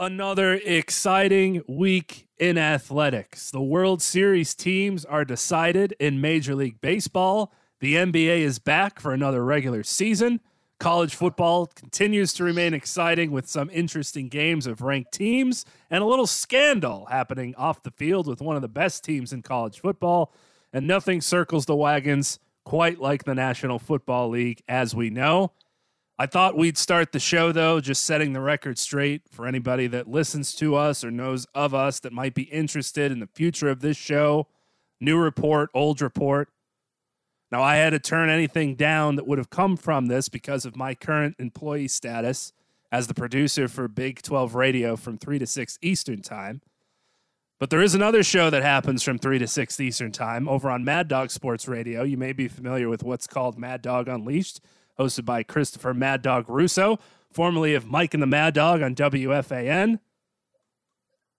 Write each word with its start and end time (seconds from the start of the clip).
Another 0.00 0.54
exciting 0.54 1.62
week 1.68 2.26
in 2.38 2.56
athletics. 2.56 3.50
The 3.50 3.60
World 3.60 4.00
Series 4.00 4.54
teams 4.54 5.04
are 5.04 5.26
decided 5.26 5.94
in 6.00 6.22
Major 6.22 6.54
League 6.54 6.80
Baseball. 6.80 7.52
The 7.80 7.96
NBA 7.96 8.38
is 8.38 8.58
back 8.58 8.98
for 8.98 9.12
another 9.12 9.44
regular 9.44 9.82
season. 9.82 10.40
College 10.78 11.14
football 11.14 11.66
continues 11.66 12.32
to 12.32 12.44
remain 12.44 12.72
exciting 12.72 13.30
with 13.30 13.46
some 13.46 13.68
interesting 13.68 14.30
games 14.30 14.66
of 14.66 14.80
ranked 14.80 15.12
teams 15.12 15.66
and 15.90 16.02
a 16.02 16.06
little 16.06 16.26
scandal 16.26 17.04
happening 17.10 17.54
off 17.56 17.82
the 17.82 17.90
field 17.90 18.26
with 18.26 18.40
one 18.40 18.56
of 18.56 18.62
the 18.62 18.68
best 18.68 19.04
teams 19.04 19.34
in 19.34 19.42
college 19.42 19.80
football. 19.80 20.32
And 20.72 20.86
nothing 20.86 21.20
circles 21.20 21.66
the 21.66 21.76
wagons 21.76 22.38
quite 22.64 23.00
like 23.00 23.24
the 23.24 23.34
National 23.34 23.78
Football 23.78 24.30
League, 24.30 24.62
as 24.66 24.94
we 24.94 25.10
know. 25.10 25.52
I 26.20 26.26
thought 26.26 26.54
we'd 26.54 26.76
start 26.76 27.12
the 27.12 27.18
show, 27.18 27.50
though, 27.50 27.80
just 27.80 28.02
setting 28.04 28.34
the 28.34 28.42
record 28.42 28.78
straight 28.78 29.22
for 29.30 29.46
anybody 29.46 29.86
that 29.86 30.06
listens 30.06 30.54
to 30.56 30.76
us 30.76 31.02
or 31.02 31.10
knows 31.10 31.46
of 31.54 31.72
us 31.72 31.98
that 32.00 32.12
might 32.12 32.34
be 32.34 32.42
interested 32.42 33.10
in 33.10 33.20
the 33.20 33.26
future 33.26 33.70
of 33.70 33.80
this 33.80 33.96
show. 33.96 34.46
New 35.00 35.16
report, 35.16 35.70
old 35.72 36.02
report. 36.02 36.50
Now, 37.50 37.62
I 37.62 37.76
had 37.76 37.90
to 37.90 37.98
turn 37.98 38.28
anything 38.28 38.74
down 38.74 39.16
that 39.16 39.26
would 39.26 39.38
have 39.38 39.48
come 39.48 39.78
from 39.78 40.08
this 40.08 40.28
because 40.28 40.66
of 40.66 40.76
my 40.76 40.94
current 40.94 41.36
employee 41.38 41.88
status 41.88 42.52
as 42.92 43.06
the 43.06 43.14
producer 43.14 43.66
for 43.66 43.88
Big 43.88 44.20
12 44.20 44.54
Radio 44.54 44.96
from 44.96 45.16
3 45.16 45.38
to 45.38 45.46
6 45.46 45.78
Eastern 45.80 46.20
Time. 46.20 46.60
But 47.58 47.70
there 47.70 47.80
is 47.80 47.94
another 47.94 48.22
show 48.22 48.50
that 48.50 48.62
happens 48.62 49.02
from 49.02 49.18
3 49.18 49.38
to 49.38 49.46
6 49.46 49.80
Eastern 49.80 50.12
Time 50.12 50.50
over 50.50 50.68
on 50.68 50.84
Mad 50.84 51.08
Dog 51.08 51.30
Sports 51.30 51.66
Radio. 51.66 52.02
You 52.02 52.18
may 52.18 52.34
be 52.34 52.46
familiar 52.46 52.90
with 52.90 53.02
what's 53.02 53.26
called 53.26 53.58
Mad 53.58 53.80
Dog 53.80 54.06
Unleashed 54.06 54.60
hosted 55.00 55.24
by 55.24 55.42
Christopher 55.42 55.94
Mad 55.94 56.20
Dog 56.20 56.44
Russo, 56.48 56.98
formerly 57.32 57.74
of 57.74 57.86
Mike 57.86 58.12
and 58.12 58.22
the 58.22 58.26
Mad 58.26 58.54
Dog 58.54 58.82
on 58.82 58.94
WFAN. 58.94 59.98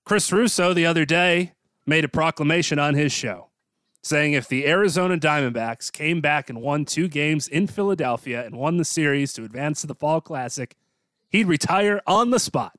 Chris 0.03 0.31
Russo 0.31 0.73
the 0.73 0.85
other 0.85 1.05
day 1.05 1.53
made 1.85 2.03
a 2.03 2.09
proclamation 2.09 2.79
on 2.79 2.95
his 2.95 3.11
show 3.11 3.51
saying 4.03 4.33
if 4.33 4.47
the 4.47 4.67
Arizona 4.67 5.17
Diamondbacks 5.17 5.91
came 5.91 6.21
back 6.21 6.49
and 6.49 6.61
won 6.61 6.85
two 6.85 7.07
games 7.07 7.47
in 7.47 7.67
Philadelphia 7.67 8.43
and 8.43 8.55
won 8.55 8.77
the 8.77 8.85
series 8.85 9.33
to 9.33 9.43
advance 9.43 9.81
to 9.81 9.87
the 9.87 9.95
Fall 9.95 10.21
Classic, 10.21 10.75
he'd 11.29 11.45
retire 11.45 12.01
on 12.07 12.31
the 12.31 12.39
spot. 12.39 12.77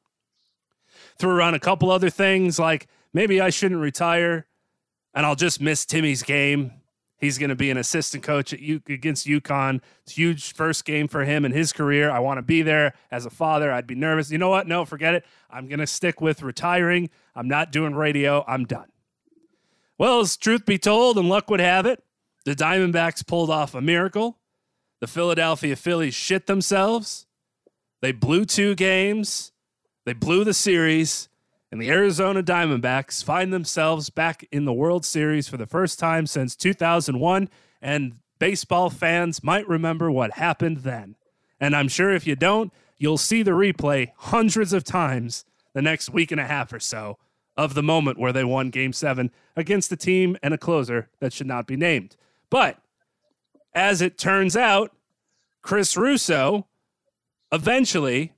Threw 1.18 1.30
around 1.30 1.54
a 1.54 1.60
couple 1.60 1.90
other 1.90 2.10
things 2.10 2.58
like 2.58 2.88
maybe 3.12 3.40
I 3.40 3.50
shouldn't 3.50 3.80
retire 3.80 4.46
and 5.14 5.24
I'll 5.24 5.36
just 5.36 5.60
miss 5.60 5.86
Timmy's 5.86 6.22
game 6.22 6.72
He's 7.22 7.38
going 7.38 7.50
to 7.50 7.54
be 7.54 7.70
an 7.70 7.76
assistant 7.76 8.24
coach 8.24 8.52
at 8.52 8.58
U- 8.58 8.82
against 8.88 9.28
UConn. 9.28 9.80
It's 10.02 10.16
huge 10.16 10.54
first 10.54 10.84
game 10.84 11.06
for 11.06 11.22
him 11.24 11.44
in 11.44 11.52
his 11.52 11.72
career. 11.72 12.10
I 12.10 12.18
want 12.18 12.38
to 12.38 12.42
be 12.42 12.62
there 12.62 12.94
as 13.12 13.24
a 13.24 13.30
father. 13.30 13.70
I'd 13.70 13.86
be 13.86 13.94
nervous. 13.94 14.32
You 14.32 14.38
know 14.38 14.48
what? 14.48 14.66
No, 14.66 14.84
forget 14.84 15.14
it. 15.14 15.24
I'm 15.48 15.68
going 15.68 15.78
to 15.78 15.86
stick 15.86 16.20
with 16.20 16.42
retiring. 16.42 17.10
I'm 17.36 17.46
not 17.46 17.70
doing 17.70 17.94
radio. 17.94 18.44
I'm 18.48 18.64
done. 18.64 18.88
Well, 19.98 20.18
as 20.18 20.36
truth 20.36 20.66
be 20.66 20.78
told, 20.78 21.16
and 21.16 21.28
luck 21.28 21.48
would 21.48 21.60
have 21.60 21.86
it, 21.86 22.02
the 22.44 22.56
Diamondbacks 22.56 23.24
pulled 23.24 23.50
off 23.50 23.72
a 23.76 23.80
miracle. 23.80 24.40
The 25.00 25.06
Philadelphia 25.06 25.76
Phillies 25.76 26.14
shit 26.14 26.48
themselves. 26.48 27.26
They 28.00 28.10
blew 28.10 28.44
two 28.44 28.74
games. 28.74 29.52
They 30.06 30.12
blew 30.12 30.42
the 30.42 30.54
series 30.54 31.28
and 31.72 31.80
the 31.80 31.88
Arizona 31.88 32.42
Diamondbacks 32.42 33.24
find 33.24 33.50
themselves 33.50 34.10
back 34.10 34.46
in 34.52 34.66
the 34.66 34.74
World 34.74 35.06
Series 35.06 35.48
for 35.48 35.56
the 35.56 35.66
first 35.66 35.98
time 35.98 36.26
since 36.26 36.54
2001. 36.54 37.48
And 37.80 38.18
baseball 38.38 38.90
fans 38.90 39.42
might 39.42 39.66
remember 39.66 40.10
what 40.10 40.34
happened 40.34 40.78
then. 40.78 41.16
And 41.58 41.74
I'm 41.74 41.88
sure 41.88 42.12
if 42.12 42.26
you 42.26 42.36
don't, 42.36 42.70
you'll 42.98 43.16
see 43.16 43.42
the 43.42 43.52
replay 43.52 44.10
hundreds 44.18 44.74
of 44.74 44.84
times 44.84 45.46
the 45.72 45.80
next 45.80 46.10
week 46.10 46.30
and 46.30 46.38
a 46.38 46.46
half 46.46 46.74
or 46.74 46.78
so 46.78 47.16
of 47.56 47.72
the 47.72 47.82
moment 47.82 48.18
where 48.18 48.34
they 48.34 48.44
won 48.44 48.68
game 48.68 48.92
seven 48.92 49.30
against 49.56 49.90
a 49.90 49.96
team 49.96 50.36
and 50.42 50.52
a 50.52 50.58
closer 50.58 51.08
that 51.20 51.32
should 51.32 51.46
not 51.46 51.66
be 51.66 51.76
named. 51.76 52.16
But 52.50 52.82
as 53.74 54.02
it 54.02 54.18
turns 54.18 54.58
out, 54.58 54.92
Chris 55.62 55.96
Russo 55.96 56.66
eventually 57.50 58.34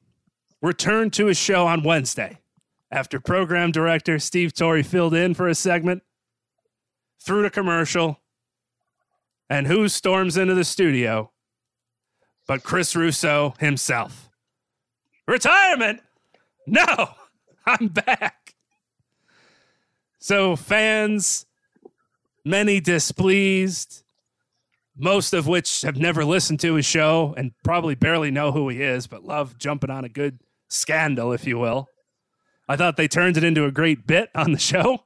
returned 0.62 1.12
to 1.14 1.26
his 1.26 1.36
show 1.36 1.66
on 1.66 1.82
Wednesday 1.82 2.38
after 2.90 3.20
program 3.20 3.72
director 3.72 4.18
Steve 4.18 4.54
Torre 4.54 4.82
filled 4.82 5.14
in 5.14 5.34
for 5.34 5.48
a 5.48 5.54
segment, 5.54 6.02
through 7.24 7.42
to 7.42 7.50
commercial, 7.50 8.20
and 9.48 9.66
who 9.66 9.88
storms 9.88 10.36
into 10.36 10.54
the 10.54 10.64
studio 10.64 11.30
but 12.46 12.62
Chris 12.62 12.94
Russo 12.94 13.54
himself? 13.58 14.28
Retirement? 15.26 16.00
No, 16.66 16.84
I'm 17.66 17.88
back. 17.88 18.54
So, 20.18 20.56
fans, 20.56 21.46
many 22.44 22.80
displeased, 22.80 24.04
most 24.96 25.34
of 25.34 25.46
which 25.46 25.82
have 25.82 25.96
never 25.96 26.24
listened 26.24 26.60
to 26.60 26.74
his 26.74 26.86
show 26.86 27.34
and 27.36 27.52
probably 27.62 27.94
barely 27.94 28.30
know 28.30 28.52
who 28.52 28.68
he 28.68 28.80
is, 28.80 29.06
but 29.06 29.24
love 29.24 29.58
jumping 29.58 29.90
on 29.90 30.04
a 30.04 30.08
good 30.08 30.38
scandal, 30.68 31.32
if 31.32 31.46
you 31.46 31.58
will. 31.58 31.88
I 32.68 32.76
thought 32.76 32.96
they 32.96 33.08
turned 33.08 33.36
it 33.36 33.44
into 33.44 33.64
a 33.64 33.70
great 33.70 34.06
bit 34.06 34.30
on 34.34 34.52
the 34.52 34.58
show. 34.58 35.04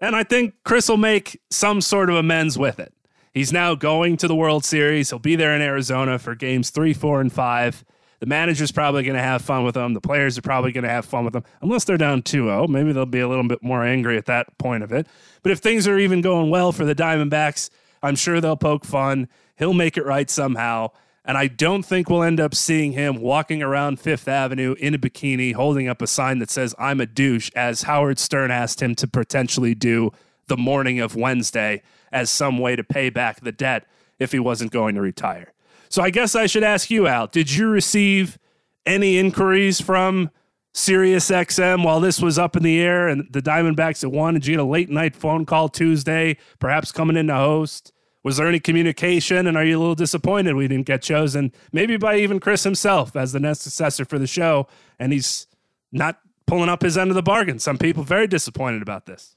And 0.00 0.14
I 0.14 0.22
think 0.22 0.54
Chris 0.64 0.88
will 0.88 0.96
make 0.96 1.40
some 1.50 1.80
sort 1.80 2.08
of 2.08 2.16
amends 2.16 2.56
with 2.56 2.78
it. 2.78 2.92
He's 3.34 3.52
now 3.52 3.74
going 3.74 4.16
to 4.18 4.28
the 4.28 4.34
World 4.34 4.64
Series. 4.64 5.10
He'll 5.10 5.18
be 5.18 5.36
there 5.36 5.54
in 5.54 5.62
Arizona 5.62 6.18
for 6.18 6.34
games 6.34 6.70
three, 6.70 6.94
four, 6.94 7.20
and 7.20 7.32
five. 7.32 7.84
The 8.20 8.26
manager's 8.26 8.72
probably 8.72 9.04
going 9.04 9.16
to 9.16 9.22
have 9.22 9.42
fun 9.42 9.64
with 9.64 9.74
them. 9.74 9.94
The 9.94 10.00
players 10.00 10.36
are 10.36 10.42
probably 10.42 10.72
going 10.72 10.84
to 10.84 10.90
have 10.90 11.04
fun 11.04 11.24
with 11.24 11.34
them, 11.34 11.44
unless 11.62 11.84
they're 11.84 11.96
down 11.96 12.22
2 12.22 12.46
0. 12.46 12.66
Maybe 12.66 12.92
they'll 12.92 13.06
be 13.06 13.20
a 13.20 13.28
little 13.28 13.46
bit 13.46 13.62
more 13.62 13.84
angry 13.84 14.16
at 14.16 14.26
that 14.26 14.58
point 14.58 14.82
of 14.82 14.92
it. 14.92 15.06
But 15.42 15.52
if 15.52 15.60
things 15.60 15.86
are 15.86 15.98
even 15.98 16.20
going 16.20 16.50
well 16.50 16.72
for 16.72 16.84
the 16.84 16.96
Diamondbacks, 16.96 17.70
I'm 18.02 18.16
sure 18.16 18.40
they'll 18.40 18.56
poke 18.56 18.84
fun. 18.84 19.28
He'll 19.56 19.72
make 19.72 19.96
it 19.96 20.04
right 20.04 20.28
somehow. 20.28 20.90
And 21.28 21.36
I 21.36 21.46
don't 21.46 21.82
think 21.82 22.08
we'll 22.08 22.22
end 22.22 22.40
up 22.40 22.54
seeing 22.54 22.92
him 22.92 23.20
walking 23.20 23.62
around 23.62 24.00
Fifth 24.00 24.28
Avenue 24.28 24.74
in 24.78 24.94
a 24.94 24.98
bikini 24.98 25.52
holding 25.52 25.86
up 25.86 26.00
a 26.00 26.06
sign 26.06 26.38
that 26.38 26.48
says, 26.48 26.74
I'm 26.78 27.02
a 27.02 27.06
douche, 27.06 27.50
as 27.54 27.82
Howard 27.82 28.18
Stern 28.18 28.50
asked 28.50 28.80
him 28.80 28.94
to 28.94 29.06
potentially 29.06 29.74
do 29.74 30.10
the 30.46 30.56
morning 30.56 31.00
of 31.00 31.14
Wednesday 31.14 31.82
as 32.10 32.30
some 32.30 32.56
way 32.58 32.76
to 32.76 32.82
pay 32.82 33.10
back 33.10 33.40
the 33.40 33.52
debt 33.52 33.86
if 34.18 34.32
he 34.32 34.38
wasn't 34.38 34.72
going 34.72 34.94
to 34.94 35.02
retire. 35.02 35.52
So 35.90 36.02
I 36.02 36.08
guess 36.08 36.34
I 36.34 36.46
should 36.46 36.64
ask 36.64 36.90
you, 36.90 37.06
Al, 37.06 37.26
did 37.26 37.54
you 37.54 37.68
receive 37.68 38.38
any 38.86 39.18
inquiries 39.18 39.82
from 39.82 40.30
SiriusXM 40.72 41.84
while 41.84 42.00
this 42.00 42.22
was 42.22 42.38
up 42.38 42.56
in 42.56 42.62
the 42.62 42.80
air 42.80 43.06
and 43.06 43.26
the 43.30 43.42
Diamondbacks 43.42 44.00
had 44.00 44.12
won? 44.12 44.32
Did 44.32 44.46
you 44.46 44.54
get 44.54 44.60
a 44.60 44.64
late 44.64 44.88
night 44.88 45.14
phone 45.14 45.44
call 45.44 45.68
Tuesday, 45.68 46.38
perhaps 46.58 46.90
coming 46.90 47.18
in 47.18 47.26
to 47.26 47.34
host? 47.34 47.92
Was 48.28 48.36
there 48.36 48.46
any 48.46 48.60
communication? 48.60 49.46
And 49.46 49.56
are 49.56 49.64
you 49.64 49.78
a 49.78 49.80
little 49.80 49.94
disappointed 49.94 50.54
we 50.54 50.68
didn't 50.68 50.84
get 50.84 51.00
chosen, 51.00 51.50
maybe 51.72 51.96
by 51.96 52.18
even 52.18 52.40
Chris 52.40 52.62
himself 52.62 53.16
as 53.16 53.32
the 53.32 53.40
next 53.40 53.60
successor 53.60 54.04
for 54.04 54.18
the 54.18 54.26
show? 54.26 54.68
And 54.98 55.14
he's 55.14 55.46
not 55.92 56.20
pulling 56.46 56.68
up 56.68 56.82
his 56.82 56.98
end 56.98 57.10
of 57.10 57.14
the 57.14 57.22
bargain. 57.22 57.58
Some 57.58 57.78
people 57.78 58.02
very 58.02 58.26
disappointed 58.26 58.82
about 58.82 59.06
this. 59.06 59.34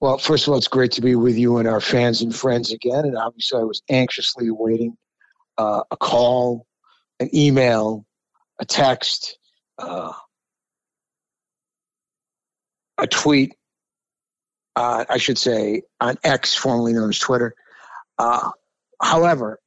Well, 0.00 0.18
first 0.18 0.48
of 0.48 0.50
all, 0.50 0.58
it's 0.58 0.66
great 0.66 0.90
to 0.92 1.00
be 1.00 1.14
with 1.14 1.38
you 1.38 1.58
and 1.58 1.68
our 1.68 1.80
fans 1.80 2.22
and 2.22 2.34
friends 2.34 2.72
again. 2.72 3.04
And 3.04 3.16
obviously, 3.16 3.60
I 3.60 3.62
was 3.62 3.82
anxiously 3.88 4.48
awaiting 4.48 4.96
uh, 5.58 5.84
a 5.92 5.96
call, 5.96 6.66
an 7.20 7.30
email, 7.32 8.04
a 8.58 8.64
text, 8.64 9.38
uh, 9.78 10.12
a 12.98 13.06
tweet 13.06 13.54
uh, 14.76 15.04
I 15.08 15.18
should 15.18 15.38
say, 15.38 15.82
on 16.00 16.16
X, 16.24 16.54
formerly 16.54 16.92
known 16.92 17.10
as 17.10 17.18
Twitter. 17.18 17.54
Uh, 18.18 18.50
however, 19.00 19.60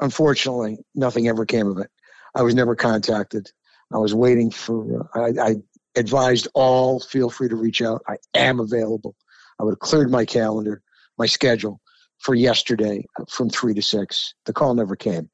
unfortunately, 0.00 0.78
nothing 0.94 1.28
ever 1.28 1.46
came 1.46 1.68
of 1.68 1.78
it. 1.78 1.90
I 2.34 2.42
was 2.42 2.54
never 2.54 2.76
contacted. 2.76 3.50
I 3.92 3.98
was 3.98 4.14
waiting 4.14 4.50
for. 4.50 5.08
Uh, 5.14 5.20
I, 5.20 5.48
I 5.50 5.54
advised 5.94 6.48
all 6.54 7.00
feel 7.00 7.30
free 7.30 7.48
to 7.48 7.56
reach 7.56 7.80
out. 7.80 8.02
I 8.06 8.16
am 8.34 8.60
available. 8.60 9.16
I 9.58 9.64
would 9.64 9.72
have 9.72 9.78
cleared 9.78 10.10
my 10.10 10.24
calendar, 10.24 10.82
my 11.16 11.26
schedule 11.26 11.80
for 12.18 12.34
yesterday 12.34 13.04
from 13.28 13.48
three 13.48 13.74
to 13.74 13.82
six. 13.82 14.34
The 14.44 14.52
call 14.52 14.74
never 14.74 14.96
came, 14.96 15.30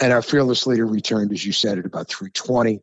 and 0.00 0.12
our 0.12 0.22
fearless 0.22 0.66
leader 0.66 0.86
returned, 0.86 1.32
as 1.32 1.44
you 1.44 1.52
said, 1.52 1.78
at 1.78 1.86
about 1.86 2.08
three 2.08 2.30
twenty, 2.30 2.80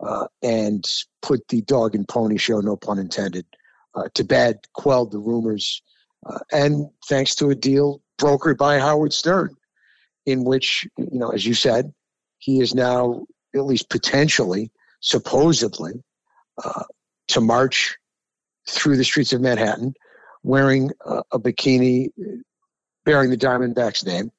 uh, 0.00 0.26
and 0.42 0.84
put 1.22 1.46
the 1.48 1.62
dog 1.62 1.94
and 1.94 2.08
pony 2.08 2.38
show, 2.38 2.60
no 2.60 2.76
pun 2.76 2.98
intended, 2.98 3.46
uh, 3.96 4.08
to 4.14 4.24
bed, 4.24 4.58
quelled 4.74 5.12
the 5.12 5.18
rumors, 5.18 5.82
uh, 6.26 6.38
and 6.52 6.88
thanks 7.08 7.34
to 7.36 7.50
a 7.50 7.54
deal 7.54 8.02
brokered 8.18 8.56
by 8.56 8.78
Howard 8.78 9.12
Stern, 9.12 9.54
in 10.24 10.44
which 10.44 10.86
you 10.96 11.18
know, 11.18 11.30
as 11.30 11.46
you 11.46 11.54
said, 11.54 11.92
he 12.38 12.60
is 12.60 12.74
now 12.74 13.24
at 13.54 13.64
least 13.64 13.88
potentially, 13.90 14.70
supposedly, 15.00 15.92
uh, 16.62 16.84
to 17.28 17.40
march 17.40 17.96
through 18.68 18.96
the 18.96 19.04
streets 19.04 19.32
of 19.32 19.40
Manhattan 19.40 19.94
wearing 20.42 20.90
a, 21.04 21.22
a 21.32 21.38
bikini 21.38 22.08
bearing 23.04 23.30
the 23.30 23.36
Diamondbacks 23.36 24.04
name 24.04 24.30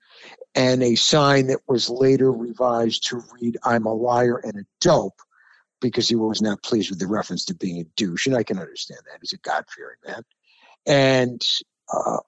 and 0.55 0.81
a 0.81 0.95
sign 0.95 1.47
that 1.47 1.59
was 1.67 1.89
later 1.89 2.31
revised 2.31 3.07
to 3.07 3.21
read, 3.33 3.57
I'm 3.63 3.85
a 3.85 3.93
liar 3.93 4.37
and 4.37 4.57
a 4.57 4.65
dope 4.81 5.21
because 5.81 6.07
he 6.07 6.15
was 6.15 6.41
not 6.41 6.63
pleased 6.63 6.89
with 6.89 6.99
the 6.99 7.07
reference 7.07 7.45
to 7.45 7.55
being 7.55 7.79
a 7.79 7.85
douche. 7.95 8.27
And 8.27 8.35
I 8.35 8.43
can 8.43 8.59
understand 8.59 8.99
that. 9.05 9.19
He's 9.21 9.33
a 9.33 9.37
God 9.37 9.65
fearing 9.69 9.97
man. 10.05 10.23
And 10.85 11.41
uh, 11.93 12.19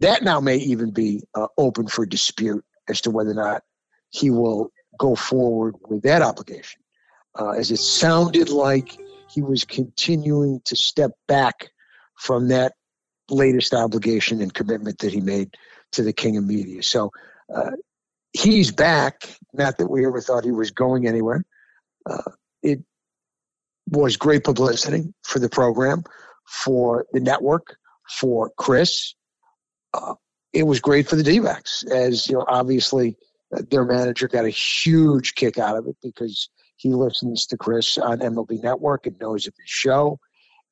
that 0.00 0.22
now 0.22 0.40
may 0.40 0.56
even 0.56 0.92
be 0.92 1.22
uh, 1.34 1.48
open 1.58 1.86
for 1.86 2.06
dispute 2.06 2.64
as 2.88 3.00
to 3.02 3.10
whether 3.10 3.30
or 3.30 3.34
not 3.34 3.62
he 4.10 4.30
will 4.30 4.72
go 4.98 5.14
forward 5.14 5.76
with 5.88 6.02
that 6.02 6.22
obligation, 6.22 6.80
uh, 7.38 7.50
as 7.50 7.70
it 7.70 7.78
sounded 7.78 8.48
like 8.48 8.98
he 9.28 9.42
was 9.42 9.64
continuing 9.64 10.60
to 10.64 10.76
step 10.76 11.12
back 11.28 11.70
from 12.16 12.48
that 12.48 12.72
latest 13.30 13.72
obligation 13.72 14.42
and 14.42 14.52
commitment 14.52 14.98
that 14.98 15.12
he 15.12 15.20
made 15.20 15.54
to 15.92 16.02
the 16.02 16.12
king 16.12 16.36
of 16.36 16.44
media. 16.44 16.82
So 16.82 17.12
uh, 17.54 17.70
he's 18.32 18.72
back. 18.72 19.28
Not 19.52 19.78
that 19.78 19.88
we 19.88 20.04
ever 20.06 20.20
thought 20.20 20.44
he 20.44 20.50
was 20.50 20.70
going 20.70 21.06
anywhere. 21.06 21.44
Uh, 22.08 22.30
it 22.62 22.80
was 23.88 24.16
great 24.16 24.44
publicity 24.44 25.12
for 25.22 25.38
the 25.38 25.48
program, 25.48 26.04
for 26.46 27.06
the 27.12 27.20
network, 27.20 27.76
for 28.08 28.50
Chris. 28.56 29.14
Uh, 29.94 30.14
it 30.52 30.64
was 30.64 30.80
great 30.80 31.08
for 31.08 31.16
the 31.16 31.22
D-backs, 31.22 31.84
as 31.84 32.28
you 32.28 32.36
know. 32.36 32.44
Obviously, 32.48 33.16
uh, 33.56 33.62
their 33.70 33.84
manager 33.84 34.28
got 34.28 34.44
a 34.44 34.50
huge 34.50 35.34
kick 35.34 35.58
out 35.58 35.76
of 35.76 35.86
it 35.86 35.96
because 36.02 36.48
he 36.76 36.90
listens 36.90 37.46
to 37.46 37.56
Chris 37.56 37.98
on 37.98 38.20
MLB 38.20 38.62
Network 38.62 39.06
and 39.06 39.18
knows 39.20 39.46
of 39.46 39.54
his 39.56 39.68
show, 39.68 40.18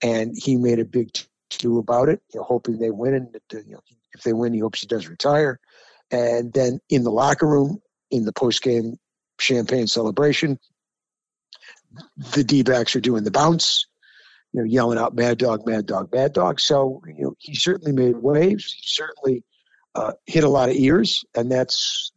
and 0.03 0.35
he 0.37 0.57
made 0.57 0.79
a 0.79 0.85
big 0.85 1.11
to 1.51 1.79
about 1.79 2.09
it, 2.09 2.21
you 2.33 2.41
know, 2.41 2.45
hoping 2.45 2.79
they 2.79 2.91
win. 2.91 3.15
And 3.15 3.29
you 3.53 3.75
know, 3.75 3.81
if 4.15 4.23
they 4.23 4.33
win, 4.33 4.55
he 4.55 4.61
hopes 4.61 4.81
he 4.81 4.87
does 4.87 5.09
retire. 5.09 5.61
And 6.11 6.53
then 6.53 6.81
in 6.89 7.05
the 7.05 7.11
locker 7.11 7.47
room, 7.47 7.81
in 8.11 8.25
the 8.25 8.33
post 8.33 8.63
game 8.63 8.99
champagne 9.39 9.87
celebration, 9.87 10.59
the 12.17 12.45
D 12.45 12.63
backs 12.63 12.95
are 12.97 13.01
doing 13.01 13.25
the 13.25 13.31
bounce, 13.31 13.87
you 14.53 14.61
know, 14.61 14.67
yelling 14.67 14.99
out 14.99 15.15
"Mad 15.15 15.39
Dog, 15.39 15.67
Mad 15.67 15.87
Dog, 15.87 16.13
Mad 16.13 16.33
Dog." 16.33 16.61
So 16.61 17.03
you 17.07 17.25
know, 17.25 17.35
he 17.39 17.55
certainly 17.55 17.93
made 17.93 18.17
waves. 18.17 18.73
He 18.73 18.83
certainly 18.85 19.45
uh, 19.95 20.13
hit 20.27 20.45
a 20.45 20.49
lot 20.49 20.69
of 20.69 20.77
ears, 20.77 21.25
and 21.35 21.51
that's 21.51 22.13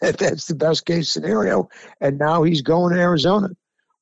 that, 0.00 0.16
that's 0.18 0.46
the 0.46 0.54
best 0.54 0.86
case 0.86 1.10
scenario. 1.10 1.68
And 2.00 2.18
now 2.18 2.42
he's 2.42 2.62
going 2.62 2.94
to 2.94 3.00
Arizona 3.00 3.50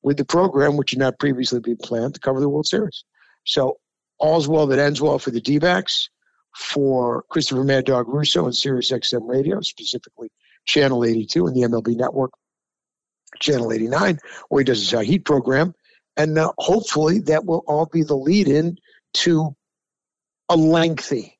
with 0.01 0.17
the 0.17 0.25
program, 0.25 0.77
which 0.77 0.91
had 0.91 0.99
not 0.99 1.19
previously 1.19 1.59
been 1.59 1.77
planned 1.77 2.15
to 2.15 2.19
cover 2.19 2.39
the 2.39 2.49
World 2.49 2.67
Series. 2.67 3.03
So 3.45 3.79
all's 4.17 4.47
well 4.47 4.67
that 4.67 4.79
ends 4.79 5.01
well 5.01 5.19
for 5.19 5.31
the 5.31 5.41
D 5.41 5.59
backs, 5.59 6.09
for 6.55 7.23
Christopher 7.29 7.63
Mad 7.63 7.85
Dog 7.85 8.07
Russo 8.07 8.45
and 8.45 8.55
Sirius 8.55 8.91
XM 8.91 9.27
Radio, 9.27 9.61
specifically 9.61 10.29
Channel 10.65 11.05
82 11.05 11.47
and 11.47 11.55
the 11.55 11.61
MLB 11.61 11.95
Network, 11.95 12.31
Channel 13.39 13.73
89, 13.73 14.19
where 14.49 14.61
he 14.61 14.65
does 14.65 14.89
his 14.89 15.07
Heat 15.07 15.25
program. 15.25 15.73
And 16.17 16.37
uh, 16.37 16.51
hopefully 16.57 17.19
that 17.21 17.45
will 17.45 17.63
all 17.67 17.85
be 17.85 18.03
the 18.03 18.15
lead 18.15 18.47
in 18.47 18.77
to 19.13 19.55
a 20.49 20.55
lengthy 20.55 21.39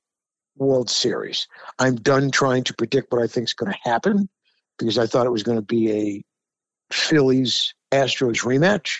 World 0.55 0.89
Series. 0.89 1.47
I'm 1.79 1.95
done 1.95 2.31
trying 2.31 2.63
to 2.65 2.73
predict 2.73 3.11
what 3.11 3.21
I 3.21 3.27
think 3.27 3.45
is 3.45 3.53
going 3.53 3.71
to 3.71 3.89
happen 3.89 4.29
because 4.77 4.97
I 4.97 5.07
thought 5.07 5.25
it 5.25 5.31
was 5.31 5.43
going 5.43 5.57
to 5.57 5.63
be 5.63 5.91
a 5.91 6.23
Phillies 6.91 7.73
Astros 7.91 8.43
rematch. 8.43 8.99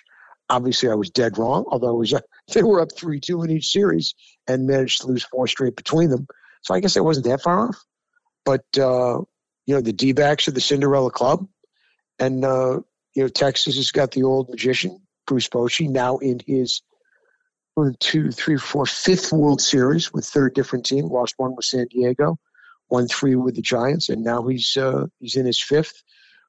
Obviously, 0.50 0.90
I 0.90 0.96
was 0.96 1.10
dead 1.12 1.38
wrong, 1.38 1.66
although 1.70 1.94
was 1.96 2.14
a 2.14 2.22
they 2.54 2.64
were 2.64 2.82
up 2.82 2.90
3 2.96 3.20
2 3.20 3.44
in 3.44 3.52
each 3.52 3.72
series 3.72 4.16
and 4.48 4.68
managed 4.68 5.02
to 5.02 5.08
lose 5.08 5.24
four 5.24 5.48
straight 5.48 5.76
between 5.76 6.10
them. 6.10 6.28
So 6.62 6.74
I 6.74 6.80
guess 6.80 6.98
I 6.98 7.02
wasn't 7.02 7.28
that 7.28 7.42
far 7.42 7.70
off. 7.70 7.78
But, 8.46 8.66
uh, 8.78 9.22
you 9.66 9.76
know, 9.76 9.82
the 9.82 9.94
D 9.94 10.14
backs 10.14 10.48
are 10.48 10.52
the 10.52 10.62
Cinderella 10.62 11.12
Club. 11.12 11.48
And, 12.18 12.44
uh, 12.44 12.80
you 13.20 13.26
know, 13.26 13.30
Texas 13.30 13.76
has 13.76 13.92
got 13.92 14.12
the 14.12 14.24
old 14.24 14.50
magician, 14.50 15.02
Bruce 15.28 15.50
Bochy, 15.50 15.90
now 15.90 16.18
in 16.18 16.40
his 16.46 16.82
one, 17.76 17.96
two, 18.00 18.32
three, 18.32 18.58
four, 18.58 18.86
fifth 18.86 19.32
World 19.32 19.62
Series 19.62 20.12
with 20.12 20.26
third 20.26 20.54
different 20.54 20.86
team. 20.86 21.08
Lost 21.08 21.36
one 21.38 21.56
with 21.56 21.66
San 21.66 21.88
Diego, 21.90 22.38
won 22.90 23.08
three 23.08 23.36
with 23.36 23.56
the 23.56 23.62
Giants, 23.62 24.10
and 24.10 24.24
now 24.24 24.48
he's 24.48 24.76
uh, 24.78 25.08
he's 25.20 25.36
in 25.36 25.46
his 25.46 25.62
fifth 25.62 26.04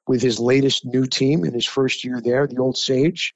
with 0.07 0.21
his 0.21 0.39
latest 0.39 0.85
new 0.85 1.05
team 1.05 1.45
in 1.45 1.53
his 1.53 1.65
first 1.65 2.03
year 2.03 2.21
there, 2.21 2.47
the 2.47 2.57
Old 2.57 2.77
Sage 2.77 3.33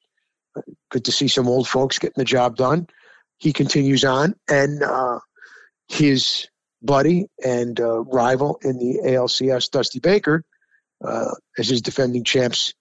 good 0.90 1.06
to 1.06 1.12
see 1.12 1.28
some 1.28 1.48
old 1.48 1.68
folks 1.68 2.00
getting 2.00 2.14
the 2.18 2.26
job 2.26 2.56
done. 2.56 2.88
He 3.38 3.54
continues 3.54 4.06
on, 4.06 4.36
and 4.50 4.82
uh, 4.82 5.20
his 5.88 6.48
buddy 6.82 7.28
and 7.44 7.80
uh, 7.80 8.02
rival 8.02 8.60
in 8.64 8.78
the 8.78 9.02
ALCS, 9.06 9.70
Dusty 9.70 10.00
Baker, 10.00 10.44
uh, 11.04 11.32
as 11.58 11.68
his 11.68 11.82
defending 11.82 12.24
champs 12.24 12.74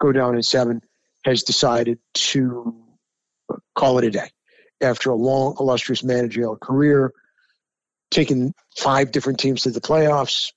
go 0.00 0.12
down 0.12 0.34
in 0.34 0.42
seven, 0.42 0.82
has 1.24 1.42
decided 1.42 1.98
to 2.14 2.74
call 3.74 3.98
it 3.98 4.04
a 4.04 4.10
day 4.10 4.30
after 4.80 5.10
a 5.10 5.14
long, 5.14 5.56
illustrious 5.58 6.04
managerial 6.04 6.56
career, 6.56 7.12
taking 8.10 8.54
five 8.76 9.10
different 9.10 9.38
teams 9.40 9.62
to 9.62 9.70
the 9.70 9.80
playoffs, 9.80 10.52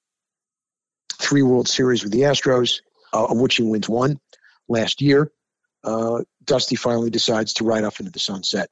three 1.13 1.41
World 1.41 1.67
Series 1.67 2.03
with 2.03 2.11
the 2.11 2.21
Astros, 2.21 2.81
uh, 3.13 3.25
of 3.25 3.39
which 3.39 3.55
he 3.55 3.63
wins 3.63 3.89
one 3.89 4.19
last 4.67 5.01
year 5.01 5.31
uh, 5.83 6.21
Dusty 6.43 6.75
finally 6.75 7.09
decides 7.09 7.53
to 7.53 7.63
ride 7.63 7.83
off 7.83 7.99
into 7.99 8.11
the 8.11 8.19
sunset 8.19 8.69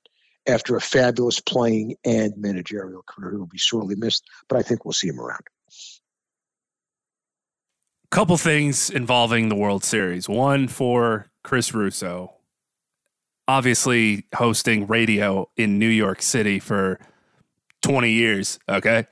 after 0.47 0.75
a 0.75 0.81
fabulous 0.81 1.39
playing 1.39 1.95
and 2.05 2.33
managerial 2.37 3.03
career. 3.07 3.31
He 3.31 3.37
will 3.37 3.45
be 3.45 3.57
sorely 3.57 3.95
missed, 3.95 4.23
but 4.47 4.57
I 4.57 4.61
think 4.61 4.85
we'll 4.85 4.93
see 4.93 5.07
him 5.07 5.19
around. 5.19 5.43
Couple 8.11 8.37
things 8.37 8.89
involving 8.89 9.49
the 9.49 9.55
World 9.55 9.83
Series. 9.83 10.27
One 10.27 10.67
for 10.67 11.29
Chris 11.43 11.73
Russo, 11.75 12.33
obviously 13.47 14.25
hosting 14.33 14.87
radio 14.87 15.47
in 15.55 15.77
New 15.77 15.89
York 15.89 16.23
City 16.23 16.59
for 16.59 16.99
20 17.83 18.11
years. 18.11 18.59
Okay. 18.67 19.05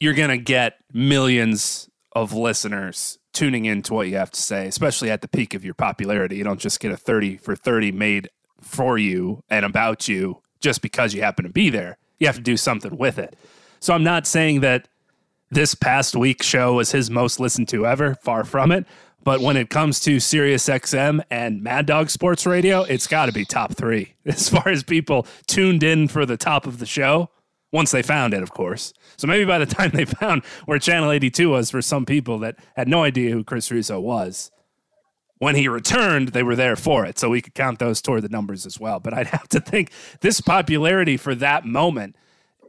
You're 0.00 0.14
going 0.14 0.30
to 0.30 0.38
get 0.38 0.76
millions 0.92 1.88
of 2.12 2.34
listeners 2.34 3.18
tuning 3.32 3.64
into 3.64 3.94
what 3.94 4.08
you 4.08 4.16
have 4.16 4.30
to 4.30 4.40
say, 4.40 4.66
especially 4.66 5.10
at 5.10 5.22
the 5.22 5.28
peak 5.28 5.54
of 5.54 5.64
your 5.64 5.74
popularity. 5.74 6.36
You 6.36 6.44
don't 6.44 6.60
just 6.60 6.80
get 6.80 6.92
a 6.92 6.96
30 6.96 7.38
for 7.38 7.56
30 7.56 7.92
made 7.92 8.28
for 8.60 8.98
you 8.98 9.42
and 9.48 9.64
about 9.64 10.08
you 10.08 10.42
just 10.60 10.82
because 10.82 11.14
you 11.14 11.22
happen 11.22 11.44
to 11.44 11.50
be 11.50 11.70
there. 11.70 11.98
You 12.18 12.26
have 12.26 12.36
to 12.36 12.42
do 12.42 12.56
something 12.56 12.96
with 12.96 13.18
it. 13.18 13.34
So 13.80 13.92
I'm 13.92 14.04
not 14.04 14.26
saying 14.26 14.60
that 14.60 14.88
this 15.54 15.74
past 15.74 16.16
week's 16.16 16.46
show 16.46 16.74
was 16.74 16.92
his 16.92 17.10
most 17.10 17.38
listened 17.38 17.68
to 17.68 17.86
ever, 17.86 18.16
far 18.16 18.44
from 18.44 18.72
it. 18.72 18.86
But 19.22 19.40
when 19.40 19.56
it 19.56 19.70
comes 19.70 20.00
to 20.00 20.20
Sirius 20.20 20.68
XM 20.68 21.22
and 21.30 21.62
Mad 21.62 21.86
Dog 21.86 22.10
Sports 22.10 22.44
Radio, 22.44 22.82
it's 22.82 23.06
got 23.06 23.26
to 23.26 23.32
be 23.32 23.44
top 23.44 23.74
three 23.74 24.14
as 24.26 24.48
far 24.48 24.68
as 24.68 24.82
people 24.82 25.26
tuned 25.46 25.82
in 25.82 26.08
for 26.08 26.26
the 26.26 26.36
top 26.36 26.66
of 26.66 26.78
the 26.78 26.86
show 26.86 27.30
once 27.72 27.90
they 27.90 28.02
found 28.02 28.34
it, 28.34 28.42
of 28.42 28.50
course. 28.50 28.92
So 29.16 29.26
maybe 29.26 29.44
by 29.44 29.58
the 29.58 29.66
time 29.74 29.90
they 29.94 30.04
found 30.04 30.44
where 30.66 30.78
Channel 30.78 31.10
82 31.10 31.48
was 31.48 31.70
for 31.70 31.80
some 31.80 32.04
people 32.04 32.38
that 32.40 32.56
had 32.76 32.88
no 32.88 33.02
idea 33.02 33.30
who 33.30 33.44
Chris 33.44 33.70
Russo 33.70 33.98
was, 33.98 34.50
when 35.38 35.56
he 35.56 35.68
returned, 35.68 36.28
they 36.28 36.42
were 36.42 36.56
there 36.56 36.76
for 36.76 37.04
it. 37.06 37.18
So 37.18 37.28
we 37.28 37.42
could 37.42 37.54
count 37.54 37.78
those 37.78 38.02
toward 38.02 38.22
the 38.22 38.28
numbers 38.28 38.66
as 38.66 38.78
well. 38.78 39.00
But 39.00 39.14
I'd 39.14 39.26
have 39.38 39.48
to 39.48 39.60
think 39.60 39.90
this 40.20 40.40
popularity 40.40 41.16
for 41.16 41.34
that 41.36 41.64
moment 41.64 42.16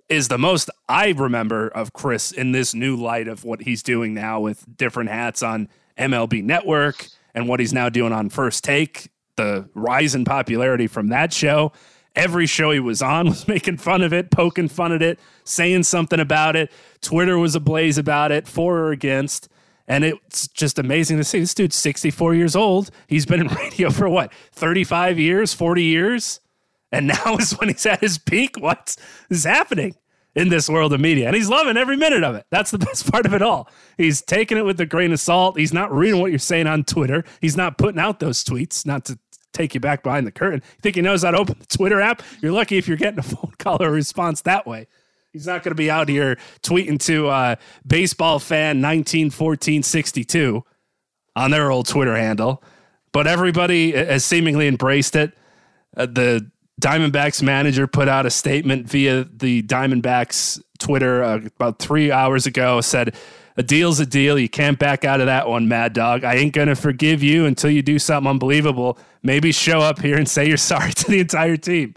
is 0.09 0.27
the 0.27 0.37
most 0.37 0.69
I 0.87 1.09
remember 1.09 1.67
of 1.67 1.93
Chris 1.93 2.31
in 2.31 2.51
this 2.51 2.73
new 2.73 2.95
light 2.95 3.27
of 3.27 3.43
what 3.43 3.61
he's 3.61 3.81
doing 3.81 4.13
now 4.13 4.39
with 4.39 4.65
different 4.77 5.09
hats 5.09 5.41
on 5.41 5.69
MLB 5.97 6.43
Network 6.43 7.07
and 7.33 7.47
what 7.47 7.59
he's 7.59 7.73
now 7.73 7.89
doing 7.89 8.13
on 8.13 8.29
First 8.29 8.63
Take, 8.63 9.09
the 9.35 9.69
rise 9.73 10.15
in 10.15 10.25
popularity 10.25 10.87
from 10.87 11.09
that 11.09 11.33
show 11.33 11.71
Every 12.15 12.45
show 12.45 12.71
he 12.71 12.79
was 12.79 13.01
on 13.01 13.25
was 13.29 13.47
making 13.47 13.77
fun 13.77 14.01
of 14.01 14.13
it, 14.13 14.31
poking 14.31 14.69
fun 14.69 14.91
at 14.91 15.01
it, 15.01 15.19
saying 15.43 15.83
something 15.83 16.19
about 16.19 16.55
it. 16.55 16.71
Twitter 17.01 17.37
was 17.37 17.55
ablaze 17.55 17.97
about 17.97 18.31
it, 18.31 18.47
for 18.47 18.77
or 18.77 18.91
against. 18.91 19.49
And 19.87 20.03
it's 20.03 20.47
just 20.47 20.79
amazing 20.79 21.17
to 21.17 21.23
see. 21.23 21.39
This 21.39 21.53
dude's 21.53 21.75
64 21.75 22.33
years 22.33 22.55
old. 22.55 22.89
He's 23.07 23.25
been 23.25 23.41
in 23.41 23.47
radio 23.55 23.91
for 23.91 24.09
what, 24.09 24.33
35 24.53 25.19
years, 25.19 25.53
40 25.53 25.83
years? 25.83 26.39
And 26.91 27.07
now 27.25 27.37
is 27.37 27.51
when 27.53 27.69
he's 27.69 27.85
at 27.85 28.01
his 28.01 28.17
peak. 28.17 28.57
What 28.59 28.95
is 29.29 29.43
happening 29.43 29.95
in 30.35 30.49
this 30.49 30.69
world 30.69 30.93
of 30.93 30.99
media? 30.99 31.27
And 31.27 31.35
he's 31.35 31.49
loving 31.49 31.77
every 31.77 31.97
minute 31.97 32.23
of 32.23 32.35
it. 32.35 32.45
That's 32.49 32.71
the 32.71 32.77
best 32.79 33.11
part 33.11 33.25
of 33.25 33.33
it 33.33 33.41
all. 33.41 33.69
He's 33.97 34.21
taking 34.21 34.57
it 34.57 34.65
with 34.65 34.79
a 34.79 34.85
grain 34.85 35.11
of 35.11 35.19
salt. 35.19 35.57
He's 35.57 35.73
not 35.73 35.91
reading 35.91 36.21
what 36.21 36.31
you're 36.31 36.39
saying 36.39 36.67
on 36.67 36.83
Twitter. 36.83 37.23
He's 37.41 37.57
not 37.57 37.77
putting 37.77 37.99
out 37.99 38.19
those 38.19 38.43
tweets, 38.43 38.85
not 38.85 39.05
to 39.05 39.19
take 39.53 39.73
you 39.73 39.79
back 39.79 40.03
behind 40.03 40.27
the 40.27 40.31
curtain. 40.31 40.61
You 40.63 40.81
think 40.81 40.95
he 40.95 41.01
knows 41.01 41.23
how 41.23 41.31
to 41.31 41.37
open 41.37 41.57
the 41.59 41.65
Twitter 41.65 42.01
app? 42.01 42.21
You're 42.41 42.51
lucky 42.51 42.77
if 42.77 42.87
you're 42.87 42.97
getting 42.97 43.19
a 43.19 43.23
phone 43.23 43.53
call 43.57 43.81
or 43.81 43.89
response 43.89 44.41
that 44.41 44.67
way. 44.67 44.87
He's 45.31 45.47
not 45.47 45.63
going 45.63 45.71
to 45.71 45.75
be 45.75 45.91
out 45.91 46.07
here 46.07 46.37
tweeting 46.61 46.97
to 47.07 47.27
uh, 47.27 47.55
baseball 47.85 48.39
fan 48.39 48.81
191462 48.81 50.63
on 51.35 51.51
their 51.51 51.71
old 51.71 51.87
Twitter 51.87 52.15
handle. 52.15 52.63
But 53.11 53.27
everybody 53.27 53.91
has 53.91 54.23
seemingly 54.23 54.67
embraced 54.67 55.15
it. 55.15 55.33
Uh, 55.95 56.05
the 56.05 56.49
Diamondbacks 56.81 57.41
manager 57.41 57.87
put 57.87 58.07
out 58.07 58.25
a 58.25 58.29
statement 58.29 58.89
via 58.89 59.23
the 59.23 59.63
Diamondbacks 59.63 60.61
Twitter 60.77 61.23
uh, 61.23 61.37
about 61.37 61.79
three 61.79 62.11
hours 62.11 62.45
ago. 62.45 62.81
Said, 62.81 63.15
"A 63.55 63.63
deal's 63.63 63.99
a 63.99 64.05
deal. 64.05 64.37
You 64.37 64.49
can't 64.49 64.77
back 64.77 65.05
out 65.05 65.21
of 65.21 65.27
that 65.27 65.47
one, 65.47 65.67
Mad 65.67 65.93
Dog. 65.93 66.23
I 66.23 66.35
ain't 66.35 66.53
gonna 66.53 66.75
forgive 66.75 67.23
you 67.23 67.45
until 67.45 67.69
you 67.69 67.81
do 67.81 67.97
something 67.97 68.29
unbelievable. 68.29 68.97
Maybe 69.23 69.51
show 69.51 69.79
up 69.79 70.01
here 70.01 70.17
and 70.17 70.27
say 70.27 70.47
you're 70.47 70.57
sorry 70.73 70.91
to 70.93 71.11
the 71.11 71.19
entire 71.19 71.57
team." 71.57 71.95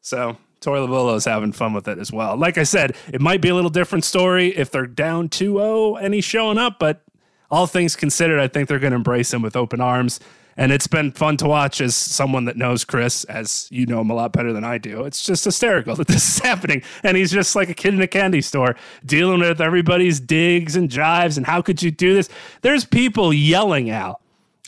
So 0.00 0.36
Torey 0.64 0.86
Lovullo's 0.86 1.24
having 1.24 1.52
fun 1.52 1.72
with 1.72 1.88
it 1.88 1.98
as 1.98 2.12
well. 2.12 2.36
Like 2.36 2.58
I 2.58 2.64
said, 2.64 2.96
it 3.12 3.20
might 3.20 3.40
be 3.40 3.48
a 3.48 3.54
little 3.54 3.70
different 3.70 4.04
story 4.04 4.48
if 4.48 4.70
they're 4.70 4.86
down 4.86 5.28
2-0 5.28 5.98
and 6.02 6.14
he's 6.14 6.24
showing 6.24 6.58
up, 6.58 6.78
but 6.78 7.02
all 7.50 7.66
things 7.66 7.96
considered, 7.96 8.40
I 8.40 8.48
think 8.48 8.68
they're 8.68 8.78
going 8.78 8.92
to 8.92 8.96
embrace 8.96 9.32
him 9.32 9.42
with 9.42 9.56
open 9.56 9.80
arms. 9.80 10.20
And 10.56 10.72
it's 10.72 10.86
been 10.86 11.12
fun 11.12 11.36
to 11.38 11.46
watch 11.46 11.80
as 11.80 11.96
someone 11.96 12.44
that 12.44 12.56
knows 12.56 12.84
Chris, 12.84 13.24
as 13.24 13.68
you 13.70 13.86
know 13.86 14.00
him 14.00 14.10
a 14.10 14.14
lot 14.14 14.32
better 14.32 14.52
than 14.52 14.64
I 14.64 14.78
do. 14.78 15.04
It's 15.04 15.22
just 15.22 15.44
hysterical 15.44 15.96
that 15.96 16.08
this 16.08 16.36
is 16.36 16.42
happening. 16.42 16.82
And 17.02 17.16
he's 17.16 17.32
just 17.32 17.56
like 17.56 17.68
a 17.68 17.74
kid 17.74 17.94
in 17.94 18.00
a 18.00 18.06
candy 18.06 18.40
store 18.40 18.76
dealing 19.04 19.40
with 19.40 19.60
everybody's 19.60 20.20
digs 20.20 20.76
and 20.76 20.88
jives. 20.88 21.36
And 21.36 21.46
how 21.46 21.62
could 21.62 21.82
you 21.82 21.90
do 21.90 22.14
this? 22.14 22.28
There's 22.62 22.84
people 22.84 23.32
yelling 23.32 23.90
out. 23.90 24.20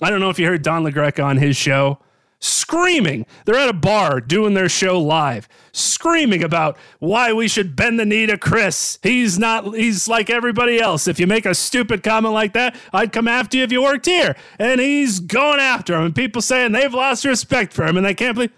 I 0.02 0.10
don't 0.10 0.20
know 0.20 0.30
if 0.30 0.38
you 0.38 0.46
heard 0.46 0.62
Don 0.62 0.84
LaGreca 0.84 1.24
on 1.24 1.38
his 1.38 1.56
show 1.56 1.98
screaming. 2.38 3.26
They're 3.44 3.56
at 3.56 3.68
a 3.68 3.74
bar 3.74 4.20
doing 4.20 4.54
their 4.54 4.68
show 4.68 5.00
live, 5.00 5.48
screaming 5.72 6.44
about 6.44 6.76
why 6.98 7.32
we 7.32 7.48
should 7.48 7.76
bend 7.76 7.98
the 7.98 8.04
knee 8.04 8.26
to 8.26 8.36
Chris. 8.36 8.98
He's 9.02 9.38
not, 9.38 9.74
he's 9.74 10.08
like 10.08 10.30
everybody 10.30 10.80
else. 10.80 11.08
If 11.08 11.18
you 11.18 11.26
make 11.26 11.46
a 11.46 11.54
stupid 11.54 12.02
comment 12.02 12.34
like 12.34 12.52
that, 12.52 12.76
I'd 12.92 13.12
come 13.12 13.28
after 13.28 13.58
you 13.58 13.64
if 13.64 13.72
you 13.72 13.82
worked 13.82 14.06
here. 14.06 14.36
And 14.58 14.80
he's 14.80 15.20
going 15.20 15.60
after 15.60 15.94
him. 15.94 16.04
And 16.04 16.14
people 16.14 16.42
saying 16.42 16.72
they've 16.72 16.92
lost 16.92 17.24
respect 17.24 17.72
for 17.72 17.86
him 17.86 17.96
and 17.96 18.04
they 18.04 18.14
can't 18.14 18.34
believe, 18.34 18.52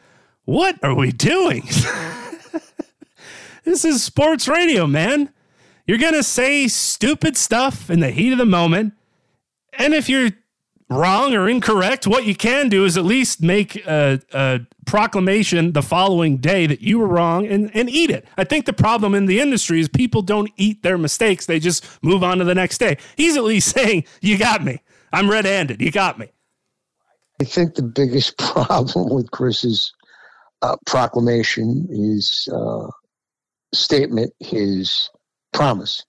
what 0.44 0.82
are 0.82 0.94
we 0.94 1.12
doing? 1.12 1.62
this 3.64 3.84
is 3.84 4.02
sports 4.02 4.48
radio, 4.48 4.86
man. 4.86 5.30
You're 5.86 5.98
going 5.98 6.14
to 6.14 6.22
say 6.22 6.68
stupid 6.68 7.36
stuff 7.36 7.90
in 7.90 8.00
the 8.00 8.10
heat 8.10 8.32
of 8.32 8.38
the 8.38 8.46
moment. 8.46 8.94
And 9.74 9.94
if 9.94 10.08
you're 10.08 10.30
wrong 10.90 11.34
or 11.34 11.48
incorrect, 11.48 12.06
what 12.06 12.24
you 12.24 12.34
can 12.34 12.68
do 12.68 12.84
is 12.84 12.96
at 12.96 13.04
least 13.04 13.42
make 13.42 13.76
a, 13.86 14.20
a, 14.32 14.60
proclamation 14.86 15.72
the 15.72 15.82
following 15.82 16.38
day 16.38 16.66
that 16.66 16.80
you 16.80 16.98
were 16.98 17.06
wrong 17.06 17.46
and, 17.46 17.70
and 17.74 17.90
eat 17.90 18.10
it. 18.10 18.26
I 18.38 18.44
think 18.44 18.64
the 18.64 18.72
problem 18.72 19.14
in 19.14 19.26
the 19.26 19.38
industry 19.38 19.80
is 19.80 19.88
people 19.88 20.22
don't 20.22 20.50
eat 20.56 20.82
their 20.82 20.96
mistakes. 20.96 21.44
They 21.44 21.60
just 21.60 21.84
move 22.02 22.24
on 22.24 22.38
to 22.38 22.44
the 22.44 22.54
next 22.54 22.78
day. 22.78 22.96
He's 23.16 23.36
at 23.36 23.44
least 23.44 23.68
saying, 23.74 24.04
You 24.22 24.38
got 24.38 24.64
me. 24.64 24.80
I'm 25.12 25.30
red 25.30 25.44
handed. 25.44 25.82
You 25.82 25.90
got 25.90 26.18
me. 26.18 26.28
I 27.40 27.44
think 27.44 27.74
the 27.74 27.82
biggest 27.82 28.38
problem 28.38 29.14
with 29.14 29.30
Chris's 29.30 29.92
uh, 30.62 30.76
proclamation, 30.86 31.86
his 31.90 32.48
uh, 32.52 32.88
statement, 33.74 34.32
his 34.40 35.10
promise, 35.52 36.04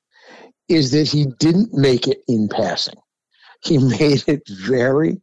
is 0.69 0.91
that 0.91 1.07
he 1.07 1.25
didn't 1.37 1.73
make 1.73 2.07
it 2.07 2.19
in 2.29 2.47
passing 2.47 2.95
he 3.61 3.77
made 3.99 4.23
it 4.27 4.47
very, 4.47 5.21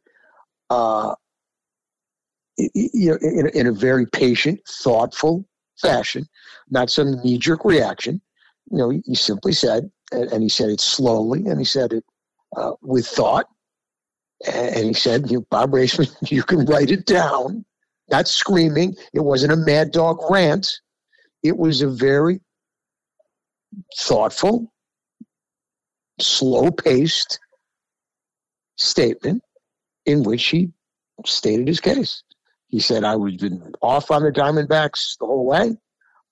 uh, 0.71 1.15
you 2.57 3.11
know, 3.11 3.19
in, 3.21 3.49
in 3.49 3.67
a 3.67 3.73
very 3.73 4.07
patient, 4.07 4.61
thoughtful 4.67 5.45
fashion, 5.81 6.27
not 6.71 6.91
some 6.91 7.21
knee 7.23 7.39
jerk 7.39 7.65
reaction. 7.65 8.21
You 8.71 8.79
know, 8.79 8.91
he 8.91 9.15
simply 9.15 9.53
said, 9.53 9.91
and 10.11 10.43
he 10.43 10.49
said 10.49 10.71
it 10.71 10.81
slowly, 10.81 11.47
and 11.47 11.59
he 11.59 11.65
said 11.65 11.93
it 11.93 12.05
uh, 12.57 12.73
with 12.83 13.07
thought. 13.07 13.47
And 14.47 14.85
he 14.85 14.93
said, 14.93 15.31
you 15.31 15.47
Bob 15.51 15.73
Raissman, 15.73 16.09
you 16.31 16.43
can 16.43 16.65
write 16.67 16.91
it 16.91 17.07
down. 17.07 17.65
Not 18.09 18.29
screaming. 18.29 18.95
It 19.13 19.21
wasn't 19.21 19.53
a 19.53 19.57
mad 19.57 19.91
dog 19.91 20.19
rant. 20.31 20.81
It 21.43 21.57
was 21.57 21.83
a 21.83 21.89
very 21.89 22.41
thoughtful, 23.99 24.73
slow 26.21 26.71
paced 26.71 27.41
statement 28.77 29.43
in 30.05 30.23
which 30.23 30.45
he 30.47 30.71
stated 31.25 31.69
his 31.69 31.81
case. 31.81 32.23
He 32.69 32.81
said, 32.81 33.05
I 33.05 33.17
was 33.17 33.37
been 33.37 33.73
off 33.81 34.11
on 34.11 34.23
the 34.23 34.33
Diamondbacks 34.33 35.19
the 35.19 35.27
whole 35.27 35.47
way. 35.47 35.77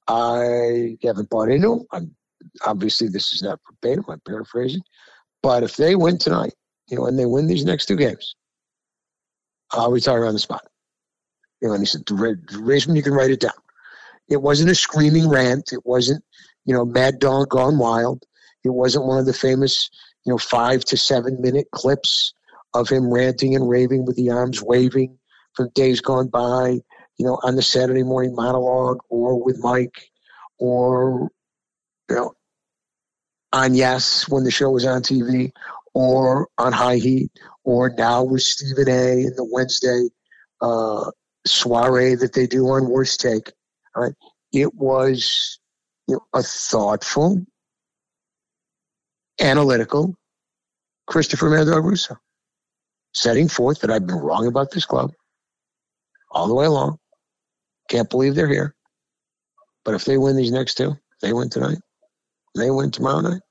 I 0.07 0.97
haven't 1.03 1.31
bought 1.31 1.51
into 1.51 1.69
them. 1.69 1.87
I'm, 1.93 2.15
obviously, 2.65 3.09
this 3.09 3.33
is 3.33 3.43
not 3.43 3.61
verbatim. 3.67 4.05
I'm 4.09 4.21
paraphrasing. 4.21 4.83
But 5.43 5.63
if 5.63 5.77
they 5.77 5.95
win 5.95 6.19
tonight, 6.19 6.55
you 6.89 6.97
know, 6.97 7.07
and 7.07 7.19
they 7.19 7.27
win 7.27 7.47
these 7.47 7.65
next 7.65 7.87
two 7.87 7.97
games, 7.97 8.35
I'll 9.73 9.91
retire 9.91 10.27
on 10.27 10.35
the 10.35 10.41
spot. 10.41 10.67
You 11.61 11.69
know, 11.69 11.75
and 11.75 11.83
he 11.83 11.87
said, 11.87 12.05
Raissman, 12.05 12.97
you 12.97 13.03
can 13.03 13.15
write 13.15 13.31
it 13.31 13.41
down. 13.41 13.53
It 14.29 14.43
wasn't 14.43 14.71
a 14.71 14.75
screaming 14.75 15.29
rant. 15.29 15.73
It 15.73 15.85
wasn't, 15.85 16.25
you 16.65 16.75
know, 16.75 16.85
Mad 16.85 17.19
Dog 17.19 17.51
gone 17.51 17.79
wild. 17.79 18.25
It 18.65 18.71
wasn't 18.71 19.07
one 19.07 19.19
of 19.19 19.27
the 19.27 19.33
famous 19.33 19.91
you 20.25 20.33
know, 20.33 20.39
five 20.39 20.85
to 20.87 20.97
seven 20.97 21.41
minute 21.41 21.67
clips 21.73 22.33
of 22.73 22.89
him 22.89 23.13
ranting 23.13 23.55
and 23.55 23.69
raving 23.69 24.05
with 24.05 24.17
the 24.17 24.31
arms 24.31 24.63
waving 24.63 25.19
from 25.55 25.71
days 25.75 26.01
gone 26.01 26.29
by, 26.29 26.81
you 27.19 27.27
know, 27.27 27.39
on 27.43 27.57
the 27.57 27.63
Saturday 27.63 28.03
morning 28.03 28.35
monologue 28.35 28.99
or 29.09 29.43
with 29.43 29.59
Mike 29.63 30.11
or, 30.59 31.31
you 32.11 32.17
know, 32.17 32.35
on 33.53 33.75
Yes 33.75 34.29
when 34.29 34.45
the 34.45 34.51
show 34.51 34.71
was 34.71 34.85
on 34.85 35.03
TV 35.03 35.53
or 35.95 36.49
on 36.59 36.73
High 36.73 36.97
Heat 36.97 37.31
or 37.63 37.91
now 37.91 38.25
with 38.25 38.43
Stephen 38.43 38.89
A. 38.89 39.21
in 39.21 39.35
the 39.37 39.49
Wednesday 39.51 40.09
uh, 40.61 41.11
soiree 41.47 42.17
that 42.17 42.33
they 42.33 42.47
do 42.47 42.67
on 42.71 42.89
Worst 42.89 43.21
Take. 43.21 43.53
Right? 43.95 44.13
It 44.53 44.75
was 44.75 45.61
you 46.09 46.17
know, 46.17 46.21
a 46.33 46.43
thoughtful, 46.43 47.47
analytical 49.45 50.17
Christopher 51.07 51.51
Mad 51.51 51.67
Dog 51.67 51.85
Russo, 51.85 52.17
setting 53.13 53.49
forth 53.49 53.81
that 53.81 53.91
I've 53.91 54.07
been 54.07 54.17
wrong 54.17 54.47
about 54.47 54.71
this 54.71 54.87
club 54.87 55.13
all 56.31 56.49
the 56.49 56.55
way 56.55 56.65
along. 56.65 56.99
Can't 57.91 58.09
believe 58.09 58.35
they're 58.35 58.49
here. 58.49 58.75
But 59.85 59.95
if 59.95 60.07
they 60.07 60.17
win 60.17 60.37
these 60.37 60.51
next 60.51 60.75
two, 60.75 60.95
they 61.21 61.35
win 61.35 61.51
tonight, 61.51 61.79
they 62.55 62.71
win 62.71 62.91
tomorrow 62.91 63.21
night. 63.21 63.43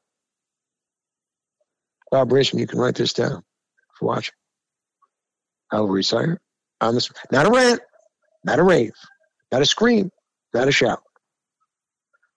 Bob 2.12 2.32
you 2.32 2.68
can 2.68 2.80
write 2.80 2.96
this 2.96 3.14
down 3.14 3.44
for 3.98 4.08
watching. 4.08 4.36
I 5.72 5.80
will 5.80 5.90
retire 5.90 6.40
on 6.82 6.96
this. 6.96 7.12
Not 7.32 7.48
a 7.48 7.52
rant, 7.52 7.82
not 8.44 8.60
a 8.60 8.64
rave, 8.64 8.94
not 9.52 9.62
a 9.62 9.66
scream, 9.66 10.12
not 10.54 10.68
a 10.68 10.72
shout. 10.72 11.02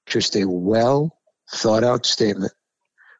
Just 0.06 0.36
a 0.36 0.44
well 0.46 1.18
thought 1.50 1.84
out 1.84 2.06
statement 2.06 2.52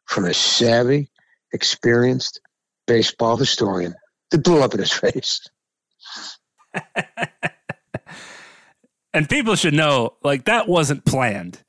from 0.07 0.25
a 0.25 0.33
savvy, 0.33 1.09
experienced 1.53 2.41
baseball 2.87 3.37
historian 3.37 3.93
that 4.31 4.43
blew 4.43 4.61
up 4.61 4.73
in 4.73 4.79
his 4.79 4.91
face. 4.91 5.47
and 9.13 9.29
people 9.29 9.55
should 9.55 9.73
know, 9.73 10.15
like, 10.23 10.45
that 10.45 10.67
wasn't 10.67 11.05
planned. 11.05 11.61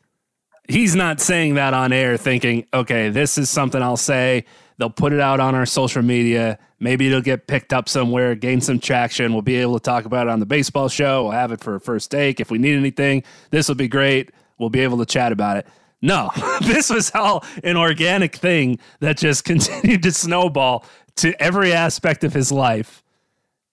He's 0.69 0.95
not 0.95 1.21
saying 1.21 1.55
that 1.55 1.75
on 1.75 1.93
air 1.93 2.17
thinking, 2.17 2.67
okay, 2.73 3.09
this 3.09 3.39
is 3.39 3.49
something 3.51 3.83
I'll 3.83 3.97
say. 3.97 4.45
They'll 4.77 4.91
put 4.91 5.13
it 5.13 5.21
out 5.21 5.41
on 5.41 5.55
our 5.55 5.67
social 5.67 6.03
media. 6.03 6.59
Maybe 6.79 7.09
it'll 7.09 7.21
get 7.21 7.47
picked 7.49 7.73
up 7.73 7.89
somewhere, 7.89 8.35
gain 8.35 8.61
some 8.61 8.79
traction. 8.79 9.33
We'll 9.33 9.43
be 9.43 9.57
able 9.57 9.79
to 9.79 9.83
talk 9.83 10.05
about 10.05 10.29
it 10.29 10.31
on 10.31 10.41
the 10.41 10.47
baseball 10.47 10.89
show. 10.89 11.25
We'll 11.25 11.33
have 11.33 11.51
it 11.53 11.61
for 11.61 11.75
a 11.75 11.81
first 11.81 12.11
take. 12.11 12.39
If 12.39 12.51
we 12.51 12.59
need 12.59 12.77
anything, 12.77 13.25
this 13.51 13.67
will 13.67 13.75
be 13.75 13.89
great. 13.89 14.31
We'll 14.59 14.71
be 14.71 14.81
able 14.81 14.99
to 14.99 15.07
chat 15.07 15.33
about 15.33 15.57
it. 15.57 15.67
No, 16.01 16.31
this 16.63 16.91
was 16.91 17.11
all 17.15 17.45
an 17.65 17.77
organic 17.77 18.37
thing 18.37 18.79
that 19.01 19.19
just 19.19 19.45
continued 19.45 20.03
to 20.05 20.13
snowball 20.13 20.85
to 21.17 21.41
every 21.43 21.73
aspect 21.73 22.25
of 22.25 22.33
his 22.33 22.53
life. 22.53 23.03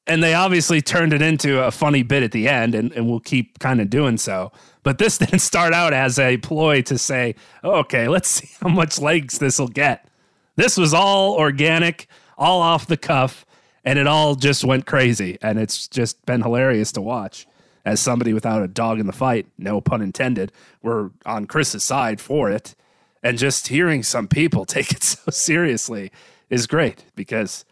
and 0.08 0.22
they 0.22 0.34
obviously 0.36 0.82
turned 0.82 1.14
it 1.14 1.22
into 1.22 1.64
a 1.64 1.72
funny 1.72 2.04
bit 2.04 2.22
at 2.24 2.32
the 2.32 2.48
end, 2.48 2.76
and, 2.76 2.92
and 2.94 3.08
we'll 3.10 3.20
keep 3.20 3.58
kind 3.60 3.82
of 3.82 3.90
doing 3.90 4.18
so. 4.18 4.52
But 4.84 5.00
this 5.00 5.18
didn't 5.24 5.40
start 5.40 5.74
out 5.74 5.94
as 5.94 6.20
a 6.20 6.38
ploy 6.38 6.82
to 6.84 6.98
say, 6.98 7.36
oh, 7.64 7.80
okay, 7.80 8.08
let's 8.08 8.30
see 8.30 8.50
how 8.62 8.70
much 8.70 9.00
legs 9.00 9.40
this 9.40 9.60
will 9.60 9.68
get. 9.68 10.08
This 10.56 10.78
was 10.78 10.94
all 10.94 11.34
organic, 11.34 12.08
all 12.38 12.62
off 12.62 12.88
the 12.88 12.98
cuff, 12.98 13.46
and 13.84 14.00
it 14.00 14.08
all 14.08 14.36
just 14.36 14.64
went 14.64 14.86
crazy. 14.86 15.38
And 15.42 15.60
it's 15.60 15.88
just 15.88 16.26
been 16.26 16.42
hilarious 16.42 16.92
to 16.94 17.02
watch. 17.02 17.48
As 17.86 18.00
somebody 18.00 18.34
without 18.34 18.64
a 18.64 18.68
dog 18.68 19.00
in 19.00 19.06
the 19.06 19.14
fight, 19.14 19.48
no 19.58 19.80
pun 19.80 20.02
intended, 20.02 20.52
we're 20.82 21.12
on 21.26 21.46
Chris's 21.46 21.84
side 21.84 22.20
for 22.20 22.50
it. 22.50 22.76
And 23.22 23.38
just 23.38 23.68
hearing 23.68 24.04
some 24.04 24.28
people 24.28 24.66
take 24.66 24.92
it 24.92 25.04
so 25.04 25.32
seriously 25.32 26.12
is 26.50 26.68
great 26.68 27.06
because 27.16 27.64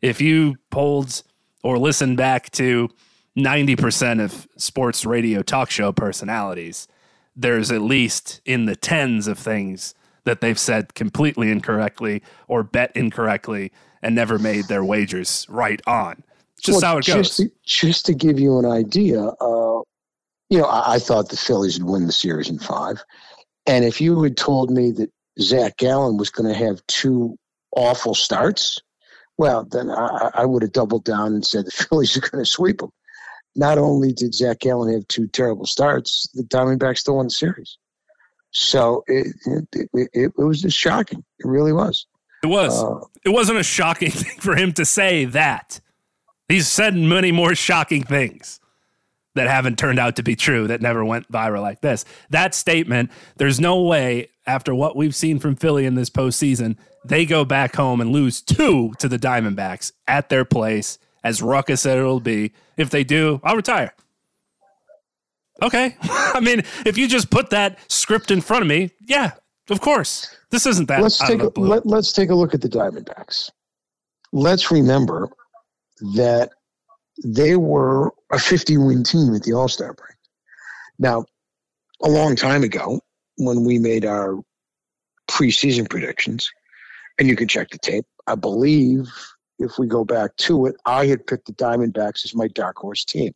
if 0.00 0.20
you 0.20 0.56
polled 0.70 1.22
or 1.62 1.78
listened 1.78 2.16
back 2.16 2.50
to 2.52 2.88
90% 3.36 4.22
of 4.22 4.48
sports 4.56 5.04
radio 5.04 5.42
talk 5.42 5.70
show 5.70 5.92
personalities, 5.92 6.88
there's 7.34 7.70
at 7.70 7.82
least 7.82 8.40
in 8.44 8.64
the 8.64 8.76
tens 8.76 9.26
of 9.26 9.38
things 9.38 9.94
that 10.24 10.40
they've 10.40 10.58
said 10.58 10.94
completely 10.94 11.50
incorrectly 11.50 12.22
or 12.48 12.62
bet 12.62 12.90
incorrectly 12.94 13.72
and 14.02 14.14
never 14.14 14.38
made 14.38 14.66
their 14.66 14.84
wagers 14.84 15.46
right 15.48 15.80
on. 15.86 16.22
Just 16.62 16.82
well, 16.82 16.92
how 16.92 16.98
it 16.98 17.04
goes. 17.04 17.14
Just 17.14 17.36
to, 17.36 17.50
just 17.64 18.06
to 18.06 18.14
give 18.14 18.38
you 18.38 18.58
an 18.58 18.66
idea, 18.66 19.20
uh, 19.20 19.80
you 20.48 20.58
know, 20.58 20.64
I, 20.64 20.94
I, 20.94 20.98
thought 20.98 21.28
the 21.28 21.36
Phillies 21.36 21.78
would 21.78 21.90
win 21.90 22.06
the 22.06 22.12
series 22.12 22.48
in 22.48 22.58
five. 22.58 23.02
And 23.66 23.84
if 23.84 24.00
you 24.00 24.22
had 24.22 24.36
told 24.36 24.70
me 24.70 24.90
that 24.92 25.10
Zach 25.40 25.76
Gallen 25.76 26.16
was 26.16 26.30
going 26.30 26.52
to 26.52 26.58
have 26.58 26.86
two 26.86 27.36
awful 27.72 28.14
starts, 28.14 28.80
well, 29.38 29.64
then 29.64 29.90
I, 29.90 30.30
I 30.34 30.44
would 30.46 30.62
have 30.62 30.72
doubled 30.72 31.04
down 31.04 31.34
and 31.34 31.44
said 31.44 31.66
the 31.66 31.70
Phillies 31.88 32.16
are 32.16 32.20
going 32.20 32.44
to 32.44 32.50
sweep 32.50 32.78
them. 32.78 32.90
Not 33.54 33.78
only 33.78 34.12
did 34.12 34.34
Zach 34.34 34.60
Gallen 34.60 34.92
have 34.92 35.08
two 35.08 35.26
terrible 35.28 35.66
starts, 35.66 36.28
the 36.34 36.42
Diamondbacks 36.42 36.98
still 36.98 37.16
won 37.16 37.26
the 37.26 37.30
series. 37.30 37.78
So 38.50 39.02
it, 39.06 39.34
it, 39.72 39.88
it, 39.92 40.10
it 40.14 40.32
was 40.36 40.62
just 40.62 40.76
shocking. 40.76 41.24
It 41.38 41.46
really 41.46 41.72
was. 41.72 42.06
It 42.42 42.46
was. 42.48 42.82
Uh, 42.82 43.00
it 43.24 43.30
wasn't 43.30 43.58
a 43.58 43.62
shocking 43.62 44.10
thing 44.12 44.38
for 44.38 44.56
him 44.56 44.72
to 44.74 44.84
say 44.84 45.24
that. 45.26 45.80
He's 46.48 46.68
said 46.68 46.94
many 46.94 47.32
more 47.32 47.54
shocking 47.54 48.02
things 48.04 48.60
that 49.34 49.48
haven't 49.48 49.78
turned 49.78 49.98
out 49.98 50.16
to 50.16 50.22
be 50.22 50.34
true 50.34 50.66
that 50.66 50.80
never 50.80 51.04
went 51.04 51.30
viral 51.30 51.60
like 51.60 51.80
this. 51.80 52.04
That 52.30 52.54
statement, 52.54 53.10
there's 53.36 53.60
no 53.60 53.82
way 53.82 54.28
after 54.46 54.74
what 54.74 54.96
we've 54.96 55.14
seen 55.14 55.38
from 55.38 55.56
Philly 55.56 55.86
in 55.86 55.94
this 55.94 56.10
postseason, 56.10 56.76
they 57.04 57.26
go 57.26 57.44
back 57.44 57.76
home 57.76 58.00
and 58.00 58.10
lose 58.10 58.40
two 58.40 58.92
to 58.98 59.08
the 59.08 59.18
Diamondbacks 59.18 59.92
at 60.06 60.28
their 60.28 60.44
place, 60.44 60.98
as 61.24 61.42
ruckus 61.42 61.84
as 61.84 61.96
it'll 61.96 62.20
be. 62.20 62.52
If 62.76 62.90
they 62.90 63.04
do, 63.04 63.40
I'll 63.42 63.56
retire. 63.56 63.92
Okay. 65.62 65.96
I 66.02 66.40
mean, 66.40 66.62
if 66.84 66.96
you 66.96 67.08
just 67.08 67.30
put 67.30 67.50
that 67.50 67.78
script 67.90 68.30
in 68.30 68.40
front 68.40 68.62
of 68.62 68.68
me, 68.68 68.90
yeah, 69.00 69.32
of 69.68 69.80
course. 69.80 70.34
This 70.50 70.66
isn't 70.66 70.86
that. 70.86 71.02
Let's 71.02 71.18
take 71.18 71.42
a, 71.42 71.50
let, 71.58 71.84
let's 71.86 72.12
take 72.12 72.30
a 72.30 72.34
look 72.34 72.54
at 72.54 72.60
the 72.60 72.68
Diamondbacks. 72.68 73.50
Let's 74.32 74.70
remember 74.70 75.28
that 76.00 76.50
they 77.24 77.56
were 77.56 78.12
a 78.30 78.38
50 78.38 78.76
win 78.78 79.04
team 79.04 79.34
at 79.34 79.42
the 79.42 79.52
All 79.52 79.68
Star 79.68 79.94
break. 79.94 80.16
Now, 80.98 81.24
a 82.02 82.08
long 82.08 82.36
time 82.36 82.62
ago, 82.62 83.00
when 83.38 83.64
we 83.64 83.78
made 83.78 84.04
our 84.04 84.38
preseason 85.28 85.88
predictions, 85.88 86.50
and 87.18 87.28
you 87.28 87.36
can 87.36 87.48
check 87.48 87.70
the 87.70 87.78
tape, 87.78 88.06
I 88.26 88.34
believe 88.34 89.08
if 89.58 89.78
we 89.78 89.86
go 89.86 90.04
back 90.04 90.36
to 90.36 90.66
it, 90.66 90.76
I 90.84 91.06
had 91.06 91.26
picked 91.26 91.46
the 91.46 91.52
Diamondbacks 91.52 92.24
as 92.24 92.34
my 92.34 92.48
dark 92.48 92.76
horse 92.76 93.04
team. 93.04 93.32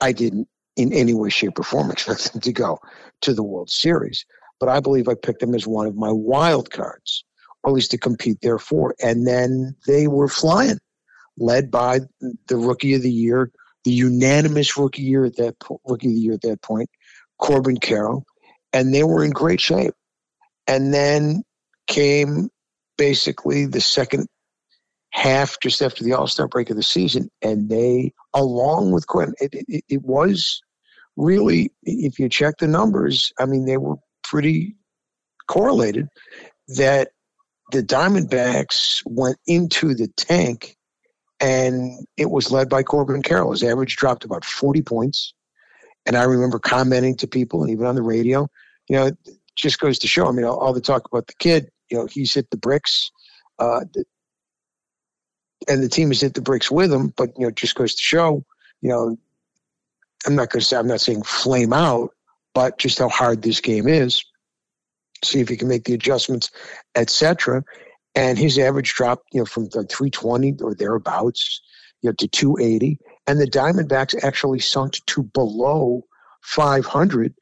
I 0.00 0.12
didn't 0.12 0.48
in 0.76 0.92
any 0.92 1.14
way, 1.14 1.28
shape, 1.28 1.58
or 1.58 1.62
form 1.62 1.90
expect 1.92 2.32
them 2.32 2.40
to 2.40 2.52
go 2.52 2.78
to 3.22 3.34
the 3.34 3.42
World 3.42 3.70
Series, 3.70 4.24
but 4.58 4.68
I 4.68 4.80
believe 4.80 5.08
I 5.08 5.14
picked 5.14 5.40
them 5.40 5.54
as 5.54 5.66
one 5.66 5.86
of 5.86 5.96
my 5.96 6.10
wild 6.10 6.70
cards, 6.70 7.24
or 7.62 7.70
at 7.70 7.74
least 7.74 7.90
to 7.92 7.98
compete 7.98 8.38
there 8.42 8.58
for. 8.58 8.94
And 9.02 9.26
then 9.26 9.76
they 9.86 10.08
were 10.08 10.28
flying, 10.28 10.78
led 11.38 11.70
by 11.70 12.00
the 12.48 12.56
rookie 12.56 12.94
of 12.94 13.02
the 13.02 13.12
year, 13.12 13.50
the 13.84 13.92
unanimous 13.92 14.76
rookie 14.76 15.02
year 15.02 15.24
at 15.24 15.36
that 15.36 15.58
po- 15.58 15.80
rookie 15.86 16.08
of 16.08 16.14
the 16.14 16.20
year 16.20 16.34
at 16.34 16.42
that 16.42 16.62
point, 16.62 16.88
Corbin 17.38 17.78
Carroll, 17.78 18.24
and 18.72 18.94
they 18.94 19.04
were 19.04 19.24
in 19.24 19.30
great 19.30 19.60
shape. 19.60 19.94
And 20.68 20.94
then 20.94 21.42
came 21.88 22.48
basically 22.96 23.66
the 23.66 23.80
second 23.80 24.28
half 25.10 25.58
just 25.60 25.82
after 25.82 26.04
the 26.04 26.12
All 26.12 26.26
Star 26.26 26.48
break 26.48 26.70
of 26.70 26.76
the 26.76 26.82
season, 26.82 27.28
and 27.42 27.68
they, 27.68 28.12
along 28.34 28.92
with 28.92 29.06
Quinn, 29.06 29.34
it, 29.40 29.50
it, 29.68 29.84
it, 29.88 30.02
was 30.02 30.62
really, 31.16 31.70
if 31.82 32.18
you 32.18 32.28
check 32.28 32.58
the 32.58 32.68
numbers, 32.68 33.32
I 33.38 33.46
mean, 33.46 33.66
they 33.66 33.76
were 33.76 33.96
pretty 34.22 34.76
correlated 35.48 36.08
that 36.68 37.10
the 37.72 37.82
Diamondbacks 37.82 39.02
went 39.04 39.38
into 39.46 39.94
the 39.94 40.08
tank 40.16 40.76
and 41.42 42.06
it 42.16 42.30
was 42.30 42.52
led 42.52 42.68
by 42.68 42.84
Corbin 42.84 43.20
Carroll. 43.20 43.50
His 43.50 43.64
average 43.64 43.96
dropped 43.96 44.24
about 44.24 44.44
40 44.44 44.80
points. 44.82 45.34
And 46.06 46.16
I 46.16 46.22
remember 46.22 46.58
commenting 46.58 47.16
to 47.16 47.26
people 47.26 47.62
and 47.62 47.70
even 47.70 47.84
on 47.84 47.96
the 47.96 48.02
radio, 48.02 48.48
you 48.88 48.96
know, 48.96 49.06
it 49.06 49.16
just 49.56 49.80
goes 49.80 49.98
to 50.00 50.06
show. 50.06 50.26
I 50.26 50.32
mean, 50.32 50.44
all, 50.44 50.58
all 50.58 50.72
the 50.72 50.80
talk 50.80 51.06
about 51.06 51.26
the 51.26 51.34
kid, 51.38 51.68
you 51.90 51.98
know, 51.98 52.06
he's 52.06 52.32
hit 52.32 52.48
the 52.50 52.56
bricks. 52.56 53.10
Uh, 53.58 53.80
and 55.68 55.82
the 55.82 55.88
team 55.88 56.08
has 56.08 56.20
hit 56.20 56.34
the 56.34 56.40
bricks 56.40 56.70
with 56.70 56.92
him. 56.92 57.12
But 57.16 57.30
you 57.36 57.46
know, 57.46 57.50
just 57.50 57.74
goes 57.74 57.94
to 57.94 58.02
show, 58.02 58.44
you 58.80 58.88
know, 58.88 59.18
I'm 60.26 60.36
not 60.36 60.50
going 60.50 60.60
to 60.60 60.66
say 60.66 60.76
I'm 60.76 60.86
not 60.86 61.00
saying 61.00 61.24
flame 61.24 61.72
out, 61.72 62.10
but 62.54 62.78
just 62.78 62.98
how 62.98 63.08
hard 63.08 63.42
this 63.42 63.60
game 63.60 63.88
is. 63.88 64.24
See 65.24 65.40
if 65.40 65.48
he 65.48 65.56
can 65.56 65.68
make 65.68 65.84
the 65.84 65.94
adjustments, 65.94 66.50
etc. 66.94 67.64
And 68.14 68.38
his 68.38 68.58
average 68.58 68.92
dropped, 68.94 69.28
you 69.32 69.40
know, 69.40 69.46
from 69.46 69.64
like 69.74 69.88
320 69.88 70.56
or 70.60 70.74
thereabouts, 70.74 71.62
you 72.02 72.10
know, 72.10 72.14
to 72.18 72.28
280. 72.28 72.98
And 73.26 73.40
the 73.40 73.46
Diamondbacks 73.46 74.22
actually 74.22 74.60
sunk 74.60 74.98
to 75.06 75.22
below 75.22 76.04
500 76.42 77.34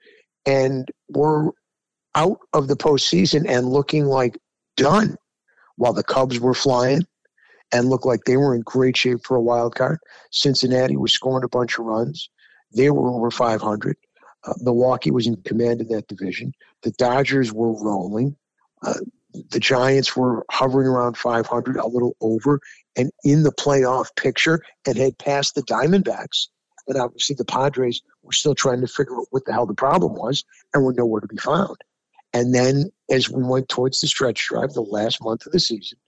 and 0.47 0.89
were 1.09 1.53
out 2.15 2.39
of 2.53 2.69
the 2.69 2.77
postseason 2.77 3.49
and 3.49 3.69
looking 3.69 4.07
like 4.07 4.39
done 4.77 5.17
while 5.77 5.93
the 5.93 6.03
Cubs 6.03 6.39
were 6.39 6.55
flying 6.55 7.03
and 7.73 7.89
looked 7.89 8.07
like 8.07 8.25
they 8.25 8.37
were 8.37 8.55
in 8.55 8.63
great 8.63 8.97
shape 8.97 9.21
for 9.25 9.37
a 9.37 9.43
wild 9.43 9.75
card. 9.75 9.99
Cincinnati 10.31 10.97
was 10.97 11.13
scoring 11.13 11.45
a 11.45 11.49
bunch 11.49 11.79
of 11.79 11.85
runs. 11.85 12.29
They 12.73 12.91
were 12.91 13.11
over 13.11 13.31
500. 13.31 13.97
Uh, 14.45 14.53
Milwaukee 14.61 15.11
was 15.11 15.27
in 15.27 15.37
command 15.43 15.81
of 15.81 15.89
that 15.89 16.09
division. 16.09 16.53
The 16.83 16.93
Dodgers 16.93 17.53
were 17.53 17.73
rolling. 17.73 18.37
Uh, 18.83 18.95
the 19.51 19.61
Giants 19.61 20.17
were 20.17 20.45
hovering 20.51 20.89
around 20.89 21.17
500, 21.17 21.77
a 21.77 21.87
little 21.87 22.17
over, 22.21 22.61
and 22.97 23.11
in 23.25 23.43
the 23.43 23.53
playoff 23.53 24.15
picture, 24.17 24.63
and 24.87 24.97
had 24.97 25.19
passed 25.19 25.55
the 25.55 25.63
Diamondbacks. 25.63 26.49
And 26.89 26.99
obviously, 26.99 27.37
the 27.37 27.45
Padres 27.45 28.03
were 28.23 28.33
still 28.33 28.55
trying 28.55 28.81
to 28.81 28.87
figure 28.87 29.17
out 29.17 29.27
what 29.31 29.45
the 29.45 29.53
hell 29.53 29.67
the 29.67 29.75
problem 29.75 30.15
was, 30.15 30.45
and 30.75 30.85
were 30.85 30.93
nowhere 30.93 31.21
to 31.21 31.29
be 31.29 31.37
found. 31.37 31.77
And 32.33 32.55
then, 32.55 32.91
as 33.11 33.31
we 33.31 33.43
went 33.43 33.69
towards 33.69 34.01
the 34.01 34.09
stretch 34.09 34.49
drive, 34.49 34.73
the 34.73 34.83
last 34.83 35.23
month 35.23 35.47
of 35.47 35.53
the 35.53 35.61
season, 35.61 35.99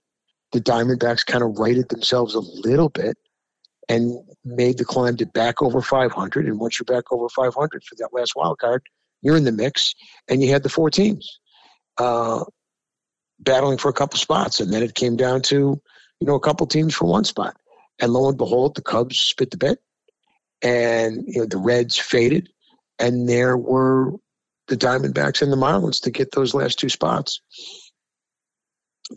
the 0.51 0.61
Diamondbacks 0.61 1.25
kind 1.25 1.43
of 1.43 1.57
righted 1.57 1.89
themselves 1.89 2.35
a 2.35 2.39
little 2.39 2.89
bit 2.89 3.17
and 3.89 4.17
made 4.45 4.77
the 4.77 4.85
climb 4.85 5.17
to 5.17 5.25
back 5.25 5.61
over 5.61 5.81
500. 5.81 6.45
And 6.45 6.59
once 6.59 6.79
you're 6.79 6.85
back 6.85 7.11
over 7.11 7.27
500 7.27 7.83
for 7.83 7.95
that 7.95 8.13
last 8.13 8.33
wild 8.35 8.59
card, 8.59 8.83
you're 9.21 9.35
in 9.35 9.43
the 9.43 9.51
mix. 9.51 9.93
And 10.29 10.41
you 10.41 10.49
had 10.51 10.63
the 10.63 10.69
four 10.69 10.89
teams 10.89 11.39
uh, 11.97 12.43
battling 13.43 13.77
for 13.77 13.89
a 13.89 13.93
couple 13.93 14.17
spots. 14.17 14.59
And 14.59 14.71
then 14.73 14.83
it 14.83 14.95
came 14.95 15.15
down 15.15 15.41
to, 15.43 15.81
you 16.19 16.27
know, 16.27 16.35
a 16.35 16.39
couple 16.39 16.67
teams 16.67 16.95
for 16.95 17.05
one 17.05 17.23
spot. 17.23 17.55
And 17.99 18.11
lo 18.11 18.27
and 18.27 18.37
behold, 18.37 18.75
the 18.75 18.81
Cubs 18.81 19.19
spit 19.19 19.51
the 19.51 19.57
bit. 19.57 19.79
And, 20.61 21.23
you 21.27 21.41
know, 21.41 21.45
the 21.45 21.57
Reds 21.57 21.97
faded. 21.97 22.49
And 22.99 23.27
there 23.27 23.57
were 23.57 24.13
the 24.67 24.77
Diamondbacks 24.77 25.41
and 25.41 25.51
the 25.51 25.57
Marlins 25.57 26.01
to 26.03 26.11
get 26.11 26.31
those 26.31 26.53
last 26.53 26.79
two 26.79 26.89
spots 26.89 27.41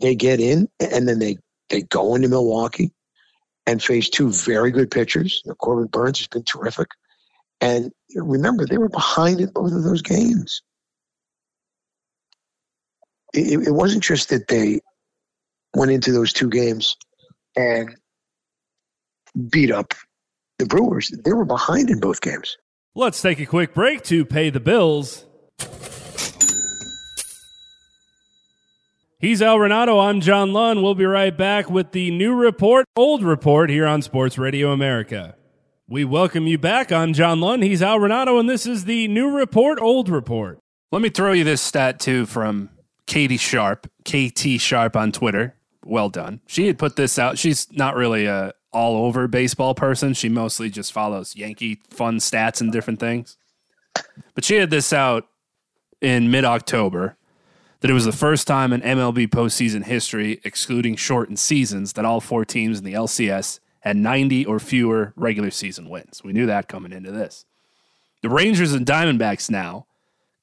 they 0.01 0.15
get 0.15 0.39
in 0.39 0.67
and 0.79 1.07
then 1.07 1.19
they 1.19 1.37
they 1.69 1.81
go 1.81 2.15
into 2.15 2.29
Milwaukee 2.29 2.91
and 3.65 3.83
face 3.83 4.09
two 4.09 4.31
very 4.31 4.71
good 4.71 4.89
pitchers. 4.89 5.41
You 5.43 5.49
know, 5.49 5.55
Corbin 5.55 5.87
Burnes 5.87 6.19
has 6.19 6.27
been 6.27 6.43
terrific. 6.43 6.87
And 7.59 7.91
remember, 8.15 8.65
they 8.65 8.77
were 8.77 8.87
behind 8.87 9.41
in 9.41 9.49
both 9.49 9.73
of 9.73 9.83
those 9.83 10.01
games. 10.01 10.61
It, 13.33 13.67
it 13.67 13.71
wasn't 13.71 14.03
just 14.03 14.29
that 14.29 14.47
they 14.47 14.79
went 15.75 15.91
into 15.91 16.11
those 16.11 16.33
two 16.33 16.49
games 16.49 16.95
and 17.55 17.95
beat 19.49 19.71
up 19.71 19.93
the 20.59 20.65
Brewers. 20.65 21.09
They 21.09 21.33
were 21.33 21.45
behind 21.45 21.89
in 21.89 21.99
both 21.99 22.21
games. 22.21 22.57
Let's 22.95 23.21
take 23.21 23.39
a 23.39 23.45
quick 23.45 23.73
break 23.73 24.03
to 24.05 24.25
pay 24.25 24.49
the 24.49 24.59
bills. 24.59 25.25
He's 29.19 29.41
Al 29.41 29.57
Renauto. 29.57 30.03
I'm 30.03 30.21
John 30.21 30.53
Lund. 30.53 30.83
We'll 30.83 30.95
be 30.95 31.05
right 31.05 31.35
back 31.35 31.69
with 31.69 31.91
the 31.91 32.11
new 32.11 32.35
report, 32.35 32.85
old 32.95 33.23
report 33.23 33.69
here 33.69 33.87
on 33.87 34.03
Sports 34.03 34.37
Radio 34.37 34.71
America. 34.71 35.35
We 35.87 36.05
welcome 36.05 36.45
you 36.45 36.57
back. 36.57 36.91
I'm 36.91 37.13
John 37.13 37.39
Lund. 37.39 37.63
He's 37.63 37.81
Al 37.81 37.97
Renauto, 37.97 38.39
and 38.39 38.49
this 38.49 38.67
is 38.67 38.85
the 38.85 39.07
new 39.07 39.29
report, 39.29 39.79
old 39.79 40.09
report. 40.09 40.59
Let 40.91 41.01
me 41.01 41.09
throw 41.09 41.31
you 41.31 41.43
this 41.43 41.61
stat 41.61 41.99
too 41.99 42.25
from 42.27 42.69
Katie 43.07 43.37
Sharp, 43.37 43.89
KT 44.03 44.59
Sharp 44.59 44.95
on 44.95 45.11
Twitter. 45.11 45.55
Well 45.83 46.09
done. 46.09 46.41
She 46.45 46.67
had 46.67 46.77
put 46.77 46.97
this 46.97 47.17
out. 47.17 47.39
She's 47.39 47.71
not 47.71 47.95
really 47.95 48.25
a 48.25 48.53
all 48.71 49.05
over 49.07 49.27
baseball 49.27 49.73
person. 49.73 50.13
She 50.13 50.29
mostly 50.29 50.69
just 50.69 50.91
follows 50.93 51.35
Yankee 51.35 51.79
fun 51.89 52.17
stats 52.17 52.61
and 52.61 52.71
different 52.71 52.99
things. 52.99 53.37
But 54.35 54.43
she 54.43 54.57
had 54.57 54.69
this 54.69 54.93
out 54.93 55.27
in 56.01 56.29
mid 56.29 56.45
October 56.45 57.17
that 57.79 57.89
it 57.89 57.93
was 57.93 58.05
the 58.05 58.11
first 58.11 58.45
time 58.45 58.73
in 58.73 58.81
MLB 58.81 59.27
postseason 59.27 59.83
history, 59.83 60.39
excluding 60.43 60.95
shortened 60.95 61.39
seasons, 61.39 61.93
that 61.93 62.05
all 62.05 62.19
four 62.19 62.43
teams 62.43 62.77
in 62.77 62.85
the 62.85 62.93
LCS 62.93 63.59
had 63.79 63.95
90 63.95 64.45
or 64.45 64.59
fewer 64.59 65.13
regular 65.15 65.51
season 65.51 65.89
wins. 65.89 66.23
We 66.23 66.33
knew 66.33 66.45
that 66.45 66.67
coming 66.67 66.91
into 66.91 67.11
this. 67.11 67.45
The 68.21 68.29
Rangers 68.29 68.73
and 68.73 68.85
Diamondbacks 68.85 69.49
now 69.49 69.86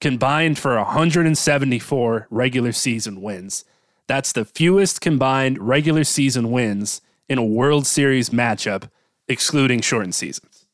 combined 0.05 0.59
for 0.59 0.77
174 0.77 2.27
regular 2.29 2.73
season 2.73 3.23
wins. 3.23 3.64
That's 4.07 4.33
the 4.33 4.45
fewest 4.45 5.01
combined 5.01 5.59
regular 5.59 6.05
season 6.05 6.51
wins 6.51 7.01
in 7.27 7.38
a 7.38 7.45
World 7.45 7.87
Series 7.87 8.29
matchup, 8.29 8.90
excluding 9.29 9.81
shortened 9.81 10.14
seasons. 10.14 10.67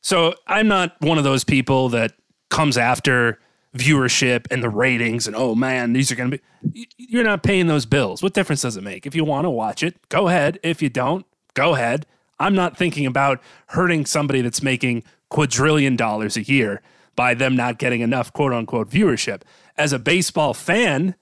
So 0.00 0.34
I'm 0.48 0.66
not 0.66 1.00
one 1.00 1.16
of 1.16 1.22
those 1.22 1.44
people 1.44 1.90
that 1.90 2.14
comes 2.50 2.76
after 2.76 3.38
viewership 3.72 4.48
and 4.50 4.64
the 4.64 4.68
ratings 4.68 5.26
and 5.26 5.34
oh 5.34 5.52
man 5.56 5.92
these 5.92 6.12
are 6.12 6.14
going 6.14 6.30
to 6.30 6.38
be 6.68 6.88
you're 6.96 7.22
not 7.22 7.44
paying 7.44 7.68
those 7.68 7.86
bills. 7.86 8.20
What 8.20 8.34
difference 8.34 8.62
does 8.62 8.76
it 8.76 8.82
make? 8.82 9.06
If 9.06 9.14
you 9.14 9.24
want 9.24 9.44
to 9.44 9.50
watch 9.50 9.84
it 9.84 10.08
go 10.08 10.26
ahead. 10.26 10.58
If 10.64 10.82
you 10.82 10.88
don't 10.88 11.24
go 11.54 11.74
ahead. 11.74 12.04
I'm 12.40 12.56
not 12.56 12.76
thinking 12.76 13.06
about 13.06 13.40
hurting 13.68 14.06
somebody 14.06 14.40
that's 14.40 14.60
making 14.60 15.04
quadrillion 15.28 15.94
dollars 15.94 16.36
a 16.36 16.42
year 16.42 16.82
by 17.16 17.34
them 17.34 17.56
not 17.56 17.78
getting 17.78 18.00
enough 18.00 18.32
quote 18.32 18.52
unquote 18.52 18.90
viewership. 18.90 19.42
As 19.76 19.92
a 19.92 19.98
baseball 19.98 20.54
fan 20.54 21.14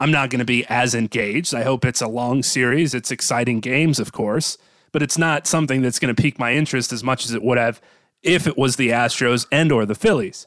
i'm 0.00 0.12
not 0.12 0.30
going 0.30 0.38
to 0.38 0.44
be 0.44 0.64
as 0.66 0.94
engaged. 0.94 1.54
I 1.54 1.64
hope 1.64 1.84
it's 1.84 2.00
a 2.00 2.08
long 2.08 2.42
series. 2.42 2.94
It's 2.94 3.10
exciting 3.10 3.60
games 3.60 3.98
of 3.98 4.12
course 4.12 4.58
but 4.92 5.02
it's 5.02 5.18
not 5.18 5.46
something 5.46 5.82
that's 5.82 5.98
going 5.98 6.14
to 6.14 6.20
pique 6.20 6.38
my 6.38 6.52
interest 6.52 6.92
as 6.92 7.04
much 7.04 7.24
as 7.24 7.32
it 7.32 7.42
would 7.42 7.58
have 7.58 7.80
if 8.22 8.46
it 8.46 8.56
was 8.56 8.76
the 8.76 8.88
astros 8.90 9.46
and 9.52 9.70
or 9.70 9.86
the 9.86 9.94
phillies. 9.94 10.46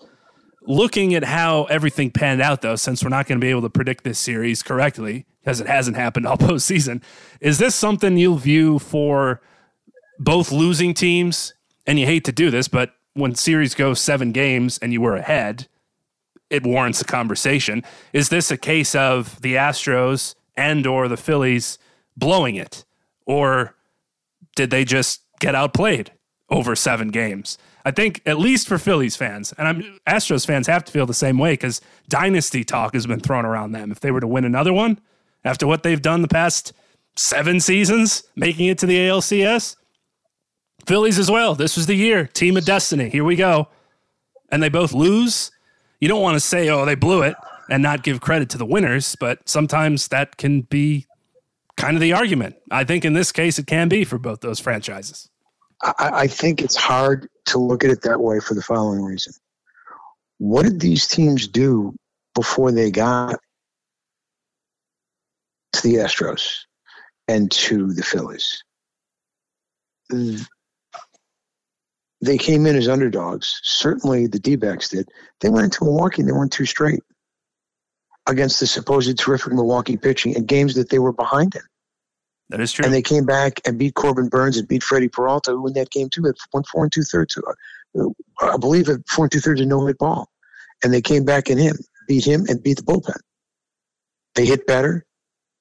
Looking 0.63 1.15
at 1.15 1.23
how 1.23 1.63
everything 1.65 2.11
panned 2.11 2.41
out, 2.41 2.61
though, 2.61 2.75
since 2.75 3.03
we're 3.03 3.09
not 3.09 3.27
going 3.27 3.39
to 3.39 3.43
be 3.43 3.49
able 3.49 3.63
to 3.63 3.69
predict 3.69 4.03
this 4.03 4.19
series 4.19 4.61
correctly 4.61 5.25
because 5.41 5.59
it 5.59 5.67
hasn't 5.67 5.97
happened 5.97 6.27
all 6.27 6.37
postseason, 6.37 7.01
is 7.39 7.57
this 7.57 7.73
something 7.73 8.17
you'll 8.17 8.35
view 8.35 8.77
for 8.77 9.41
both 10.19 10.51
losing 10.51 10.93
teams? 10.93 11.53
And 11.87 11.97
you 11.97 12.05
hate 12.05 12.25
to 12.25 12.31
do 12.31 12.51
this, 12.51 12.67
but 12.67 12.93
when 13.13 13.35
series 13.35 13.75
goes 13.75 13.99
seven 13.99 14.31
games 14.31 14.77
and 14.77 14.93
you 14.93 15.01
were 15.01 15.15
ahead, 15.15 15.67
it 16.49 16.63
warrants 16.63 17.01
a 17.01 17.05
conversation. 17.05 17.83
Is 18.13 18.29
this 18.29 18.51
a 18.51 18.57
case 18.57 18.93
of 18.93 19.41
the 19.41 19.55
Astros 19.55 20.35
and 20.55 20.85
or 20.85 21.07
the 21.07 21.17
Phillies 21.17 21.77
blowing 22.17 22.55
it, 22.55 22.83
or 23.25 23.75
did 24.55 24.69
they 24.69 24.83
just 24.83 25.21
get 25.39 25.55
outplayed 25.55 26.11
over 26.49 26.75
seven 26.75 27.07
games? 27.07 27.57
I 27.83 27.91
think 27.91 28.21
at 28.25 28.37
least 28.37 28.67
for 28.67 28.77
Phillies 28.77 29.15
fans, 29.15 29.53
and 29.57 29.67
I'm 29.67 29.99
Astros 30.07 30.45
fans 30.45 30.67
have 30.67 30.83
to 30.85 30.91
feel 30.91 31.05
the 31.05 31.13
same 31.13 31.37
way 31.37 31.53
because 31.53 31.81
dynasty 32.09 32.63
talk 32.63 32.93
has 32.93 33.07
been 33.07 33.21
thrown 33.21 33.45
around 33.45 33.71
them. 33.71 33.91
If 33.91 34.01
they 34.01 34.11
were 34.11 34.19
to 34.19 34.27
win 34.27 34.45
another 34.45 34.73
one 34.73 34.99
after 35.43 35.65
what 35.65 35.83
they've 35.83 36.01
done 36.01 36.21
the 36.21 36.27
past 36.27 36.73
seven 37.15 37.59
seasons, 37.59 38.23
making 38.35 38.67
it 38.67 38.77
to 38.79 38.85
the 38.85 38.97
ALCS, 38.97 39.77
Phillies 40.85 41.19
as 41.19 41.29
well. 41.29 41.55
This 41.55 41.75
was 41.75 41.85
the 41.85 41.95
year, 41.95 42.25
team 42.27 42.57
of 42.57 42.65
destiny. 42.65 43.09
Here 43.09 43.23
we 43.23 43.35
go, 43.35 43.67
and 44.51 44.61
they 44.61 44.69
both 44.69 44.93
lose. 44.93 45.51
You 45.99 46.07
don't 46.07 46.21
want 46.21 46.35
to 46.35 46.39
say, 46.39 46.69
"Oh, 46.69 46.85
they 46.85 46.95
blew 46.95 47.21
it," 47.21 47.35
and 47.69 47.81
not 47.83 48.03
give 48.03 48.21
credit 48.21 48.49
to 48.49 48.57
the 48.57 48.65
winners, 48.65 49.15
but 49.19 49.47
sometimes 49.47 50.07
that 50.09 50.37
can 50.37 50.61
be 50.61 51.05
kind 51.77 51.95
of 51.95 52.01
the 52.01 52.13
argument. 52.13 52.55
I 52.69 52.83
think 52.83 53.05
in 53.05 53.13
this 53.13 53.31
case, 53.31 53.57
it 53.59 53.67
can 53.67 53.87
be 53.87 54.03
for 54.03 54.17
both 54.17 54.41
those 54.41 54.59
franchises. 54.59 55.29
I, 55.81 55.93
I 56.13 56.27
think 56.27 56.61
it's 56.61 56.75
hard 56.75 57.27
to 57.45 57.57
look 57.57 57.83
at 57.83 57.89
it 57.89 58.01
that 58.03 58.21
way 58.21 58.39
for 58.39 58.53
the 58.53 58.61
following 58.61 59.03
reason. 59.03 59.33
What 60.37 60.63
did 60.63 60.79
these 60.79 61.07
teams 61.07 61.47
do 61.47 61.95
before 62.33 62.71
they 62.71 62.91
got 62.91 63.39
to 65.73 65.81
the 65.83 65.95
Astros 65.95 66.59
and 67.27 67.51
to 67.51 67.93
the 67.93 68.03
Phillies? 68.03 68.63
They 72.23 72.37
came 72.37 72.65
in 72.65 72.75
as 72.75 72.87
underdogs. 72.87 73.59
Certainly 73.63 74.27
the 74.27 74.39
D 74.39 74.55
backs 74.55 74.89
did. 74.89 75.09
They 75.39 75.49
went 75.49 75.65
into 75.65 75.83
Milwaukee 75.83 76.21
and 76.21 76.29
they 76.29 76.33
went 76.33 76.51
two 76.51 76.65
straight 76.65 77.01
against 78.27 78.59
the 78.59 78.67
supposed 78.67 79.17
terrific 79.17 79.53
Milwaukee 79.53 79.97
pitching 79.97 80.35
in 80.35 80.45
games 80.45 80.75
that 80.75 80.89
they 80.89 80.99
were 80.99 81.13
behind 81.13 81.55
in. 81.55 81.61
That 82.49 82.59
is 82.59 82.71
true. 82.71 82.85
And 82.85 82.93
they 82.93 83.01
came 83.01 83.25
back 83.25 83.59
and 83.65 83.79
beat 83.79 83.95
Corbin 83.95 84.27
Burnes 84.27 84.57
and 84.57 84.67
beat 84.67 84.83
Freddie 84.83 85.07
Peralta, 85.07 85.51
who 85.51 85.67
in 85.67 85.73
that 85.73 85.89
game 85.89 86.09
too 86.09 86.27
at 86.27 86.35
one 86.51 86.63
four 86.71 86.83
and 86.83 86.91
two 86.91 87.03
thirds. 87.03 87.37
Uh, 87.97 88.09
I 88.41 88.57
believe 88.57 88.89
at 88.89 88.99
four 89.09 89.25
and 89.25 89.31
two 89.31 89.39
thirds 89.39 89.61
a 89.61 89.65
no 89.65 89.85
hit 89.87 89.97
ball. 89.97 90.29
And 90.83 90.93
they 90.93 91.01
came 91.01 91.25
back 91.25 91.49
and 91.49 91.59
him, 91.59 91.77
beat 92.07 92.25
him, 92.25 92.45
and 92.49 92.61
beat 92.61 92.77
the 92.77 92.83
bullpen. 92.83 93.19
They 94.35 94.45
hit 94.45 94.67
better, 94.67 95.05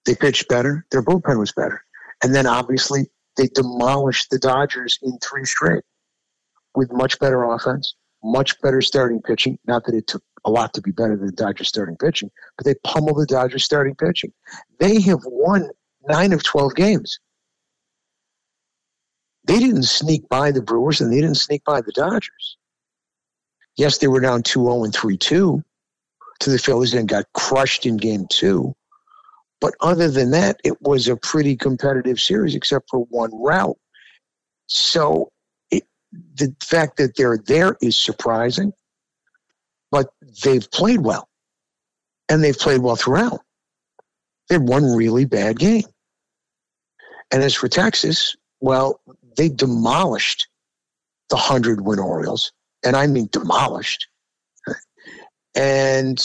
they 0.05 0.14
pitched 0.14 0.49
better, 0.49 0.87
their 0.90 1.03
bullpen 1.03 1.38
was 1.38 1.53
better. 1.53 1.83
And 2.23 2.35
then 2.35 2.46
obviously 2.46 3.11
they 3.37 3.49
demolished 3.49 4.31
the 4.31 4.38
Dodgers 4.38 4.99
in 5.03 5.18
three 5.18 5.44
straight 5.44 5.85
with 6.74 6.92
much 6.92 7.18
better 7.18 7.44
offense, 7.44 7.94
much 8.22 8.61
better 8.61 8.80
starting 8.80 9.20
pitching. 9.20 9.59
Not 9.66 9.85
that 9.87 9.94
it 9.94 10.06
took 10.06 10.22
a 10.44 10.50
lot 10.50 10.72
to 10.74 10.80
be 10.80 10.90
better 10.90 11.16
than 11.16 11.26
the 11.26 11.33
Dodgers 11.33 11.68
starting 11.68 11.96
pitching, 11.96 12.30
but 12.56 12.66
they 12.66 12.74
pummeled 12.85 13.18
the 13.18 13.26
Dodgers 13.26 13.64
starting 13.64 13.94
pitching. 13.94 14.33
They 14.78 15.00
have 15.02 15.20
won 15.24 15.68
nine 16.09 16.33
of 16.33 16.42
12 16.42 16.74
games. 16.74 17.18
They 19.44 19.59
didn't 19.59 19.85
sneak 19.85 20.28
by 20.28 20.52
the 20.52 20.62
Brewers 20.62 21.00
and 21.00 21.12
they 21.12 21.20
didn't 21.20 21.37
sneak 21.37 21.64
by 21.64 21.80
the 21.80 21.92
Dodgers. 21.92 22.56
Yes, 23.76 23.98
they 23.98 24.09
were 24.09 24.20
down 24.20 24.42
2 24.42 24.64
0 24.64 24.85
and 24.85 24.94
3 24.94 25.16
2 25.16 25.62
to 26.40 26.50
the 26.50 26.59
Phillies 26.59 26.94
and 26.94 27.09
got 27.09 27.26
crushed 27.35 27.87
in 27.87 27.96
game 27.96 28.26
two. 28.28 28.74
But 29.61 29.74
other 29.80 30.11
than 30.11 30.30
that, 30.30 30.59
it 30.64 30.80
was 30.80 31.06
a 31.06 31.16
pretty 31.16 31.54
competitive 31.54 32.18
series 32.18 32.54
except 32.54 32.88
for 32.90 33.00
one 33.11 33.30
route. 33.35 33.76
So 34.66 35.30
the 36.12 36.55
fact 36.62 36.96
that 36.96 37.16
they're 37.16 37.38
there 37.38 37.77
is 37.81 37.96
surprising, 37.96 38.73
but 39.90 40.12
they've 40.42 40.70
played 40.70 41.01
well. 41.01 41.29
And 42.29 42.44
they've 42.44 42.57
played 42.57 42.81
well 42.81 42.96
throughout. 42.96 43.40
They 44.49 44.55
had 44.55 44.68
one 44.68 44.85
really 44.85 45.25
bad 45.25 45.59
game. 45.59 45.85
And 47.33 47.42
as 47.42 47.55
for 47.55 47.68
Texas, 47.68 48.37
well, 48.61 49.01
they 49.37 49.49
demolished 49.49 50.49
the 51.29 51.37
100 51.37 51.81
win 51.81 51.99
Orioles, 51.99 52.53
and 52.85 52.96
I 52.96 53.07
mean 53.07 53.29
demolished. 53.33 54.09
And 55.57 56.25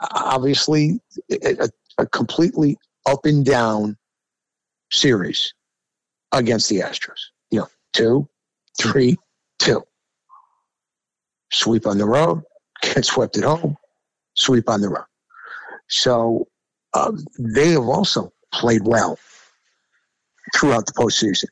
obviously, 0.00 1.00
a, 1.28 1.68
a 1.98 2.06
completely 2.06 2.78
up 3.04 3.26
and 3.26 3.44
down 3.44 3.96
series 4.92 5.52
against 6.30 6.68
the 6.68 6.78
Astros. 6.78 7.18
Two, 7.92 8.28
three, 8.80 9.18
two. 9.58 9.82
Sweep 11.52 11.86
on 11.86 11.98
the 11.98 12.06
road, 12.06 12.42
get 12.82 13.04
swept 13.04 13.36
at 13.36 13.44
home, 13.44 13.76
sweep 14.34 14.68
on 14.68 14.80
the 14.80 14.88
road. 14.88 15.04
So 15.88 16.48
uh, 16.94 17.12
they 17.38 17.70
have 17.70 17.88
also 17.88 18.32
played 18.52 18.86
well 18.86 19.18
throughout 20.54 20.86
the 20.86 20.92
postseason. 20.92 21.48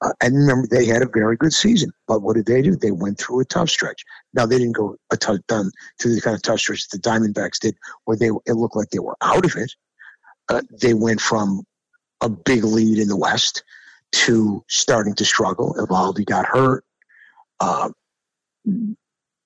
Uh, 0.00 0.12
and 0.20 0.36
remember, 0.36 0.68
they 0.70 0.86
had 0.86 1.02
a 1.02 1.08
very 1.08 1.36
good 1.36 1.52
season. 1.52 1.90
But 2.06 2.22
what 2.22 2.36
did 2.36 2.46
they 2.46 2.62
do? 2.62 2.76
They 2.76 2.92
went 2.92 3.18
through 3.18 3.40
a 3.40 3.44
tough 3.44 3.68
stretch. 3.68 4.04
Now 4.32 4.46
they 4.46 4.58
didn't 4.58 4.76
go 4.76 4.96
a 5.10 5.16
tough 5.16 5.38
done 5.48 5.72
through 6.00 6.14
the 6.14 6.20
kind 6.20 6.36
of 6.36 6.42
tough 6.42 6.60
stretch 6.60 6.88
that 6.88 7.02
the 7.02 7.08
Diamondbacks 7.08 7.58
did, 7.58 7.76
where 8.04 8.16
they 8.16 8.28
it 8.46 8.54
looked 8.54 8.76
like 8.76 8.90
they 8.90 9.00
were 9.00 9.16
out 9.22 9.44
of 9.44 9.56
it. 9.56 9.72
Uh, 10.48 10.62
they 10.80 10.94
went 10.94 11.20
from 11.20 11.64
a 12.20 12.28
big 12.28 12.64
lead 12.64 12.98
in 12.98 13.08
the 13.08 13.16
West 13.16 13.62
to 14.12 14.64
starting 14.68 15.14
to 15.14 15.24
struggle. 15.24 15.74
Eovaldi 15.78 16.24
got 16.24 16.46
hurt. 16.46 16.84
Uh, 17.60 17.90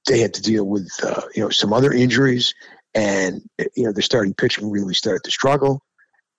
they 0.06 0.20
had 0.20 0.34
to 0.34 0.42
deal 0.42 0.64
with 0.64 0.90
uh, 1.02 1.22
you 1.34 1.42
know 1.42 1.50
some 1.50 1.72
other 1.72 1.92
injuries, 1.92 2.54
and 2.94 3.42
you 3.76 3.84
know 3.84 3.92
the 3.92 4.02
starting 4.02 4.34
pitching 4.34 4.70
really 4.70 4.94
started 4.94 5.24
to 5.24 5.30
struggle, 5.30 5.82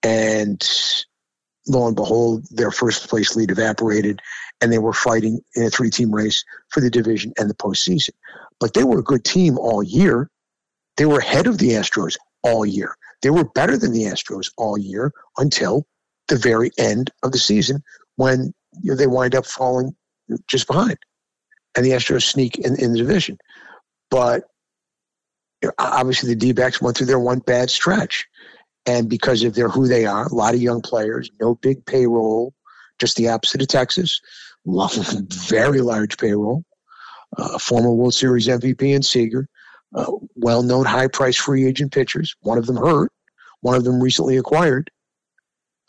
and 0.03 0.61
lo 1.67 1.87
and 1.87 1.95
behold, 1.95 2.45
their 2.51 2.71
first 2.71 3.09
place 3.09 3.35
lead 3.35 3.51
evaporated, 3.51 4.21
and 4.61 4.71
they 4.71 4.79
were 4.79 4.93
fighting 4.93 5.41
in 5.55 5.63
a 5.63 5.69
three 5.69 5.89
team 5.89 6.13
race 6.13 6.43
for 6.69 6.81
the 6.81 6.89
division 6.89 7.33
and 7.37 7.49
the 7.49 7.55
postseason. 7.55 8.11
But 8.59 8.73
they 8.73 8.83
were 8.83 8.99
a 8.99 9.03
good 9.03 9.23
team 9.23 9.57
all 9.57 9.83
year. 9.83 10.29
They 10.97 11.05
were 11.05 11.19
ahead 11.19 11.47
of 11.47 11.57
the 11.57 11.69
Astros 11.71 12.17
all 12.43 12.65
year. 12.65 12.95
They 13.21 13.29
were 13.29 13.45
better 13.45 13.77
than 13.77 13.93
the 13.93 14.03
Astros 14.03 14.51
all 14.57 14.77
year 14.77 15.11
until 15.37 15.87
the 16.27 16.37
very 16.37 16.71
end 16.77 17.09
of 17.23 17.31
the 17.31 17.39
season 17.39 17.83
when 18.15 18.53
you 18.81 18.91
know, 18.91 18.97
they 18.97 19.07
wind 19.07 19.35
up 19.35 19.45
falling 19.45 19.95
just 20.47 20.67
behind. 20.67 20.97
And 21.75 21.85
the 21.85 21.91
Astros 21.91 22.23
sneak 22.23 22.57
in, 22.59 22.79
in 22.79 22.93
the 22.93 22.99
division. 22.99 23.37
But 24.09 24.43
you 25.61 25.69
know, 25.69 25.73
obviously 25.79 26.29
the 26.29 26.35
D-backs 26.35 26.81
went 26.81 26.97
through 26.97 27.07
their 27.07 27.19
one 27.19 27.39
bad 27.39 27.69
stretch. 27.69 28.27
And 28.85 29.09
because 29.09 29.43
of 29.43 29.55
their 29.55 29.69
who 29.69 29.87
they 29.87 30.05
are, 30.05 30.25
a 30.25 30.35
lot 30.35 30.53
of 30.53 30.61
young 30.61 30.81
players, 30.81 31.31
no 31.39 31.55
big 31.55 31.85
payroll, 31.85 32.53
just 32.99 33.15
the 33.15 33.29
opposite 33.29 33.61
of 33.61 33.67
Texas, 33.69 34.19
very 34.65 35.81
large 35.81 36.17
payroll. 36.17 36.63
Uh, 37.37 37.57
former 37.57 37.91
World 37.91 38.13
Series 38.13 38.47
MVP 38.47 38.93
and 38.93 39.03
Seager, 39.03 39.47
uh, 39.95 40.11
well-known 40.35 40.85
high-price 40.85 41.35
free 41.35 41.65
agent 41.65 41.91
pitchers. 41.91 42.35
One 42.41 42.59
of 42.59 42.67
them 42.67 42.75
hurt, 42.75 43.11
one 43.61 43.75
of 43.75 43.83
them 43.83 43.99
recently 43.99 44.37
acquired. 44.37 44.91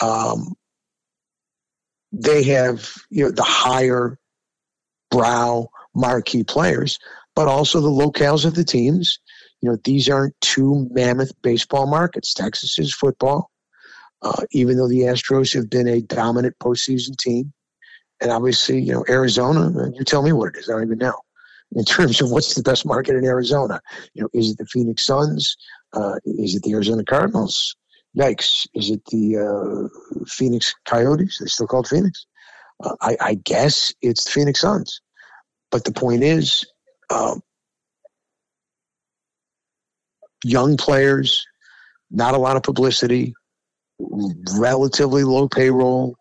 Um, 0.01 0.55
they 2.21 2.43
have 2.45 2.95
you 3.11 3.25
know 3.25 3.31
the 3.31 3.43
higher 3.43 4.19
brow 5.11 5.69
marquee 5.95 6.45
players, 6.45 6.99
but 7.35 7.49
also 7.49 7.81
the 7.81 7.89
locales 7.89 8.45
of 8.45 8.55
the 8.55 8.65
teams. 8.65 9.19
You 9.61 9.71
know, 9.71 9.79
these 9.85 10.09
aren't 10.09 10.39
two 10.41 10.89
mammoth 10.91 11.33
baseball 11.43 11.87
markets. 11.87 12.35
Texas 12.35 12.79
is 12.79 12.95
football, 12.95 13.51
uh, 14.23 14.43
even 14.53 14.77
though 14.77 14.89
the 14.89 15.01
Astros 15.01 15.55
have 15.55 15.71
been 15.71 15.89
a 15.89 16.03
dominant 16.03 16.57
postseason 16.59 17.17
team. 17.17 17.53
And 18.21 18.31
obviously, 18.31 18.81
you 18.81 18.93
know, 18.93 19.05
Arizona, 19.09 19.91
you 19.95 20.05
tell 20.05 20.23
me 20.23 20.33
what 20.33 20.55
it 20.55 20.59
is. 20.59 20.69
I 20.69 20.75
don't 20.75 20.85
even 20.85 20.99
know. 20.99 21.19
In 21.75 21.85
terms 21.85 22.21
of 22.21 22.31
what's 22.31 22.55
the 22.55 22.63
best 22.63 22.87
market 22.87 23.17
in 23.17 23.25
Arizona, 23.25 23.81
you 24.13 24.23
know, 24.23 24.29
is 24.33 24.51
it 24.51 24.59
the 24.59 24.67
Phoenix 24.67 25.05
Suns? 25.05 25.57
Uh, 25.93 26.17
is 26.25 26.55
it 26.55 26.63
the 26.63 26.73
Arizona 26.73 27.05
Cardinals? 27.05 27.75
Yikes! 28.17 28.67
Is 28.75 28.91
it 28.91 29.05
the 29.07 29.39
uh, 29.39 30.25
Phoenix 30.27 30.75
Coyotes? 30.85 31.39
They're 31.39 31.49
still 31.49 31.67
called 31.67 31.89
Phoenix. 31.89 32.27
Uh, 32.83 32.95
I, 33.01 33.17
I, 33.21 33.35
guess 33.35 33.93
it's 34.03 34.25
the 34.25 34.31
Phoenix 34.31 34.61
Suns. 34.61 35.01
But 35.71 35.85
the 35.85 35.93
point 35.93 36.23
is, 36.23 36.65
um, 37.11 37.41
young 40.45 40.77
players, 40.77 41.45
not 42.11 42.35
a 42.35 42.39
lot 42.39 42.57
of 42.57 42.63
publicity, 42.63 43.35
relatively 44.57 45.25
low 45.25 45.49
payroll, 45.49 46.17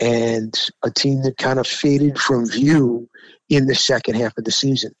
and 0.00 0.54
a 0.82 0.90
team 0.90 1.22
that 1.22 1.36
kind 1.36 1.58
of 1.58 1.66
faded 1.66 2.18
from 2.18 2.48
view 2.48 3.08
in 3.50 3.66
the 3.66 3.74
second 3.74 4.14
half 4.14 4.36
of 4.38 4.44
the 4.44 4.52
season. 4.52 4.92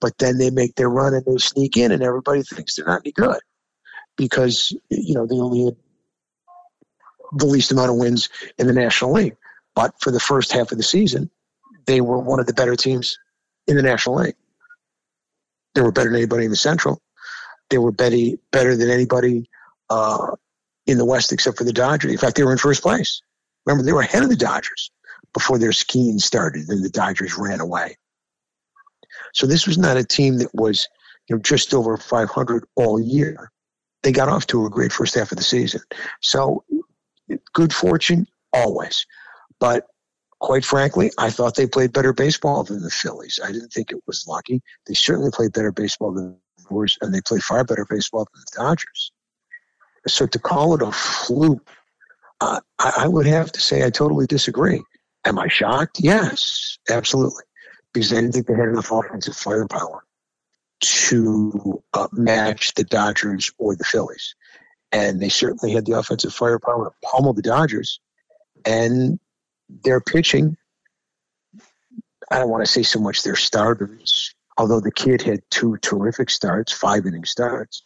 But 0.00 0.16
then 0.18 0.38
they 0.38 0.50
make 0.50 0.74
their 0.76 0.90
run 0.90 1.12
and 1.12 1.24
they 1.26 1.36
sneak 1.36 1.76
in, 1.76 1.92
and 1.92 2.02
everybody 2.02 2.42
thinks 2.42 2.76
they're 2.76 2.86
not 2.86 3.02
any 3.04 3.12
good 3.12 3.40
because 4.16 4.76
you 4.90 5.14
know 5.14 5.26
they 5.26 5.36
only 5.36 5.64
had 5.66 5.76
the 7.32 7.46
least 7.46 7.72
amount 7.72 7.90
of 7.90 7.96
wins 7.96 8.28
in 8.58 8.66
the 8.66 8.72
National 8.72 9.12
League. 9.12 9.36
But 9.74 9.94
for 10.00 10.10
the 10.10 10.20
first 10.20 10.52
half 10.52 10.72
of 10.72 10.78
the 10.78 10.84
season, 10.84 11.30
they 11.86 12.00
were 12.00 12.18
one 12.18 12.40
of 12.40 12.46
the 12.46 12.54
better 12.54 12.76
teams 12.76 13.18
in 13.66 13.76
the 13.76 13.82
National 13.82 14.16
League. 14.16 14.36
They 15.74 15.82
were 15.82 15.92
better 15.92 16.08
than 16.08 16.16
anybody 16.16 16.44
in 16.44 16.50
the 16.50 16.56
Central. 16.56 17.02
They 17.68 17.78
were 17.78 17.92
better, 17.92 18.16
better 18.52 18.76
than 18.76 18.90
anybody 18.90 19.50
uh, 19.90 20.34
in 20.86 20.98
the 20.98 21.04
West 21.04 21.32
except 21.32 21.58
for 21.58 21.64
the 21.64 21.72
Dodgers. 21.72 22.12
In 22.12 22.18
fact, 22.18 22.36
they 22.36 22.44
were 22.44 22.52
in 22.52 22.58
first 22.58 22.82
place. 22.82 23.20
Remember, 23.66 23.84
they 23.84 23.92
were 23.92 24.00
ahead 24.00 24.22
of 24.22 24.28
the 24.28 24.36
Dodgers 24.36 24.90
before 25.34 25.58
their 25.58 25.72
skiing 25.72 26.18
started, 26.18 26.68
and 26.68 26.84
the 26.84 26.88
Dodgers 26.88 27.36
ran 27.36 27.60
away. 27.60 27.96
So 29.34 29.46
this 29.46 29.66
was 29.66 29.76
not 29.76 29.96
a 29.96 30.04
team 30.04 30.38
that 30.38 30.54
was, 30.54 30.88
you 31.28 31.36
know, 31.36 31.42
just 31.42 31.74
over 31.74 31.96
500 31.96 32.64
all 32.76 33.00
year. 33.00 33.50
They 34.06 34.12
got 34.12 34.28
off 34.28 34.46
to 34.46 34.64
a 34.66 34.70
great 34.70 34.92
first 34.92 35.16
half 35.16 35.32
of 35.32 35.36
the 35.36 35.42
season. 35.42 35.80
So 36.20 36.62
good 37.52 37.72
fortune 37.72 38.28
always, 38.52 39.04
but 39.58 39.88
quite 40.38 40.64
frankly, 40.64 41.10
I 41.18 41.28
thought 41.28 41.56
they 41.56 41.66
played 41.66 41.92
better 41.92 42.12
baseball 42.12 42.62
than 42.62 42.84
the 42.84 42.90
Phillies. 42.90 43.40
I 43.42 43.50
didn't 43.50 43.72
think 43.72 43.90
it 43.90 43.98
was 44.06 44.24
lucky. 44.28 44.62
They 44.86 44.94
certainly 44.94 45.32
played 45.32 45.52
better 45.54 45.72
baseball 45.72 46.12
than 46.12 46.38
the 46.56 46.62
Brewers, 46.68 46.96
and 47.00 47.12
they 47.12 47.20
played 47.20 47.42
far 47.42 47.64
better 47.64 47.84
baseball 47.84 48.28
than 48.32 48.42
the 48.42 48.62
Dodgers. 48.62 49.10
So 50.06 50.24
to 50.28 50.38
call 50.38 50.74
it 50.74 50.82
a 50.82 50.92
fluke, 50.92 51.68
uh, 52.40 52.60
I, 52.78 52.92
I 52.98 53.08
would 53.08 53.26
have 53.26 53.50
to 53.50 53.60
say 53.60 53.84
I 53.84 53.90
totally 53.90 54.28
disagree. 54.28 54.84
Am 55.24 55.36
I 55.36 55.48
shocked? 55.48 55.98
Yes, 55.98 56.78
absolutely, 56.88 57.42
because 57.92 58.12
I 58.12 58.20
didn't 58.20 58.34
think 58.34 58.46
they 58.46 58.54
had 58.54 58.68
enough 58.68 58.92
offensive 58.92 59.34
firepower 59.34 60.05
to 60.80 61.82
uh, 61.94 62.08
match 62.12 62.74
the 62.74 62.84
Dodgers 62.84 63.50
or 63.58 63.76
the 63.76 63.84
Phillies. 63.84 64.34
And 64.92 65.20
they 65.20 65.28
certainly 65.28 65.74
had 65.74 65.86
the 65.86 65.92
offensive 65.92 66.34
firepower 66.34 66.86
to 66.86 67.08
pummel 67.08 67.32
the 67.32 67.42
Dodgers. 67.42 68.00
And 68.64 69.18
their 69.68 70.00
pitching, 70.00 70.56
I 72.30 72.38
don't 72.38 72.50
want 72.50 72.64
to 72.64 72.70
say 72.70 72.82
so 72.82 73.00
much 73.00 73.22
their 73.22 73.36
starters, 73.36 74.34
although 74.56 74.80
the 74.80 74.92
kid 74.92 75.22
had 75.22 75.40
two 75.50 75.76
terrific 75.78 76.30
starts, 76.30 76.72
five 76.72 77.06
inning 77.06 77.24
starts. 77.24 77.82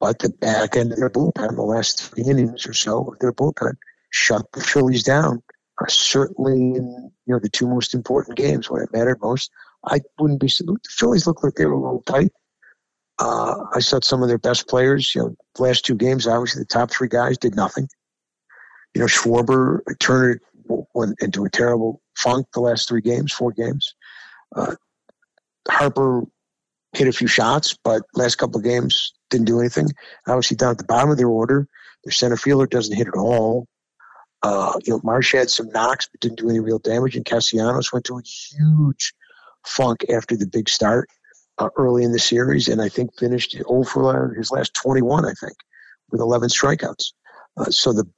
But 0.00 0.18
the 0.18 0.30
back 0.30 0.76
end 0.76 0.92
of 0.92 0.98
their 0.98 1.10
bullpen, 1.10 1.54
the 1.54 1.62
last 1.62 2.02
three 2.02 2.24
innings 2.24 2.66
or 2.66 2.72
so 2.72 3.12
of 3.12 3.18
their 3.20 3.32
bullpen, 3.32 3.74
shut 4.10 4.50
the 4.52 4.60
Phillies 4.60 5.04
down. 5.04 5.42
Are 5.80 5.88
certainly 5.88 6.52
in 6.52 7.12
you 7.26 7.32
know 7.32 7.38
the 7.38 7.48
two 7.48 7.66
most 7.66 7.94
important 7.94 8.36
games 8.36 8.68
when 8.68 8.82
it 8.82 8.92
mattered 8.92 9.20
most. 9.22 9.50
I 9.84 10.00
wouldn't 10.18 10.40
be. 10.40 10.46
The 10.46 10.76
Phillies 10.88 11.26
looked 11.26 11.42
like 11.42 11.54
they 11.54 11.66
were 11.66 11.72
a 11.72 11.80
little 11.80 12.02
tight. 12.02 12.32
Uh, 13.18 13.64
I 13.74 13.80
saw 13.80 14.00
some 14.02 14.22
of 14.22 14.28
their 14.28 14.38
best 14.38 14.68
players. 14.68 15.14
You 15.14 15.22
know, 15.22 15.36
last 15.58 15.84
two 15.84 15.94
games, 15.94 16.26
obviously 16.26 16.62
the 16.62 16.66
top 16.66 16.90
three 16.90 17.08
guys 17.08 17.38
did 17.38 17.54
nothing. 17.54 17.88
You 18.94 19.00
know, 19.00 19.06
Schwarber, 19.06 19.80
Turner 19.98 20.40
went 20.94 21.16
into 21.20 21.44
a 21.44 21.50
terrible 21.50 22.00
funk 22.16 22.46
the 22.52 22.60
last 22.60 22.88
three 22.88 23.00
games, 23.00 23.32
four 23.32 23.52
games. 23.52 23.94
Uh, 24.54 24.76
Harper 25.68 26.22
hit 26.92 27.08
a 27.08 27.12
few 27.12 27.26
shots, 27.26 27.76
but 27.84 28.02
last 28.14 28.36
couple 28.36 28.58
of 28.58 28.64
games 28.64 29.12
didn't 29.30 29.46
do 29.46 29.60
anything. 29.60 29.88
Obviously, 30.26 30.56
down 30.56 30.72
at 30.72 30.78
the 30.78 30.84
bottom 30.84 31.10
of 31.10 31.16
their 31.16 31.28
order, 31.28 31.68
their 32.04 32.12
center 32.12 32.36
fielder 32.36 32.66
doesn't 32.66 32.96
hit 32.96 33.08
at 33.08 33.14
all. 33.14 33.66
Uh, 34.42 34.72
you 34.84 34.92
know, 34.92 35.00
Marsh 35.04 35.32
had 35.32 35.48
some 35.48 35.70
knocks, 35.70 36.08
but 36.10 36.20
didn't 36.20 36.38
do 36.38 36.50
any 36.50 36.58
real 36.58 36.80
damage. 36.80 37.16
And 37.16 37.24
Castellanos 37.24 37.92
went 37.92 38.04
to 38.06 38.18
a 38.18 38.22
huge 38.22 39.14
funk 39.66 40.04
after 40.10 40.36
the 40.36 40.46
big 40.46 40.68
start 40.68 41.08
uh, 41.58 41.68
early 41.76 42.04
in 42.04 42.12
the 42.12 42.18
series, 42.18 42.68
and 42.68 42.80
I 42.80 42.88
think 42.88 43.18
finished 43.18 43.56
over 43.66 44.34
his 44.34 44.50
last 44.50 44.74
21, 44.74 45.24
I 45.24 45.32
think, 45.32 45.56
with 46.10 46.20
11 46.20 46.48
strikeouts. 46.48 47.12
Uh, 47.56 47.70
so 47.70 47.92
the 47.92 48.08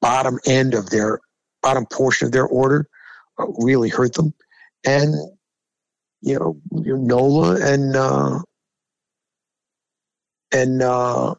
bottom 0.00 0.38
end 0.46 0.74
of 0.74 0.90
their 0.90 1.20
bottom 1.62 1.86
portion 1.86 2.26
of 2.26 2.32
their 2.32 2.46
order 2.46 2.88
uh, 3.38 3.46
really 3.58 3.88
hurt 3.88 4.14
them, 4.14 4.34
and 4.84 5.14
you 6.20 6.38
know, 6.38 6.56
Nola 6.70 7.60
and 7.60 7.96
uh, 7.96 8.40
and 10.52 10.82
uh, 10.82 11.34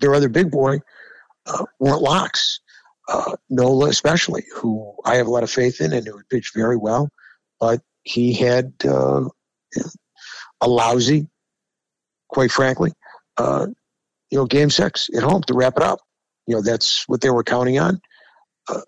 their 0.00 0.14
other 0.14 0.28
big 0.28 0.50
boy 0.50 0.78
uh, 1.46 1.64
weren't 1.78 2.02
locks. 2.02 2.60
Uh, 3.08 3.36
Nola, 3.48 3.88
especially, 3.88 4.44
who 4.54 4.94
I 5.04 5.16
have 5.16 5.26
a 5.26 5.30
lot 5.30 5.42
of 5.42 5.50
faith 5.50 5.80
in 5.80 5.92
and 5.92 6.06
who 6.06 6.20
pitched 6.30 6.54
very 6.54 6.76
well, 6.76 7.08
but 7.58 7.80
he 8.08 8.32
had 8.32 8.72
uh, 8.84 9.28
a 10.60 10.68
lousy, 10.68 11.28
quite 12.28 12.50
frankly, 12.50 12.92
uh, 13.36 13.66
you 14.30 14.38
know, 14.38 14.46
game 14.46 14.70
six 14.70 15.10
at 15.14 15.22
home 15.22 15.42
to 15.42 15.54
wrap 15.54 15.76
it 15.76 15.82
up. 15.82 16.00
You 16.46 16.56
know, 16.56 16.62
that's 16.62 17.06
what 17.06 17.20
they 17.20 17.30
were 17.30 17.44
counting 17.44 17.78
on. 17.78 18.00
Uh, 18.68 18.80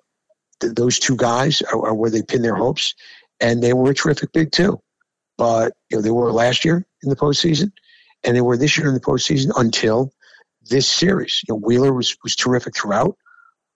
th- 0.60 0.74
those 0.74 0.98
two 0.98 1.16
guys 1.16 1.60
are, 1.62 1.88
are, 1.88 1.94
where 1.94 2.10
they 2.10 2.22
pin 2.22 2.40
their 2.40 2.56
hopes, 2.56 2.94
and 3.40 3.62
they 3.62 3.74
were 3.74 3.90
a 3.90 3.94
terrific 3.94 4.32
big 4.32 4.52
two. 4.52 4.80
But 5.36 5.74
you 5.90 5.98
know, 5.98 6.02
they 6.02 6.10
were 6.10 6.32
last 6.32 6.64
year 6.64 6.86
in 7.02 7.10
the 7.10 7.16
postseason, 7.16 7.72
and 8.24 8.34
they 8.34 8.40
were 8.40 8.56
this 8.56 8.78
year 8.78 8.88
in 8.88 8.94
the 8.94 9.00
postseason 9.00 9.52
until 9.56 10.12
this 10.62 10.88
series. 10.88 11.42
You 11.46 11.54
know, 11.54 11.60
Wheeler 11.60 11.92
was 11.92 12.16
was 12.24 12.36
terrific 12.36 12.74
throughout, 12.74 13.16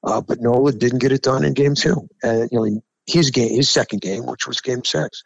uh, 0.02 0.22
but 0.22 0.40
Nola 0.40 0.72
didn't 0.72 1.00
get 1.00 1.12
it 1.12 1.22
done 1.22 1.44
in 1.44 1.52
game 1.52 1.74
two, 1.74 2.08
and 2.22 2.48
you 2.50 2.58
know, 2.58 2.82
his 3.06 3.30
game, 3.30 3.54
his 3.54 3.68
second 3.68 4.00
game, 4.00 4.24
which 4.26 4.46
was 4.46 4.60
game 4.60 4.84
six, 4.84 5.22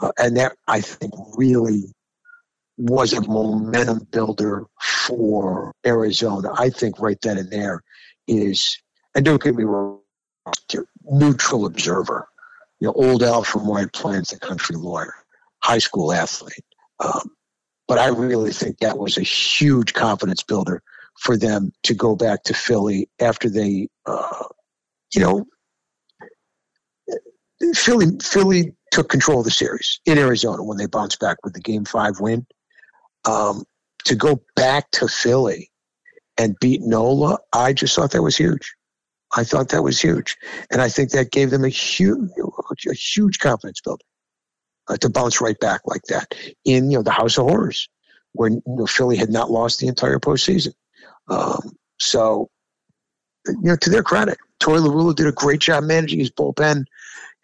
uh, 0.00 0.12
and 0.18 0.36
that 0.36 0.56
I 0.66 0.80
think 0.80 1.12
really 1.36 1.84
was 2.76 3.12
a 3.12 3.20
momentum 3.20 4.06
builder 4.10 4.64
for 4.80 5.74
Arizona. 5.84 6.52
I 6.56 6.70
think 6.70 7.00
right 7.00 7.20
then 7.20 7.38
and 7.38 7.50
there 7.50 7.82
is, 8.28 8.78
and 9.14 9.24
don't 9.24 9.42
get 9.42 9.56
me 9.56 9.64
wrong, 9.64 10.00
neutral 11.04 11.66
observer. 11.66 12.28
You 12.80 12.86
know, 12.86 12.92
old 12.92 13.24
Al 13.24 13.42
from 13.42 13.66
White 13.66 13.92
Plains, 13.92 14.30
the 14.30 14.38
country 14.38 14.76
lawyer, 14.76 15.14
high 15.60 15.78
school 15.78 16.12
athlete. 16.12 16.64
Um, 17.00 17.30
but 17.88 17.98
I 17.98 18.08
really 18.08 18.52
think 18.52 18.78
that 18.78 18.98
was 18.98 19.18
a 19.18 19.22
huge 19.22 19.94
confidence 19.94 20.44
builder 20.44 20.82
for 21.18 21.36
them 21.36 21.72
to 21.82 21.94
go 21.94 22.14
back 22.14 22.44
to 22.44 22.54
Philly 22.54 23.08
after 23.18 23.50
they, 23.50 23.88
uh, 24.06 24.44
you 25.12 25.20
know, 25.20 25.46
Philly 27.74 28.06
Philly 28.22 28.76
took 28.90 29.08
control 29.08 29.40
of 29.40 29.44
the 29.44 29.50
series 29.50 30.00
in 30.06 30.18
Arizona 30.18 30.62
when 30.62 30.78
they 30.78 30.86
bounced 30.86 31.20
back 31.20 31.38
with 31.44 31.54
the 31.54 31.60
Game 31.60 31.84
Five 31.84 32.20
win 32.20 32.46
um, 33.24 33.64
to 34.04 34.14
go 34.14 34.42
back 34.56 34.90
to 34.92 35.08
Philly 35.08 35.70
and 36.36 36.58
beat 36.60 36.82
Nola, 36.82 37.38
I 37.52 37.72
just 37.72 37.94
thought 37.94 38.12
that 38.12 38.22
was 38.22 38.36
huge. 38.36 38.74
I 39.36 39.44
thought 39.44 39.68
that 39.70 39.82
was 39.82 40.00
huge, 40.00 40.36
and 40.70 40.80
I 40.80 40.88
think 40.88 41.10
that 41.10 41.32
gave 41.32 41.50
them 41.50 41.64
a 41.64 41.68
huge, 41.68 42.30
a 42.88 42.94
huge 42.94 43.40
confidence 43.40 43.80
builder 43.82 44.04
uh, 44.88 44.96
to 44.96 45.10
bounce 45.10 45.40
right 45.40 45.58
back 45.60 45.82
like 45.84 46.02
that 46.08 46.34
in 46.64 46.90
you 46.90 46.98
know 46.98 47.02
the 47.02 47.10
House 47.10 47.36
of 47.36 47.44
Horrors, 47.44 47.88
where 48.32 48.50
you 48.50 48.62
know, 48.66 48.86
Philly 48.86 49.16
had 49.16 49.30
not 49.30 49.50
lost 49.50 49.80
the 49.80 49.86
entire 49.86 50.18
postseason. 50.18 50.72
Um, 51.28 51.76
so, 52.00 52.48
you 53.46 53.56
know, 53.62 53.76
to 53.76 53.90
their 53.90 54.02
credit, 54.02 54.38
Torey 54.60 54.80
Lovullo 54.80 55.14
did 55.14 55.26
a 55.26 55.32
great 55.32 55.60
job 55.60 55.84
managing 55.84 56.20
his 56.20 56.30
bullpen, 56.30 56.84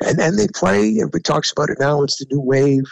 and 0.05 0.21
and 0.21 0.39
they 0.39 0.49
play. 0.49 0.97
Everybody 0.99 1.23
talks 1.23 1.53
about 1.53 1.71
it 1.71 1.79
now. 1.81 2.03
It's 2.03 2.19
the 2.19 2.27
new 2.31 2.41
wave 2.41 2.85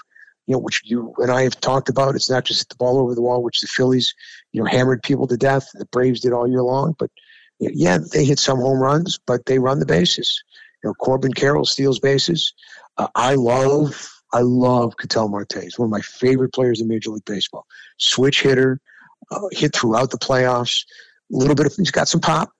you 0.47 0.55
know, 0.55 0.59
which 0.59 0.83
you 0.85 1.15
and 1.19 1.31
I 1.31 1.43
have 1.43 1.61
talked 1.61 1.89
about. 1.89 2.15
It's 2.15 2.31
not 2.31 2.45
just 2.45 2.69
the 2.69 2.77
ball 2.77 2.99
over 2.99 3.15
the 3.15 3.23
wall, 3.23 3.43
which 3.43 3.61
the 3.61 3.69
Phillies, 3.69 4.15
you 4.53 4.61
know, 4.63 4.69
hammered 4.69 5.03
people 5.03 5.27
to 5.29 5.37
death. 5.37 5.69
The 5.75 5.87
Braves 5.87 6.21
did 6.21 6.33
all 6.33 6.49
year 6.49 6.63
long, 6.63 6.95
but 6.99 7.11
yeah, 7.59 7.99
they 8.13 8.25
hit 8.25 8.39
some 8.39 8.59
home 8.59 8.81
runs, 8.81 9.19
but 9.25 9.47
they 9.47 9.59
run 9.59 9.79
the 9.79 9.87
bases. 9.87 10.43
You 10.83 10.91
know, 10.91 10.95
Corbin 10.95 11.33
Carroll 11.33 11.65
steals 11.65 12.01
bases. 12.01 12.53
Uh, 12.99 13.09
I 13.15 13.35
love, 13.35 14.11
I 14.33 14.41
love 14.41 14.97
Ketel 14.97 15.29
Marte. 15.29 15.63
He's 15.63 15.79
one 15.79 15.87
of 15.87 15.93
my 15.93 16.01
favorite 16.01 16.53
players 16.53 16.81
in 16.81 16.89
Major 16.89 17.11
League 17.11 17.25
Baseball. 17.25 17.65
Switch 17.99 18.43
hitter, 18.43 18.81
uh, 19.31 19.41
hit 19.53 19.75
throughout 19.75 20.11
the 20.11 20.19
playoffs. 20.19 20.85
A 21.33 21.37
little 21.37 21.55
bit 21.55 21.67
of, 21.67 21.75
he's 21.77 21.93
got 21.93 22.09
some 22.09 22.21
pop. 22.21 22.51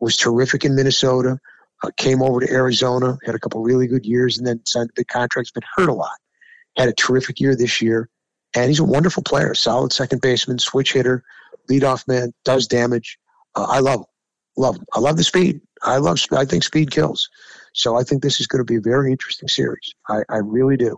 Was 0.00 0.16
terrific 0.16 0.64
in 0.64 0.76
Minnesota. 0.76 1.38
Uh, 1.82 1.90
came 1.96 2.22
over 2.22 2.40
to 2.40 2.50
Arizona, 2.50 3.16
had 3.24 3.34
a 3.34 3.38
couple 3.38 3.62
really 3.62 3.86
good 3.86 4.04
years, 4.04 4.36
and 4.36 4.46
then 4.46 4.60
signed 4.66 4.90
big 4.94 5.06
contract. 5.08 5.54
Been 5.54 5.62
hurt 5.76 5.88
a 5.88 5.94
lot 5.94 6.16
had 6.78 6.88
a 6.88 6.92
terrific 6.92 7.40
year 7.40 7.54
this 7.56 7.82
year, 7.82 8.08
and 8.54 8.68
he's 8.68 8.78
a 8.78 8.84
wonderful 8.84 9.22
player. 9.22 9.54
Solid 9.54 9.92
second 9.92 10.22
baseman, 10.22 10.58
switch 10.58 10.92
hitter, 10.92 11.24
leadoff 11.68 12.06
man, 12.06 12.32
does 12.44 12.66
damage. 12.66 13.18
Uh, 13.54 13.66
I 13.68 13.80
love 13.80 14.00
him. 14.00 14.06
Love 14.56 14.76
him. 14.76 14.84
I 14.94 15.00
love 15.00 15.16
the 15.16 15.24
speed. 15.24 15.60
I 15.82 15.98
love. 15.98 16.20
I 16.32 16.44
think 16.44 16.62
speed 16.62 16.90
kills. 16.90 17.28
So 17.74 17.96
I 17.96 18.02
think 18.02 18.22
this 18.22 18.40
is 18.40 18.46
going 18.46 18.60
to 18.60 18.64
be 18.64 18.76
a 18.76 18.80
very 18.80 19.10
interesting 19.10 19.48
series. 19.48 19.94
I, 20.08 20.22
I 20.28 20.38
really 20.38 20.76
do. 20.76 20.96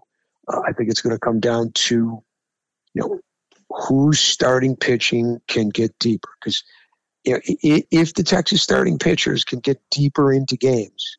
Uh, 0.49 0.61
I 0.66 0.73
think 0.73 0.90
it's 0.90 1.03
going 1.03 1.14
to 1.14 1.21
come 1.21 1.40
down 1.40 1.73
to, 1.73 2.23
you 2.95 3.03
know, 3.03 3.21
who's 3.69 4.21
starting 4.21 4.77
pitching 4.77 5.40
can 5.47 5.69
get 5.69 5.99
deeper 5.99 6.29
because 6.40 6.62
you 7.24 7.35
know, 7.35 7.40
if 7.90 8.14
the 8.14 8.22
Texas 8.22 8.62
starting 8.62 8.98
pitchers 8.98 9.44
can 9.44 9.61
get 9.61 9.80
deeper 9.90 10.33
into 10.33 10.56
games, 10.56 11.18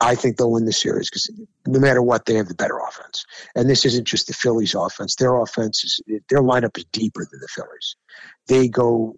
I 0.00 0.14
think 0.14 0.36
they'll 0.36 0.50
win 0.50 0.66
the 0.66 0.72
series 0.72 1.08
because 1.08 1.30
no 1.66 1.78
matter 1.78 2.02
what, 2.02 2.26
they 2.26 2.34
have 2.34 2.48
the 2.48 2.54
better 2.54 2.78
offense. 2.78 3.24
And 3.54 3.68
this 3.68 3.84
isn't 3.84 4.06
just 4.06 4.26
the 4.26 4.32
Phillies' 4.32 4.74
offense. 4.74 5.16
Their 5.16 5.36
offense 5.40 5.84
is 5.84 6.00
their 6.28 6.42
lineup 6.42 6.76
is 6.76 6.84
deeper 6.92 7.26
than 7.30 7.40
the 7.40 7.48
Phillies. 7.48 7.96
They 8.48 8.68
go, 8.68 9.16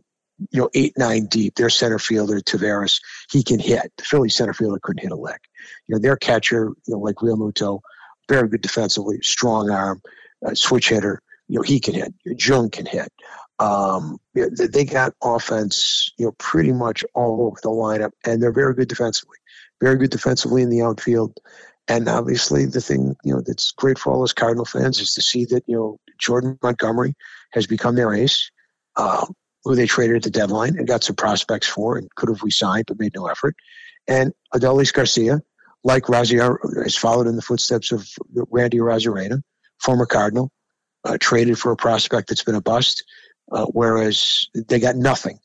you 0.50 0.60
know, 0.60 0.70
eight 0.74 0.92
nine 0.98 1.26
deep. 1.26 1.54
Their 1.54 1.70
center 1.70 1.98
fielder 1.98 2.40
Taveras, 2.40 3.00
he 3.30 3.42
can 3.42 3.58
hit. 3.58 3.92
The 3.96 4.04
Phillies 4.04 4.36
center 4.36 4.52
fielder 4.52 4.78
couldn't 4.82 5.02
hit 5.02 5.12
a 5.12 5.16
lick. 5.16 5.40
You 5.86 5.94
know, 5.94 5.98
their 6.00 6.16
catcher, 6.16 6.72
you 6.86 6.94
know, 6.94 6.98
like 6.98 7.16
Realmuto, 7.16 7.80
very 8.28 8.48
good 8.48 8.60
defensively, 8.60 9.18
strong 9.22 9.70
arm, 9.70 10.02
uh, 10.44 10.54
switch 10.54 10.90
hitter. 10.90 11.22
You 11.48 11.56
know, 11.56 11.62
he 11.62 11.80
can 11.80 11.94
hit. 11.94 12.12
Jung 12.24 12.70
can 12.70 12.86
hit. 12.86 13.12
Um, 13.58 14.18
they 14.34 14.84
got 14.84 15.14
offense, 15.22 16.12
you 16.18 16.26
know, 16.26 16.32
pretty 16.32 16.72
much 16.72 17.04
all 17.14 17.46
over 17.46 17.56
the 17.62 17.70
lineup, 17.70 18.10
and 18.24 18.42
they're 18.42 18.52
very 18.52 18.74
good 18.74 18.88
defensively 18.88 19.38
very 19.80 19.96
good 19.96 20.10
defensively 20.10 20.62
in 20.62 20.70
the 20.70 20.82
outfield. 20.82 21.38
And 21.88 22.08
obviously, 22.08 22.66
the 22.66 22.80
thing 22.80 23.14
you 23.22 23.32
know 23.32 23.40
that's 23.40 23.72
great 23.72 23.98
for 23.98 24.12
all 24.12 24.24
us 24.24 24.32
Cardinal 24.32 24.64
fans 24.64 24.98
is 24.98 25.14
to 25.14 25.22
see 25.22 25.44
that 25.46 25.62
you 25.66 25.76
know 25.76 25.98
Jordan 26.18 26.58
Montgomery 26.62 27.14
has 27.52 27.66
become 27.66 27.94
their 27.94 28.12
ace, 28.12 28.50
uh, 28.96 29.26
who 29.64 29.76
they 29.76 29.86
traded 29.86 30.16
at 30.16 30.22
the 30.24 30.30
deadline 30.30 30.76
and 30.76 30.88
got 30.88 31.04
some 31.04 31.14
prospects 31.14 31.68
for, 31.68 31.96
and 31.96 32.12
could 32.16 32.28
have 32.28 32.42
resigned 32.42 32.86
but 32.88 32.98
made 32.98 33.14
no 33.14 33.26
effort. 33.26 33.54
And 34.08 34.32
Adolis 34.52 34.92
Garcia, 34.92 35.42
like 35.84 36.04
Razia, 36.04 36.56
has 36.82 36.96
followed 36.96 37.28
in 37.28 37.36
the 37.36 37.42
footsteps 37.42 37.92
of 37.92 38.08
Randy 38.50 38.78
Arozarena, 38.78 39.42
former 39.80 40.06
Cardinal, 40.06 40.50
uh, 41.04 41.18
traded 41.20 41.56
for 41.56 41.70
a 41.70 41.76
prospect 41.76 42.28
that's 42.28 42.44
been 42.44 42.56
a 42.56 42.60
bust, 42.60 43.04
uh, 43.52 43.66
whereas 43.66 44.48
they 44.54 44.78
got 44.78 44.96
nothing 44.96 45.38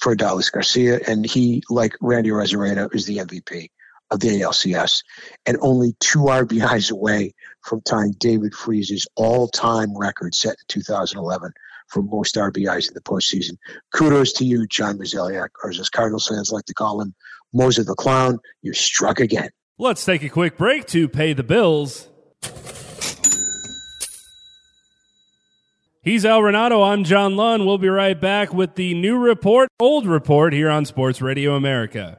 for 0.00 0.14
Adolis 0.14 0.50
Garcia, 0.50 1.00
and 1.06 1.24
he, 1.24 1.62
like 1.70 1.96
Randy 2.00 2.30
Arozarena, 2.30 2.92
is 2.94 3.06
the 3.06 3.18
MVP 3.18 3.68
of 4.10 4.20
the 4.20 4.28
ALCS, 4.40 5.02
and 5.46 5.56
only 5.60 5.94
two 6.00 6.20
RBIs 6.20 6.90
away 6.90 7.34
from 7.62 7.80
tying 7.82 8.14
David 8.18 8.54
Freese's 8.54 9.06
all-time 9.16 9.96
record 9.96 10.34
set 10.34 10.50
in 10.50 10.64
2011 10.68 11.52
for 11.88 12.02
most 12.02 12.34
RBIs 12.34 12.88
in 12.88 12.94
the 12.94 13.00
postseason. 13.00 13.56
Kudos 13.92 14.32
to 14.34 14.44
you, 14.44 14.66
John 14.66 14.98
Mozeliak, 14.98 15.48
or 15.62 15.70
as 15.70 15.88
Cardinals 15.88 16.28
fans 16.28 16.50
like 16.50 16.64
to 16.66 16.74
call 16.74 17.00
him, 17.00 17.14
Moser 17.52 17.84
the 17.84 17.94
Clown. 17.94 18.38
You 18.62 18.72
struck 18.72 19.20
again. 19.20 19.50
Let's 19.78 20.04
take 20.04 20.22
a 20.22 20.28
quick 20.28 20.56
break 20.56 20.86
to 20.88 21.08
pay 21.08 21.32
the 21.32 21.42
bills. 21.42 22.08
He's 26.04 26.24
Al 26.24 26.40
Renauto. 26.40 26.84
I'm 26.84 27.04
John 27.04 27.36
Lund. 27.36 27.64
We'll 27.64 27.78
be 27.78 27.88
right 27.88 28.20
back 28.20 28.52
with 28.52 28.74
the 28.74 28.92
new 28.92 29.16
report, 29.16 29.68
old 29.78 30.04
report 30.04 30.52
here 30.52 30.68
on 30.68 30.84
Sports 30.84 31.22
Radio 31.22 31.54
America. 31.54 32.18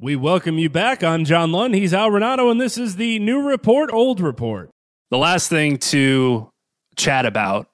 We 0.00 0.16
welcome 0.16 0.58
you 0.58 0.68
back. 0.68 1.04
I'm 1.04 1.24
John 1.24 1.52
Lund. 1.52 1.76
He's 1.76 1.94
Al 1.94 2.10
Renauto, 2.10 2.50
and 2.50 2.60
this 2.60 2.76
is 2.76 2.96
the 2.96 3.20
new 3.20 3.40
report, 3.40 3.92
old 3.92 4.18
report. 4.18 4.70
The 5.10 5.18
last 5.18 5.48
thing 5.48 5.78
to 5.78 6.50
chat 6.96 7.24
about 7.24 7.68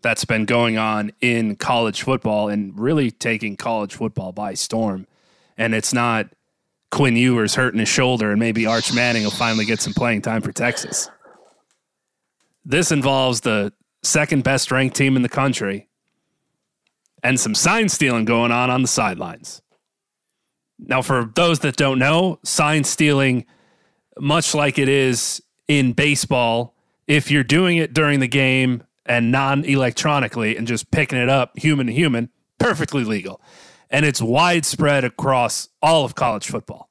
that's 0.00 0.24
been 0.24 0.44
going 0.44 0.78
on 0.78 1.10
in 1.20 1.56
college 1.56 2.02
football 2.02 2.48
and 2.48 2.78
really 2.78 3.10
taking 3.10 3.56
college 3.56 3.96
football 3.96 4.30
by 4.30 4.54
storm. 4.54 5.08
And 5.58 5.74
it's 5.74 5.92
not 5.92 6.28
Quinn 6.92 7.16
Ewers 7.16 7.56
hurting 7.56 7.80
his 7.80 7.88
shoulder 7.88 8.30
and 8.30 8.38
maybe 8.38 8.64
Arch 8.64 8.94
Manning 8.94 9.24
will 9.24 9.32
finally 9.32 9.64
get 9.64 9.80
some 9.80 9.92
playing 9.92 10.22
time 10.22 10.40
for 10.40 10.52
Texas. 10.52 11.10
This 12.64 12.92
involves 12.92 13.40
the 13.40 13.72
second 14.02 14.44
best 14.44 14.70
ranked 14.70 14.96
team 14.96 15.16
in 15.16 15.22
the 15.22 15.28
country, 15.28 15.88
and 17.22 17.38
some 17.38 17.54
sign 17.54 17.88
stealing 17.88 18.24
going 18.24 18.52
on 18.52 18.70
on 18.70 18.82
the 18.82 18.88
sidelines. 18.88 19.62
Now, 20.78 21.02
for 21.02 21.30
those 21.34 21.60
that 21.60 21.76
don't 21.76 21.98
know, 21.98 22.38
sign 22.42 22.84
stealing, 22.84 23.44
much 24.18 24.54
like 24.54 24.78
it 24.78 24.88
is 24.88 25.42
in 25.68 25.92
baseball, 25.92 26.74
if 27.06 27.30
you're 27.30 27.44
doing 27.44 27.76
it 27.76 27.92
during 27.92 28.20
the 28.20 28.28
game 28.28 28.84
and 29.04 29.30
non 29.30 29.64
electronically 29.64 30.56
and 30.56 30.66
just 30.66 30.90
picking 30.90 31.18
it 31.18 31.28
up 31.28 31.58
human 31.58 31.86
to 31.88 31.92
human, 31.92 32.30
perfectly 32.58 33.04
legal. 33.04 33.40
And 33.90 34.06
it's 34.06 34.22
widespread 34.22 35.04
across 35.04 35.68
all 35.82 36.04
of 36.04 36.14
college 36.14 36.46
football. 36.46 36.89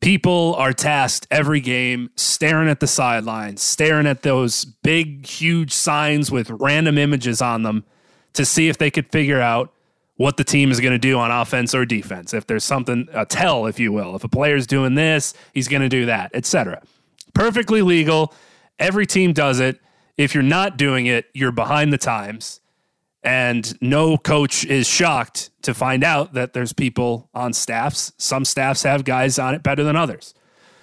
People 0.00 0.54
are 0.54 0.72
tasked 0.72 1.26
every 1.30 1.60
game 1.60 2.10
staring 2.14 2.68
at 2.68 2.78
the 2.80 2.86
sidelines, 2.86 3.62
staring 3.62 4.06
at 4.06 4.22
those 4.22 4.64
big, 4.64 5.26
huge 5.26 5.72
signs 5.72 6.30
with 6.30 6.50
random 6.50 6.98
images 6.98 7.42
on 7.42 7.64
them 7.64 7.84
to 8.34 8.44
see 8.44 8.68
if 8.68 8.78
they 8.78 8.90
could 8.90 9.10
figure 9.10 9.40
out 9.40 9.72
what 10.16 10.36
the 10.36 10.44
team 10.44 10.70
is 10.70 10.80
going 10.80 10.92
to 10.92 10.98
do 10.98 11.18
on 11.18 11.30
offense 11.30 11.74
or 11.74 11.84
defense. 11.84 12.32
If 12.32 12.46
there's 12.46 12.64
something, 12.64 13.08
a 13.12 13.26
tell, 13.26 13.66
if 13.66 13.80
you 13.80 13.92
will. 13.92 14.14
If 14.14 14.24
a 14.24 14.28
player's 14.28 14.66
doing 14.66 14.94
this, 14.94 15.34
he's 15.52 15.68
going 15.68 15.82
to 15.82 15.88
do 15.88 16.06
that, 16.06 16.30
etc. 16.34 16.82
Perfectly 17.34 17.82
legal. 17.82 18.32
Every 18.78 19.06
team 19.06 19.32
does 19.32 19.58
it. 19.58 19.80
If 20.16 20.34
you're 20.34 20.42
not 20.42 20.76
doing 20.76 21.06
it, 21.06 21.26
you're 21.34 21.52
behind 21.52 21.92
the 21.92 21.98
times. 21.98 22.60
And 23.22 23.76
no 23.82 24.16
coach 24.16 24.64
is 24.64 24.86
shocked 24.86 25.50
to 25.62 25.74
find 25.74 26.04
out 26.04 26.34
that 26.34 26.52
there's 26.52 26.72
people 26.72 27.28
on 27.34 27.52
staffs. 27.52 28.12
Some 28.16 28.44
staffs 28.44 28.84
have 28.84 29.04
guys 29.04 29.38
on 29.38 29.54
it 29.54 29.62
better 29.62 29.82
than 29.82 29.96
others. 29.96 30.34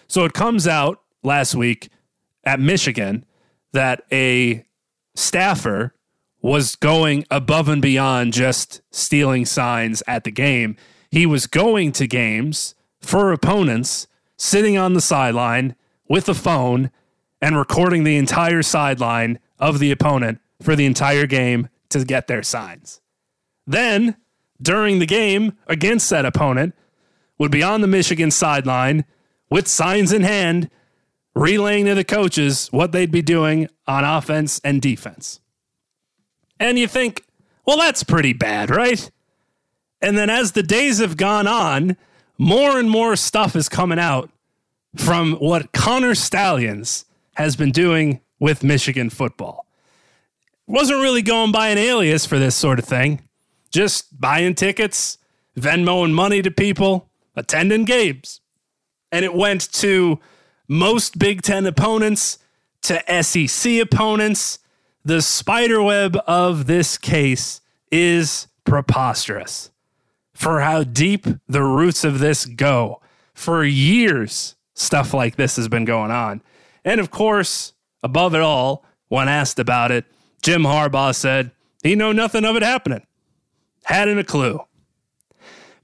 So 0.07 0.25
it 0.25 0.33
comes 0.33 0.67
out 0.67 1.01
last 1.23 1.55
week 1.55 1.89
at 2.43 2.59
Michigan 2.59 3.25
that 3.71 4.03
a 4.11 4.65
staffer 5.15 5.95
was 6.41 6.75
going 6.75 7.25
above 7.31 7.67
and 7.69 7.81
beyond 7.81 8.33
just 8.33 8.81
stealing 8.91 9.45
signs 9.45 10.03
at 10.07 10.23
the 10.25 10.31
game. 10.31 10.75
He 11.09 11.25
was 11.25 11.47
going 11.47 11.91
to 11.93 12.05
games 12.05 12.75
for 13.01 13.31
opponents, 13.31 14.07
sitting 14.37 14.77
on 14.77 14.93
the 14.93 15.01
sideline 15.01 15.75
with 16.07 16.29
a 16.29 16.33
phone 16.33 16.91
and 17.41 17.57
recording 17.57 18.03
the 18.03 18.17
entire 18.17 18.61
sideline 18.61 19.39
of 19.57 19.79
the 19.79 19.91
opponent 19.91 20.39
for 20.61 20.75
the 20.75 20.85
entire 20.85 21.25
game 21.25 21.69
to 21.95 22.05
get 22.05 22.27
their 22.27 22.43
signs. 22.43 23.01
Then, 23.65 24.17
during 24.61 24.99
the 24.99 25.05
game 25.05 25.53
against 25.67 26.09
that 26.09 26.25
opponent, 26.25 26.75
would 27.37 27.51
be 27.51 27.63
on 27.63 27.81
the 27.81 27.87
Michigan 27.87 28.31
sideline 28.31 29.05
with 29.49 29.67
signs 29.67 30.11
in 30.11 30.23
hand, 30.23 30.69
relaying 31.33 31.85
to 31.85 31.95
the 31.95 32.03
coaches 32.03 32.67
what 32.71 32.91
they'd 32.91 33.11
be 33.11 33.21
doing 33.21 33.67
on 33.87 34.03
offense 34.03 34.59
and 34.63 34.81
defense. 34.81 35.39
And 36.59 36.79
you 36.79 36.87
think, 36.87 37.25
well, 37.65 37.77
that's 37.77 38.03
pretty 38.03 38.33
bad, 38.33 38.69
right? 38.69 39.09
And 40.01 40.17
then 40.17 40.29
as 40.29 40.53
the 40.53 40.63
days 40.63 40.99
have 40.99 41.17
gone 41.17 41.47
on, 41.47 41.97
more 42.37 42.79
and 42.79 42.89
more 42.89 43.15
stuff 43.15 43.55
is 43.55 43.69
coming 43.69 43.99
out 43.99 44.29
from 44.95 45.33
what 45.33 45.71
Connor 45.71 46.15
Stalions 46.15 47.05
has 47.35 47.55
been 47.55 47.71
doing 47.71 48.21
with 48.39 48.63
Michigan 48.63 49.09
football 49.09 49.64
wasn't 50.67 51.01
really 51.01 51.21
going 51.21 51.51
by 51.51 51.69
an 51.69 51.77
alias 51.77 52.25
for 52.25 52.39
this 52.39 52.55
sort 52.55 52.79
of 52.79 52.85
thing. 52.85 53.21
Just 53.71 54.19
buying 54.19 54.55
tickets, 54.55 55.17
Venmoing 55.57 56.11
money 56.11 56.41
to 56.41 56.51
people, 56.51 57.09
attending 57.35 57.85
games. 57.85 58.41
And 59.11 59.23
it 59.23 59.33
went 59.33 59.71
to 59.73 60.19
most 60.67 61.17
Big 61.17 61.41
Ten 61.41 61.65
opponents, 61.65 62.39
to 62.81 63.23
SEC 63.23 63.79
opponents. 63.79 64.59
The 65.03 65.21
spiderweb 65.21 66.17
of 66.27 66.65
this 66.65 66.97
case 66.97 67.61
is 67.91 68.47
preposterous 68.63 69.71
for 70.33 70.61
how 70.61 70.83
deep 70.83 71.25
the 71.47 71.63
roots 71.63 72.03
of 72.03 72.19
this 72.19 72.45
go. 72.45 73.01
For 73.33 73.63
years, 73.63 74.55
stuff 74.73 75.13
like 75.13 75.35
this 75.35 75.55
has 75.55 75.67
been 75.67 75.85
going 75.85 76.11
on. 76.11 76.41
And 76.83 76.99
of 76.99 77.11
course, 77.11 77.73
above 78.03 78.35
it 78.35 78.41
all, 78.41 78.83
when 79.07 79.27
asked 79.27 79.59
about 79.59 79.91
it, 79.91 80.05
Jim 80.41 80.63
Harbaugh 80.63 81.15
said 81.15 81.51
he 81.83 81.95
know 81.95 82.11
nothing 82.11 82.45
of 82.45 82.55
it 82.55 82.63
happening. 82.63 83.05
Hadn't 83.83 84.17
a 84.17 84.23
clue. 84.23 84.61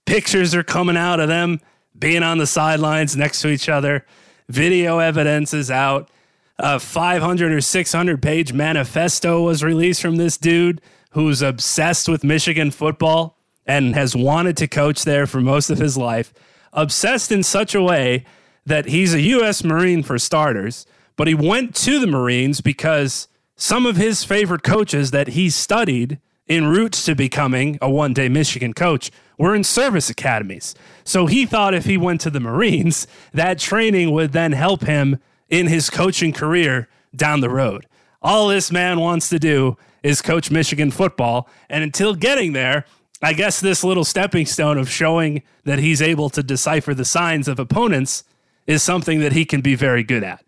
Pictures 0.06 0.56
are 0.56 0.64
coming 0.64 0.98
out 0.98 1.20
of 1.20 1.28
them 1.28 1.62
being 1.98 2.24
on 2.24 2.38
the 2.38 2.48
sidelines 2.48 3.16
next 3.16 3.42
to 3.42 3.50
each 3.50 3.70
other. 3.70 4.06
Video 4.50 5.00
evidence 5.00 5.54
is 5.54 5.70
out. 5.70 6.10
A 6.58 6.80
500 6.80 7.52
or 7.52 7.62
600 7.62 8.22
page 8.22 8.54
manifesto 8.54 9.44
was 9.44 9.64
released 9.64 10.02
from 10.02 10.18
this 10.18 10.38
dude 10.38 10.82
who's 11.12 11.42
obsessed 11.42 12.08
with 12.10 12.24
Michigan 12.24 12.72
football 12.72 13.38
and 13.66 13.96
has 13.96 14.16
wanted 14.16 14.58
to 14.58 14.68
coach 14.68 15.04
there 15.04 15.28
for 15.28 15.40
most 15.40 15.70
of 15.70 15.78
his 15.78 15.98
life. 15.98 16.34
Obsessed 16.74 17.32
in 17.32 17.44
such 17.44 17.76
a 17.76 17.82
way 17.82 18.26
that 18.66 18.86
he's 18.86 19.14
a 19.14 19.22
U.S. 19.22 19.64
Marine 19.64 20.04
for 20.04 20.18
starters, 20.18 20.86
but 21.16 21.28
he 21.28 21.34
went 21.34 21.76
to 21.76 22.00
the 22.00 22.08
Marines 22.08 22.62
because 22.62 23.28
some 23.62 23.86
of 23.86 23.96
his 23.96 24.24
favorite 24.24 24.64
coaches 24.64 25.12
that 25.12 25.28
he 25.28 25.48
studied 25.48 26.20
en 26.50 26.66
route 26.66 26.94
to 26.94 27.14
becoming 27.14 27.78
a 27.80 27.88
one 27.88 28.12
day 28.12 28.28
Michigan 28.28 28.74
coach 28.74 29.12
were 29.38 29.54
in 29.54 29.64
service 29.64 30.10
academies. 30.10 30.74
So 31.04 31.28
he 31.28 31.46
thought 31.46 31.76
if 31.76 31.86
he 31.86 31.96
went 31.96 32.22
to 32.22 32.32
the 32.32 32.40
Marines, 32.40 33.06
that 33.34 33.60
training 33.60 34.10
would 34.14 34.32
then 34.32 34.54
help 34.54 34.82
him 34.82 35.20
in 35.48 35.68
his 35.68 35.92
coaching 35.92 36.34
career 36.34 36.90
down 37.16 37.42
the 37.42 37.52
road. 37.52 37.86
All 38.24 38.48
this 38.48 38.72
man 38.72 39.00
wants 39.00 39.30
to 39.30 39.38
do 39.38 39.78
is 40.02 40.24
coach 40.24 40.50
Michigan 40.50 40.90
football. 40.90 41.48
And 41.70 41.84
until 41.84 42.16
getting 42.16 42.54
there, 42.54 42.86
I 43.22 43.34
guess 43.34 43.62
this 43.62 43.84
little 43.84 44.06
stepping 44.06 44.48
stone 44.48 44.80
of 44.80 44.90
showing 44.90 45.44
that 45.66 45.78
he's 45.78 46.02
able 46.02 46.32
to 46.32 46.42
decipher 46.42 46.96
the 46.96 47.06
signs 47.06 47.48
of 47.48 47.60
opponents 47.60 48.24
is 48.66 48.82
something 48.82 49.20
that 49.20 49.34
he 49.34 49.46
can 49.46 49.62
be 49.62 49.76
very 49.76 50.02
good 50.02 50.24
at. 50.24 50.44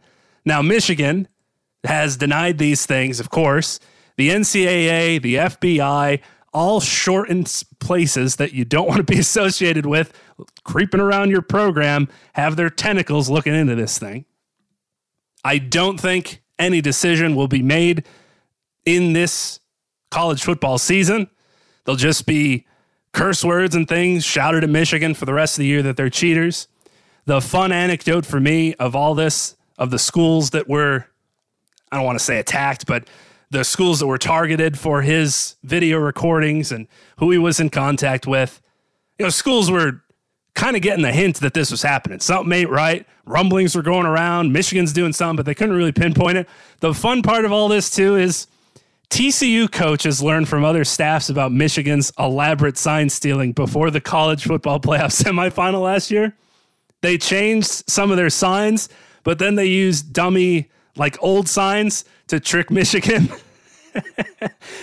Now, 0.46 0.64
Michigan 0.64 1.28
has 1.84 2.18
denied 2.18 2.58
these 2.58 2.86
things, 2.86 3.20
of 3.20 3.30
course. 3.30 3.80
The 4.18 4.30
NCAA, 4.30 5.22
the 5.22 5.36
FBI, 5.36 6.22
all 6.54 6.80
shortened 6.80 7.64
places 7.80 8.36
that 8.38 8.54
you 8.54 8.66
don't 8.66 8.88
want 8.90 8.98
to 8.98 9.04
be 9.14 9.20
associated 9.20 9.86
with, 9.86 10.14
creeping 10.64 11.00
around 11.00 11.30
your 11.30 11.42
program, 11.42 12.08
have 12.34 12.56
their 12.56 12.70
tentacles 12.70 13.30
looking 13.30 13.56
into 13.56 13.76
this 13.76 13.98
thing. 13.98 14.26
I 15.44 15.58
don't 15.58 16.00
think 16.00 16.42
any 16.58 16.82
decision 16.82 17.36
will 17.36 17.48
be 17.48 17.62
made 17.62 18.06
in 18.86 19.14
this 19.14 19.60
college 20.12 20.44
football 20.44 20.78
season. 20.78 21.30
They'll 21.86 21.96
just 21.96 22.26
be 22.26 22.66
curse 23.12 23.44
words 23.44 23.76
and 23.76 23.88
things 23.88 24.24
shouted 24.24 24.64
at 24.64 24.70
Michigan 24.70 25.14
for 25.14 25.26
the 25.26 25.34
rest 25.34 25.56
of 25.56 25.60
the 25.60 25.66
year 25.66 25.82
that 25.84 25.98
they're 25.98 26.10
cheaters. 26.10 26.68
The 27.26 27.42
fun 27.42 27.72
anecdote 27.72 28.26
for 28.26 28.40
me 28.40 28.74
of 28.76 28.96
all 28.96 29.16
this, 29.16 29.56
of 29.78 29.92
the 29.92 30.00
schools 30.00 30.52
that 30.52 30.68
were, 30.68 31.08
I 31.94 31.98
don't 31.98 32.06
want 32.06 32.18
to 32.18 32.26
say 32.26 32.40
attacked, 32.40 32.88
but 32.88 33.08
the 33.52 33.64
schools 33.64 34.00
that 34.00 34.08
were 34.08 34.18
targeted 34.18 34.80
for 34.80 35.04
his 35.04 35.58
video 35.64 36.00
recordings 36.00 36.72
and 36.72 36.88
who 37.18 37.30
he 37.30 37.38
was 37.38 37.60
in 37.60 37.70
contact 37.70 38.26
with. 38.26 38.60
You 39.20 39.26
know, 39.26 39.30
schools 39.30 39.70
were 39.70 40.02
kind 40.56 40.76
of 40.76 40.82
getting 40.82 41.04
the 41.04 41.12
hint 41.12 41.40
that 41.42 41.54
this 41.54 41.70
was 41.70 41.84
happening. 41.84 42.20
Something 42.20 42.52
ain't 42.52 42.72
right. 42.72 43.06
Rumblings 43.26 43.76
were 43.76 43.84
going 43.84 44.08
around. 44.08 44.52
Michigan's 44.52 44.92
doing 44.92 45.14
something, 45.14 45.36
but 45.36 45.46
they 45.46 45.54
couldn't 45.54 45.76
really 45.76 45.92
pinpoint 45.92 46.40
it. 46.40 46.50
The 46.80 46.96
fun 46.96 47.22
part 47.22 47.46
of 47.46 47.52
all 47.52 47.68
this, 47.68 47.92
too, 47.92 48.16
is 48.16 48.48
TCU 49.12 49.72
coaches 49.72 50.24
learned 50.24 50.50
from 50.50 50.66
other 50.66 50.84
staffs 50.84 51.30
about 51.30 51.52
Michigan's 51.52 52.12
elaborate 52.18 52.80
sign 52.80 53.08
stealing 53.10 53.52
before 53.52 53.92
the 53.92 54.02
college 54.02 54.46
football 54.46 54.80
playoff 54.80 55.14
semifinal 55.24 55.84
last 55.84 56.10
year. 56.10 56.36
They 57.02 57.20
changed 57.20 57.84
some 57.88 58.10
of 58.10 58.18
their 58.18 58.32
signs, 58.32 58.90
but 59.24 59.38
then 59.38 59.54
they 59.54 59.68
used 59.68 60.12
dummy, 60.12 60.72
like 60.96 61.22
old 61.22 61.48
signs 61.48 62.06
to 62.28 62.40
trick 62.40 62.72
Michigan. 62.72 63.30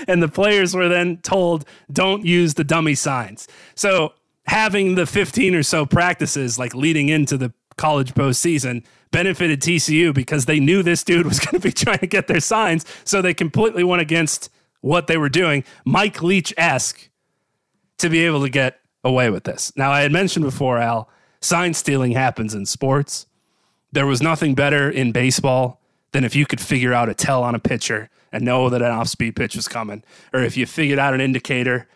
and 0.07 0.23
the 0.23 0.29
players 0.29 0.75
were 0.75 0.89
then 0.89 1.19
told, 1.19 1.65
don't 1.93 2.25
use 2.25 2.55
the 2.55 2.65
dummy 2.65 2.95
signs. 2.95 3.49
So 3.75 4.15
having 4.47 4.95
the 4.95 5.07
15 5.07 5.55
or 5.55 5.63
so 5.63 5.87
practices 5.87 6.59
like 6.59 6.75
leading 6.75 7.09
into 7.09 7.37
the 7.37 7.53
college 7.77 8.15
postseason 8.15 8.85
benefited 9.11 9.61
TCU 9.61 10.15
because 10.15 10.47
they 10.47 10.61
knew 10.61 10.83
this 10.83 11.03
dude 11.03 11.27
was 11.27 11.39
going 11.45 11.61
to 11.61 11.61
be 11.61 11.73
trying 11.73 11.99
to 11.99 12.07
get 12.07 12.27
their 12.27 12.41
signs. 12.41 12.85
So 13.05 13.23
they 13.23 13.35
completely 13.35 13.85
went 13.85 14.03
against 14.03 14.51
what 14.81 15.07
they 15.07 15.17
were 15.17 15.29
doing, 15.29 15.65
Mike 15.85 16.23
Leach 16.23 16.55
esque, 16.57 17.11
to 17.99 18.09
be 18.09 18.25
able 18.25 18.41
to 18.43 18.49
get 18.49 18.81
away 19.05 19.29
with 19.29 19.45
this. 19.45 19.73
Now, 19.77 19.91
I 19.91 20.01
had 20.01 20.13
mentioned 20.13 20.45
before, 20.45 20.79
Al, 20.79 21.09
sign 21.41 21.75
stealing 21.75 22.13
happens 22.13 22.55
in 22.55 22.65
sports. 22.65 23.27
There 23.93 24.07
was 24.07 24.23
nothing 24.23 24.55
better 24.55 24.89
in 24.89 25.13
baseball 25.13 25.80
than 26.13 26.25
if 26.25 26.35
you 26.35 26.47
could 26.47 26.61
figure 26.61 26.93
out 26.93 27.09
a 27.09 27.15
tell 27.15 27.43
on 27.43 27.55
a 27.55 27.61
pitcher 27.61 28.11
and 28.33 28.45
know 28.45 28.69
that 28.69 28.83
an 28.83 28.91
off 28.91 29.09
speed 29.09 29.37
pitch 29.37 29.57
was 29.57 29.69
coming, 29.69 30.03
or 30.33 30.43
if 30.43 30.57
you 30.57 30.67
figured 30.67 30.99
out 30.99 31.15
an 31.15 31.21
indicator 31.21 31.89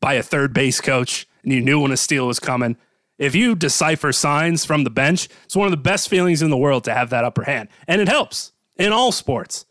by 0.00 0.14
a 0.14 0.22
third 0.22 0.52
base 0.52 0.80
coach 0.80 1.26
and 1.42 1.52
you 1.52 1.60
knew 1.60 1.80
when 1.80 1.92
a 1.92 1.96
steal 1.96 2.26
was 2.26 2.40
coming. 2.40 2.76
If 3.18 3.34
you 3.34 3.54
decipher 3.54 4.12
signs 4.12 4.64
from 4.64 4.84
the 4.84 4.90
bench, 4.90 5.28
it's 5.44 5.56
one 5.56 5.66
of 5.66 5.70
the 5.70 5.76
best 5.76 6.08
feelings 6.08 6.42
in 6.42 6.50
the 6.50 6.56
world 6.56 6.84
to 6.84 6.94
have 6.94 7.10
that 7.10 7.24
upper 7.24 7.44
hand. 7.44 7.68
And 7.86 8.00
it 8.00 8.08
helps 8.08 8.52
in 8.76 8.92
all 8.92 9.12
sports. 9.12 9.64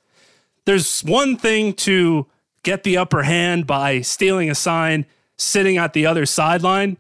There's 0.66 1.02
one 1.02 1.38
thing 1.38 1.74
to 1.74 2.28
get 2.64 2.84
the 2.84 2.98
upper 2.98 3.24
hand 3.24 3.68
by 3.68 4.02
stealing 4.02 4.50
a 4.50 4.56
sign, 4.56 5.06
sitting 5.38 5.78
at 5.78 5.94
the 5.94 6.06
other 6.06 6.26
sideline. 6.26 6.98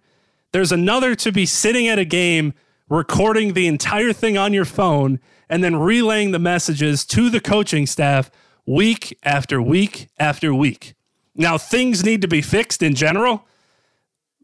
There's 0.51 0.71
another 0.71 1.15
to 1.15 1.31
be 1.31 1.45
sitting 1.45 1.87
at 1.87 1.99
a 1.99 2.05
game, 2.05 2.53
recording 2.89 3.53
the 3.53 3.67
entire 3.67 4.11
thing 4.11 4.37
on 4.37 4.51
your 4.51 4.65
phone, 4.65 5.19
and 5.51 5.61
then 5.61 5.75
relaying 5.75 6.31
the 6.31 6.39
messages 6.39 7.03
to 7.05 7.29
the 7.29 7.41
coaching 7.41 7.85
staff 7.85 8.31
week 8.65 9.19
after 9.23 9.61
week 9.61 10.07
after 10.17 10.55
week. 10.55 10.93
Now, 11.35 11.57
things 11.57 12.05
need 12.05 12.21
to 12.21 12.27
be 12.29 12.41
fixed 12.41 12.81
in 12.81 12.95
general. 12.95 13.45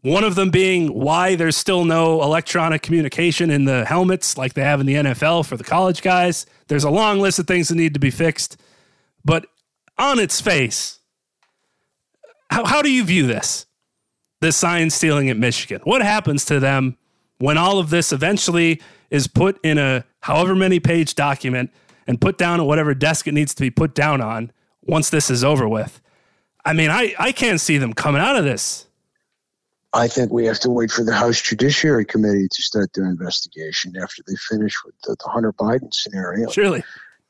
One 0.02 0.22
of 0.22 0.34
them 0.34 0.50
being 0.50 0.92
why 0.92 1.34
there's 1.34 1.56
still 1.56 1.86
no 1.86 2.22
electronic 2.22 2.82
communication 2.82 3.50
in 3.50 3.64
the 3.64 3.86
helmets 3.86 4.36
like 4.36 4.52
they 4.52 4.62
have 4.62 4.80
in 4.80 4.86
the 4.86 4.94
NFL 4.94 5.46
for 5.46 5.56
the 5.56 5.64
college 5.64 6.02
guys. 6.02 6.44
There's 6.68 6.84
a 6.84 6.90
long 6.90 7.20
list 7.20 7.38
of 7.38 7.46
things 7.46 7.68
that 7.68 7.76
need 7.76 7.94
to 7.94 8.00
be 8.00 8.10
fixed. 8.10 8.60
But 9.24 9.46
on 9.96 10.18
its 10.18 10.42
face, 10.42 11.00
how, 12.50 12.66
how 12.66 12.82
do 12.82 12.92
you 12.92 13.02
view 13.02 13.26
this? 13.26 13.64
The 14.40 14.52
sign 14.52 14.90
stealing 14.90 15.30
at 15.30 15.38
Michigan. 15.38 15.80
What 15.84 16.02
happens 16.02 16.44
to 16.44 16.60
them 16.60 16.98
when 17.38 17.56
all 17.56 17.78
of 17.78 17.88
this 17.88 18.12
eventually 18.12 18.80
is 19.10 19.26
put 19.26 19.58
in 19.64 19.78
a 19.78 20.04
however 20.20 20.54
many 20.54 20.80
page 20.80 21.14
document 21.14 21.70
and 22.06 22.20
put 22.20 22.38
down 22.38 22.60
at 22.60 22.66
whatever 22.66 22.94
desk 22.94 23.26
it 23.26 23.32
needs 23.32 23.54
to 23.54 23.62
be 23.62 23.70
put 23.70 23.94
down 23.94 24.20
on 24.20 24.52
once 24.82 25.10
this 25.10 25.30
is 25.30 25.44
over 25.44 25.68
with? 25.68 26.00
I 26.64 26.72
mean, 26.72 26.90
I, 26.90 27.14
I 27.18 27.32
can't 27.32 27.60
see 27.60 27.78
them 27.78 27.92
coming 27.92 28.20
out 28.20 28.36
of 28.36 28.44
this. 28.44 28.86
I 29.94 30.06
think 30.06 30.30
we 30.30 30.44
have 30.46 30.60
to 30.60 30.70
wait 30.70 30.90
for 30.90 31.02
the 31.02 31.14
House 31.14 31.40
Judiciary 31.40 32.04
Committee 32.04 32.48
to 32.50 32.62
start 32.62 32.90
their 32.92 33.06
investigation 33.06 33.94
after 34.00 34.22
they 34.26 34.34
finish 34.36 34.74
with 34.84 34.94
the, 35.04 35.16
the 35.18 35.30
Hunter 35.30 35.52
Biden 35.54 35.92
scenario. 35.92 36.50
Surely. 36.50 36.84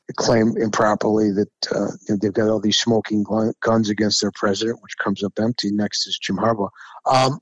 They 0.07 0.13
claim 0.15 0.57
improperly 0.57 1.31
that 1.31 1.49
uh, 1.73 1.91
they've 2.21 2.33
got 2.33 2.49
all 2.49 2.59
these 2.59 2.77
smoking 2.77 3.23
guns 3.61 3.89
against 3.89 4.19
their 4.21 4.31
president, 4.35 4.81
which 4.81 4.97
comes 4.97 5.23
up 5.23 5.33
empty. 5.39 5.71
Next 5.71 6.05
is 6.07 6.19
Jim 6.19 6.35
Harbaugh. 6.35 6.69
Um, 7.05 7.39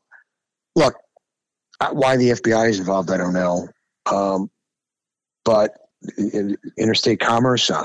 look, 0.75 0.93
why 1.91 2.17
the 2.17 2.31
FBI 2.31 2.69
is 2.69 2.79
involved, 2.79 3.09
I 3.09 3.17
don't 3.17 3.33
know. 3.33 3.67
Um, 4.11 4.49
but 5.43 5.77
interstate 6.77 7.19
commerce, 7.19 7.69
uh, 7.69 7.83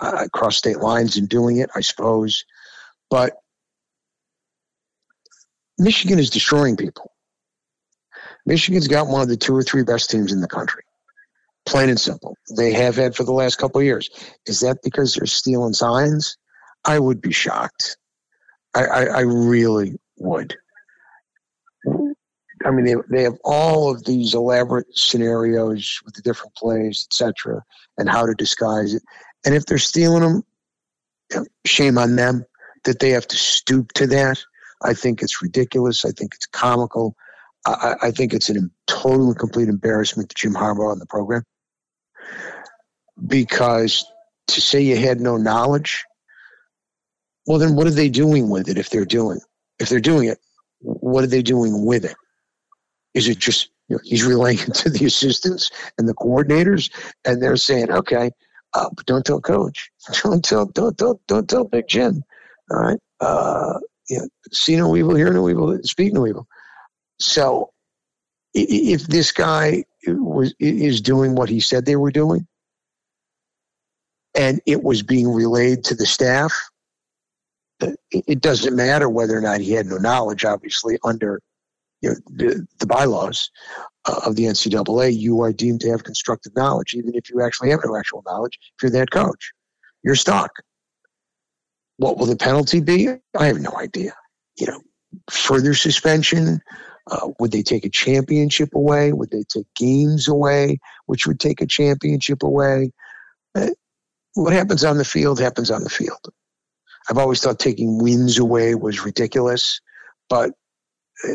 uh, 0.00 0.26
cross 0.32 0.56
state 0.56 0.78
lines 0.78 1.16
and 1.16 1.28
doing 1.28 1.58
it, 1.58 1.70
I 1.74 1.80
suppose. 1.80 2.44
But 3.08 3.34
Michigan 5.78 6.18
is 6.18 6.30
destroying 6.30 6.76
people. 6.76 7.12
Michigan's 8.46 8.88
got 8.88 9.08
one 9.08 9.22
of 9.22 9.28
the 9.28 9.36
two 9.36 9.54
or 9.54 9.62
three 9.62 9.82
best 9.82 10.10
teams 10.10 10.32
in 10.32 10.40
the 10.40 10.48
country. 10.48 10.82
Plain 11.66 11.90
and 11.90 12.00
simple. 12.00 12.36
They 12.56 12.72
have 12.72 12.96
had 12.96 13.14
for 13.14 13.24
the 13.24 13.32
last 13.32 13.56
couple 13.56 13.80
of 13.80 13.84
years. 13.84 14.10
Is 14.46 14.60
that 14.60 14.78
because 14.82 15.14
they're 15.14 15.26
stealing 15.26 15.74
signs? 15.74 16.36
I 16.84 16.98
would 16.98 17.20
be 17.20 17.32
shocked. 17.32 17.98
I, 18.74 18.84
I, 18.84 19.04
I 19.04 19.20
really 19.20 19.98
would. 20.18 20.56
I 22.70 22.72
mean, 22.72 22.84
they, 22.84 22.94
they 23.16 23.22
have 23.24 23.38
all 23.44 23.90
of 23.90 24.04
these 24.04 24.34
elaborate 24.34 24.86
scenarios 24.96 26.00
with 26.04 26.14
the 26.14 26.22
different 26.22 26.54
plays, 26.54 27.06
etc., 27.10 27.62
and 27.98 28.08
how 28.08 28.26
to 28.26 28.34
disguise 28.34 28.94
it. 28.94 29.02
And 29.44 29.54
if 29.54 29.66
they're 29.66 29.78
stealing 29.78 30.22
them, 30.22 31.46
shame 31.66 31.98
on 31.98 32.16
them 32.16 32.44
that 32.84 33.00
they 33.00 33.10
have 33.10 33.26
to 33.28 33.36
stoop 33.36 33.92
to 33.92 34.06
that. 34.08 34.42
I 34.82 34.94
think 34.94 35.22
it's 35.22 35.42
ridiculous. 35.42 36.04
I 36.04 36.12
think 36.12 36.34
it's 36.34 36.46
comical. 36.46 37.16
I, 37.66 37.96
I 38.02 38.10
think 38.10 38.32
it's 38.32 38.48
a 38.50 38.54
total 38.86 39.28
and 39.28 39.38
complete 39.38 39.68
embarrassment 39.68 40.30
to 40.30 40.34
Jim 40.34 40.54
Harbaugh 40.54 40.92
and 40.92 41.00
the 41.00 41.06
program 41.06 41.44
because 43.26 44.04
to 44.48 44.60
say 44.60 44.80
you 44.80 44.96
had 44.96 45.20
no 45.20 45.36
knowledge, 45.36 46.04
well, 47.46 47.58
then 47.58 47.76
what 47.76 47.86
are 47.86 47.92
they 47.92 48.08
doing 48.08 48.48
with 48.48 48.68
it 48.68 48.78
if 48.78 48.90
they're 48.90 49.04
doing 49.04 49.40
if 49.78 49.88
they're 49.88 50.00
doing 50.00 50.28
it? 50.28 50.38
What 50.80 51.24
are 51.24 51.28
they 51.28 51.42
doing 51.42 51.84
with 51.84 52.04
it? 52.04 52.16
Is 53.14 53.28
it 53.28 53.38
just 53.38 53.70
you 53.88 53.96
know, 53.96 54.00
he's 54.04 54.24
relaying 54.24 54.58
to 54.58 54.90
the 54.90 55.04
assistants 55.04 55.70
and 55.98 56.08
the 56.08 56.14
coordinators, 56.14 56.90
and 57.24 57.42
they're 57.42 57.56
saying, 57.56 57.90
okay, 57.90 58.30
uh, 58.74 58.88
but 58.94 59.04
don't 59.06 59.26
tell 59.26 59.40
coach, 59.40 59.90
don't 60.22 60.44
tell, 60.44 60.66
don't 60.66 60.96
don't 60.96 61.20
don't 61.26 61.48
tell 61.48 61.64
Big 61.64 61.88
Jim. 61.88 62.22
All 62.70 62.80
right, 62.80 62.98
uh, 63.20 63.80
you 64.08 64.18
know, 64.18 64.28
see 64.52 64.76
no 64.76 64.94
evil, 64.96 65.14
hear 65.14 65.32
no 65.32 65.48
evil, 65.48 65.78
speak 65.82 66.12
no 66.12 66.26
evil. 66.26 66.46
So, 67.18 67.72
if 68.54 69.06
this 69.08 69.32
guy 69.32 69.84
was 70.06 70.54
is 70.60 71.00
doing 71.00 71.34
what 71.34 71.48
he 71.48 71.58
said 71.60 71.84
they 71.84 71.96
were 71.96 72.12
doing, 72.12 72.46
and 74.36 74.60
it 74.66 74.84
was 74.84 75.02
being 75.02 75.28
relayed 75.28 75.82
to 75.84 75.96
the 75.96 76.06
staff, 76.06 76.52
it 78.12 78.40
doesn't 78.40 78.76
matter 78.76 79.08
whether 79.08 79.36
or 79.36 79.40
not 79.40 79.60
he 79.60 79.72
had 79.72 79.86
no 79.86 79.96
knowledge. 79.96 80.44
Obviously, 80.44 80.96
under 81.02 81.40
you 82.00 82.10
know, 82.10 82.16
the, 82.26 82.66
the 82.78 82.86
bylaws 82.86 83.50
uh, 84.06 84.20
of 84.26 84.36
the 84.36 84.44
NCAA, 84.44 85.16
you 85.16 85.40
are 85.42 85.52
deemed 85.52 85.80
to 85.82 85.90
have 85.90 86.04
constructive 86.04 86.54
knowledge, 86.56 86.94
even 86.94 87.14
if 87.14 87.30
you 87.30 87.42
actually 87.42 87.70
have 87.70 87.80
no 87.84 87.96
actual 87.96 88.22
knowledge. 88.26 88.58
If 88.76 88.82
you're 88.82 88.92
that 88.92 89.10
coach, 89.10 89.52
you're 90.02 90.14
stuck. 90.14 90.50
What 91.98 92.16
will 92.16 92.26
the 92.26 92.36
penalty 92.36 92.80
be? 92.80 93.08
I 93.38 93.46
have 93.46 93.60
no 93.60 93.72
idea. 93.76 94.14
You 94.58 94.68
know, 94.68 94.80
further 95.30 95.74
suspension. 95.74 96.60
Uh, 97.10 97.28
would 97.38 97.52
they 97.52 97.62
take 97.62 97.84
a 97.84 97.90
championship 97.90 98.74
away? 98.74 99.12
Would 99.12 99.30
they 99.30 99.42
take 99.48 99.66
games 99.74 100.28
away, 100.28 100.78
which 101.06 101.26
would 101.26 101.40
take 101.40 101.60
a 101.60 101.66
championship 101.66 102.42
away? 102.42 102.92
Uh, 103.54 103.68
what 104.34 104.52
happens 104.52 104.84
on 104.84 104.96
the 104.96 105.04
field 105.04 105.40
happens 105.40 105.70
on 105.70 105.82
the 105.82 105.90
field. 105.90 106.28
I've 107.08 107.18
always 107.18 107.40
thought 107.40 107.58
taking 107.58 107.98
wins 107.98 108.38
away 108.38 108.74
was 108.74 109.04
ridiculous, 109.04 109.80
but 110.28 110.52
uh, 111.28 111.34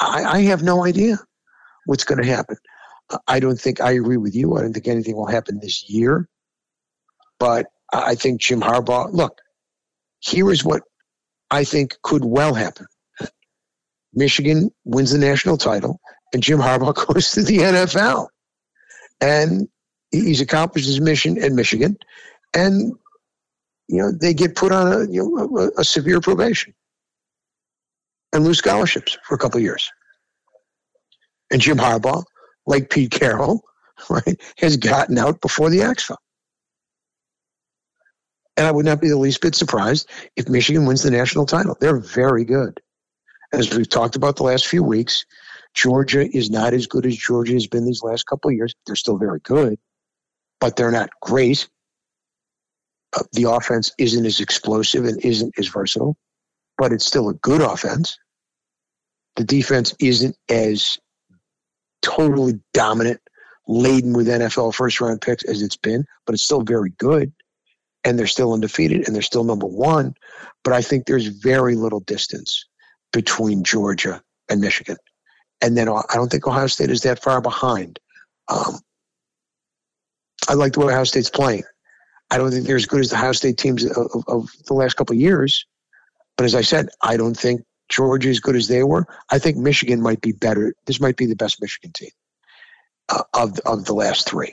I, 0.00 0.24
I 0.24 0.40
have 0.42 0.62
no 0.62 0.84
idea 0.84 1.18
what's 1.86 2.04
going 2.04 2.22
to 2.22 2.28
happen. 2.28 2.56
I 3.26 3.40
don't 3.40 3.60
think 3.60 3.80
I 3.80 3.92
agree 3.92 4.16
with 4.16 4.34
you. 4.34 4.56
I 4.56 4.62
don't 4.62 4.72
think 4.72 4.88
anything 4.88 5.16
will 5.16 5.26
happen 5.26 5.60
this 5.60 5.88
year. 5.88 6.28
But 7.38 7.66
I 7.92 8.14
think 8.14 8.40
Jim 8.40 8.60
Harbaugh, 8.60 9.12
look, 9.12 9.38
here 10.20 10.50
is 10.50 10.64
what 10.64 10.82
I 11.50 11.64
think 11.64 11.96
could 12.02 12.24
well 12.24 12.54
happen. 12.54 12.86
Michigan 14.14 14.70
wins 14.84 15.10
the 15.10 15.18
national 15.18 15.56
title, 15.56 16.00
and 16.32 16.42
Jim 16.42 16.58
Harbaugh 16.58 16.94
goes 17.14 17.32
to 17.32 17.42
the 17.42 17.58
NFL. 17.58 18.28
And 19.20 19.68
he's 20.10 20.40
accomplished 20.40 20.86
his 20.86 21.00
mission 21.00 21.36
in 21.36 21.54
Michigan. 21.54 21.96
And, 22.54 22.94
you 23.88 23.98
know, 23.98 24.12
they 24.12 24.34
get 24.34 24.56
put 24.56 24.72
on 24.72 24.92
a, 24.92 25.10
you 25.10 25.22
know, 25.22 25.58
a, 25.58 25.80
a 25.80 25.84
severe 25.84 26.20
probation 26.20 26.74
and 28.34 28.44
lose 28.44 28.58
scholarships 28.58 29.16
for 29.24 29.34
a 29.34 29.38
couple 29.38 29.60
years. 29.60 29.90
And 31.50 31.60
Jim 31.60 31.78
Harbaugh, 31.78 32.24
like 32.66 32.90
Pete 32.90 33.12
Carroll, 33.12 33.62
right, 34.10 34.38
has 34.58 34.76
gotten 34.76 35.16
out 35.16 35.40
before 35.40 35.70
the 35.70 35.78
Expo. 35.78 36.16
And 38.56 38.66
I 38.66 38.70
would 38.70 38.84
not 38.84 39.00
be 39.00 39.08
the 39.08 39.16
least 39.16 39.40
bit 39.40 39.54
surprised 39.54 40.08
if 40.36 40.48
Michigan 40.48 40.86
wins 40.86 41.02
the 41.02 41.10
national 41.10 41.46
title. 41.46 41.76
They're 41.80 41.98
very 41.98 42.44
good. 42.44 42.80
As 43.52 43.74
we've 43.74 43.88
talked 43.88 44.16
about 44.16 44.36
the 44.36 44.44
last 44.44 44.66
few 44.66 44.82
weeks, 44.82 45.24
Georgia 45.74 46.28
is 46.36 46.50
not 46.50 46.72
as 46.72 46.86
good 46.86 47.06
as 47.06 47.16
Georgia 47.16 47.52
has 47.52 47.66
been 47.66 47.84
these 47.84 48.02
last 48.02 48.26
couple 48.26 48.50
of 48.50 48.56
years. 48.56 48.74
They're 48.86 48.96
still 48.96 49.16
very 49.16 49.40
good, 49.40 49.78
but 50.60 50.76
they're 50.76 50.92
not 50.92 51.10
great. 51.20 51.68
Uh, 53.12 53.22
the 53.32 53.50
offense 53.50 53.92
isn't 53.98 54.26
as 54.26 54.40
explosive 54.40 55.04
and 55.04 55.24
isn't 55.24 55.54
as 55.58 55.68
versatile, 55.68 56.16
but 56.78 56.92
it's 56.92 57.06
still 57.06 57.28
a 57.28 57.34
good 57.34 57.60
offense. 57.60 58.16
The 59.36 59.44
defense 59.44 59.94
isn't 59.98 60.36
as 60.48 60.98
totally 62.02 62.60
dominant, 62.72 63.20
laden 63.66 64.12
with 64.12 64.28
NFL 64.28 64.74
first 64.74 65.00
round 65.00 65.20
picks 65.20 65.44
as 65.44 65.62
it's 65.62 65.76
been, 65.76 66.04
but 66.26 66.34
it's 66.34 66.44
still 66.44 66.62
very 66.62 66.90
good. 66.98 67.32
And 68.04 68.18
they're 68.18 68.26
still 68.26 68.52
undefeated 68.52 69.06
and 69.06 69.14
they're 69.14 69.22
still 69.22 69.44
number 69.44 69.66
one. 69.66 70.14
But 70.62 70.74
I 70.74 70.82
think 70.82 71.06
there's 71.06 71.26
very 71.26 71.74
little 71.74 72.00
distance 72.00 72.66
between 73.12 73.64
Georgia 73.64 74.22
and 74.50 74.60
Michigan. 74.60 74.96
And 75.62 75.76
then 75.76 75.88
I 75.88 76.02
don't 76.12 76.30
think 76.30 76.46
Ohio 76.46 76.66
State 76.66 76.90
is 76.90 77.00
that 77.02 77.22
far 77.22 77.40
behind. 77.40 77.98
Um, 78.48 78.78
I 80.48 80.54
like 80.54 80.74
the 80.74 80.80
way 80.80 80.92
Ohio 80.92 81.04
State's 81.04 81.30
playing. 81.30 81.62
I 82.30 82.36
don't 82.36 82.50
think 82.50 82.66
they're 82.66 82.76
as 82.76 82.86
good 82.86 83.00
as 83.00 83.10
the 83.10 83.16
Ohio 83.16 83.32
State 83.32 83.56
teams 83.56 83.84
of, 83.84 84.24
of, 84.26 84.50
the 84.66 84.74
last 84.74 84.94
couple 84.94 85.14
of 85.14 85.20
years. 85.20 85.64
But 86.36 86.44
as 86.44 86.54
I 86.54 86.62
said, 86.62 86.88
I 87.00 87.16
don't 87.16 87.36
think 87.36 87.62
Georgia 87.94 88.28
as 88.28 88.40
good 88.40 88.56
as 88.56 88.68
they 88.68 88.82
were, 88.82 89.06
I 89.30 89.38
think 89.38 89.56
Michigan 89.56 90.00
might 90.02 90.20
be 90.20 90.32
better. 90.32 90.74
This 90.86 91.00
might 91.00 91.16
be 91.16 91.26
the 91.26 91.36
best 91.36 91.60
Michigan 91.60 91.92
team 91.92 92.10
uh, 93.08 93.22
of 93.34 93.58
of 93.60 93.84
the 93.84 93.94
last 93.94 94.28
three, 94.28 94.52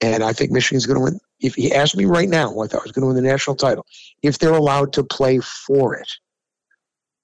and 0.00 0.22
I 0.22 0.32
think 0.32 0.50
Michigan's 0.50 0.86
going 0.86 0.98
to 0.98 1.04
win. 1.04 1.20
If 1.40 1.54
he 1.54 1.72
asked 1.72 1.96
me 1.96 2.04
right 2.04 2.28
now, 2.28 2.58
I 2.60 2.66
thought 2.66 2.82
was 2.82 2.92
going 2.92 3.02
to 3.02 3.14
win 3.14 3.16
the 3.16 3.30
national 3.30 3.56
title, 3.56 3.86
if 4.22 4.38
they're 4.38 4.52
allowed 4.52 4.92
to 4.94 5.04
play 5.04 5.38
for 5.38 5.94
it, 5.94 6.10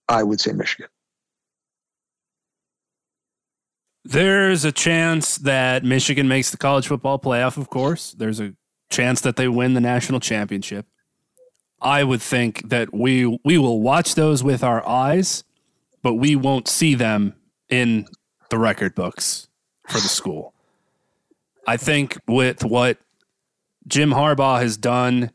I 0.08 0.22
would 0.22 0.40
say 0.40 0.52
Michigan. 0.52 0.88
There's 4.04 4.66
a 4.66 4.72
chance 4.72 5.38
that 5.38 5.82
Michigan 5.82 6.28
makes 6.28 6.50
the 6.50 6.58
college 6.58 6.86
football 6.86 7.18
playoff. 7.18 7.56
Of 7.56 7.70
course, 7.70 8.12
there's 8.12 8.38
a 8.38 8.52
chance 8.90 9.22
that 9.22 9.36
they 9.36 9.48
win 9.48 9.72
the 9.72 9.80
national 9.80 10.20
championship. 10.20 10.86
I 11.80 12.04
would 12.04 12.22
think 12.22 12.68
that 12.68 12.94
we 12.94 13.38
we 13.44 13.58
will 13.58 13.80
watch 13.80 14.14
those 14.14 14.42
with 14.42 14.62
our 14.62 14.86
eyes, 14.86 15.44
but 16.04 16.14
we 16.14 16.36
won't 16.36 16.68
see 16.68 16.94
them 16.94 17.34
in 17.70 18.06
the 18.50 18.58
record 18.58 18.94
books 18.94 19.48
for 19.88 19.94
the 19.94 20.06
school. 20.06 20.52
I 21.66 21.78
think 21.78 22.18
with 22.28 22.62
what 22.62 22.98
Jim 23.88 24.10
Harbaugh 24.10 24.60
has 24.60 24.76
done 24.76 25.30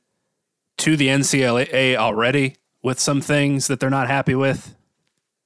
to 0.77 0.95
the 0.95 1.07
NCAA 1.07 1.95
already 1.95 2.55
with 2.83 2.99
some 2.99 3.19
things 3.19 3.65
that 3.65 3.79
they're 3.79 3.89
not 3.89 4.07
happy 4.07 4.35
with, 4.35 4.75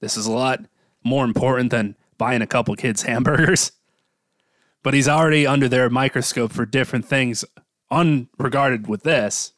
this 0.02 0.18
is 0.18 0.26
a 0.26 0.32
lot 0.32 0.60
more 1.06 1.24
important 1.24 1.72
than 1.72 1.96
buying 2.18 2.42
a 2.42 2.48
couple 2.48 2.76
kids 2.76 3.02
hamburgers. 3.04 3.72
But 4.84 4.94
he's 4.94 5.08
already 5.08 5.48
under 5.48 5.70
their 5.70 5.90
microscope 5.90 6.52
for 6.52 6.66
different 6.66 7.06
things 7.06 7.46
unregarded 7.90 8.88
with 8.88 9.04
this 9.04 9.54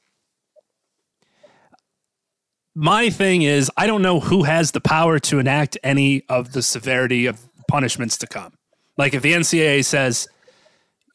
my 2.75 3.09
thing 3.09 3.41
is 3.41 3.71
I 3.77 3.87
don't 3.87 4.01
know 4.01 4.19
who 4.19 4.43
has 4.43 4.71
the 4.71 4.81
power 4.81 5.17
to 5.19 5.39
enact 5.39 5.77
any 5.81 6.23
of 6.27 6.51
the 6.51 6.61
severity 6.61 7.25
of 7.25 7.39
punishments 7.67 8.17
to 8.19 8.27
come. 8.27 8.53
Like 8.97 9.13
if 9.13 9.21
the 9.21 9.33
NCAA 9.33 9.83
says 9.85 10.27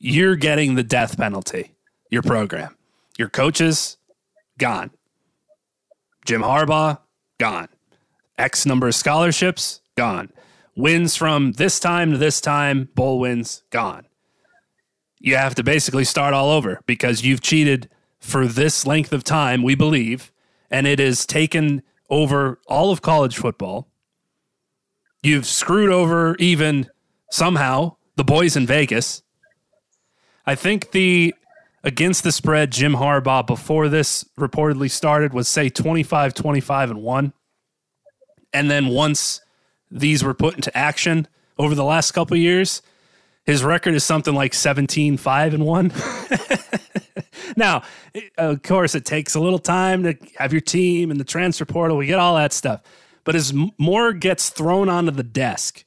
you're 0.00 0.36
getting 0.36 0.74
the 0.74 0.82
death 0.82 1.18
penalty, 1.18 1.72
your 2.10 2.22
program, 2.22 2.76
your 3.18 3.28
coaches 3.28 3.98
gone, 4.58 4.90
Jim 6.24 6.42
Harbaugh 6.42 6.98
gone, 7.38 7.68
X 8.38 8.64
number 8.64 8.88
of 8.88 8.94
scholarships 8.94 9.82
gone, 9.96 10.32
wins 10.74 11.14
from 11.14 11.52
this 11.52 11.78
time 11.78 12.12
to 12.12 12.18
this 12.18 12.40
time, 12.40 12.88
bowl 12.94 13.20
wins 13.20 13.62
gone. 13.70 14.06
You 15.18 15.36
have 15.36 15.54
to 15.56 15.62
basically 15.62 16.04
start 16.04 16.32
all 16.32 16.48
over 16.50 16.80
because 16.86 17.22
you've 17.22 17.42
cheated 17.42 17.90
for 18.18 18.46
this 18.46 18.86
length 18.86 19.12
of 19.12 19.24
time, 19.24 19.62
we 19.62 19.74
believe 19.74 20.32
and 20.70 20.86
it 20.86 20.98
has 20.98 21.26
taken 21.26 21.82
over 22.08 22.60
all 22.66 22.90
of 22.92 23.02
college 23.02 23.36
football. 23.36 23.88
You've 25.22 25.46
screwed 25.46 25.90
over 25.90 26.36
even 26.36 26.88
somehow 27.30 27.96
the 28.16 28.24
boys 28.24 28.56
in 28.56 28.66
Vegas. 28.66 29.22
I 30.46 30.54
think 30.54 30.92
the 30.92 31.34
against 31.82 32.22
the 32.22 32.32
spread 32.32 32.70
Jim 32.70 32.94
Harbaugh 32.94 33.46
before 33.46 33.88
this 33.88 34.24
reportedly 34.38 34.90
started 34.90 35.32
was 35.32 35.48
say 35.48 35.68
25 35.68 36.34
25 36.34 36.90
and 36.90 37.02
1. 37.02 37.32
And 38.52 38.70
then 38.70 38.88
once 38.88 39.40
these 39.90 40.24
were 40.24 40.34
put 40.34 40.56
into 40.56 40.76
action 40.76 41.28
over 41.58 41.74
the 41.74 41.84
last 41.84 42.12
couple 42.12 42.36
years, 42.36 42.82
his 43.44 43.62
record 43.62 43.94
is 43.94 44.04
something 44.04 44.34
like 44.34 44.54
17 44.54 45.16
5 45.16 45.54
and 45.54 45.64
1. 45.64 45.92
now, 47.56 47.82
of 48.38 48.62
course, 48.62 48.94
it 48.94 49.04
takes 49.04 49.34
a 49.34 49.40
little 49.40 49.58
time 49.58 50.02
to 50.04 50.16
have 50.36 50.52
your 50.52 50.60
team 50.60 51.10
and 51.10 51.18
the 51.20 51.24
transfer 51.24 51.64
portal. 51.64 51.96
We 51.96 52.06
get 52.06 52.18
all 52.18 52.36
that 52.36 52.52
stuff. 52.52 52.82
But 53.24 53.34
as 53.34 53.52
more 53.78 54.12
gets 54.12 54.48
thrown 54.48 54.88
onto 54.88 55.10
the 55.10 55.22
desk, 55.22 55.84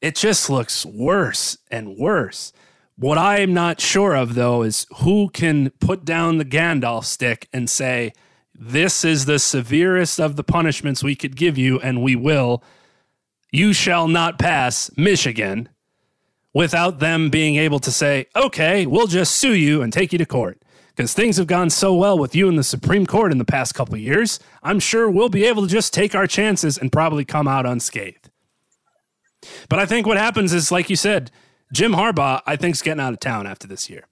it 0.00 0.16
just 0.16 0.50
looks 0.50 0.84
worse 0.84 1.58
and 1.70 1.96
worse. 1.96 2.52
What 2.96 3.16
I'm 3.16 3.54
not 3.54 3.80
sure 3.80 4.14
of, 4.14 4.34
though, 4.34 4.62
is 4.62 4.86
who 4.98 5.30
can 5.30 5.70
put 5.80 6.04
down 6.04 6.36
the 6.36 6.44
Gandalf 6.44 7.04
stick 7.04 7.48
and 7.52 7.68
say, 7.68 8.12
this 8.54 9.06
is 9.06 9.24
the 9.24 9.38
severest 9.38 10.20
of 10.20 10.36
the 10.36 10.44
punishments 10.44 11.02
we 11.02 11.16
could 11.16 11.34
give 11.34 11.56
you, 11.56 11.80
and 11.80 12.02
we 12.02 12.14
will. 12.14 12.62
you 13.52 13.72
shall 13.72 14.08
not 14.08 14.38
pass 14.38 14.90
Michigan 14.96 15.68
without 16.52 16.98
them 16.98 17.30
being 17.30 17.56
able 17.56 17.78
to 17.80 17.90
say, 17.90 18.26
okay, 18.34 18.86
we'll 18.86 19.06
just 19.06 19.36
sue 19.36 19.54
you 19.54 19.82
and 19.82 19.92
take 19.92 20.12
you 20.12 20.18
to 20.18 20.26
court. 20.26 20.60
Because 20.88 21.14
things 21.14 21.36
have 21.36 21.46
gone 21.46 21.70
so 21.70 21.94
well 21.94 22.18
with 22.18 22.34
you 22.34 22.48
in 22.48 22.56
the 22.56 22.64
Supreme 22.64 23.06
Court 23.06 23.32
in 23.32 23.38
the 23.38 23.44
past 23.44 23.74
couple 23.74 23.96
years, 23.96 24.38
I'm 24.62 24.80
sure 24.80 25.10
we'll 25.10 25.28
be 25.28 25.44
able 25.44 25.62
to 25.62 25.68
just 25.68 25.94
take 25.94 26.14
our 26.14 26.26
chances 26.26 26.76
and 26.76 26.92
probably 26.92 27.24
come 27.24 27.48
out 27.48 27.64
unscathed. 27.64 28.28
But 29.68 29.78
I 29.78 29.86
think 29.86 30.06
what 30.06 30.18
happens 30.18 30.52
is, 30.52 30.70
like 30.70 30.90
you 30.90 30.96
said, 30.96 31.30
Jim 31.72 31.92
Harbaugh, 31.92 32.42
I 32.46 32.56
think, 32.56 32.74
is 32.74 32.82
getting 32.82 33.00
out 33.00 33.12
of 33.12 33.20
town 33.20 33.46
after 33.46 33.66
this 33.66 33.88
year. 33.88 34.04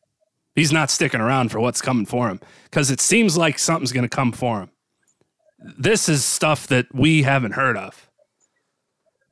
He's 0.54 0.72
not 0.72 0.90
sticking 0.90 1.20
around 1.20 1.50
for 1.50 1.60
what's 1.60 1.82
coming 1.82 2.06
for 2.06 2.28
him 2.28 2.40
because 2.64 2.90
it 2.90 3.00
seems 3.00 3.36
like 3.36 3.58
something's 3.58 3.92
going 3.92 4.08
to 4.08 4.16
come 4.16 4.32
for 4.32 4.60
him. 4.60 4.70
This 5.78 6.08
is 6.08 6.24
stuff 6.24 6.66
that 6.68 6.86
we 6.94 7.22
haven't 7.22 7.52
heard 7.52 7.76
of. 7.76 8.07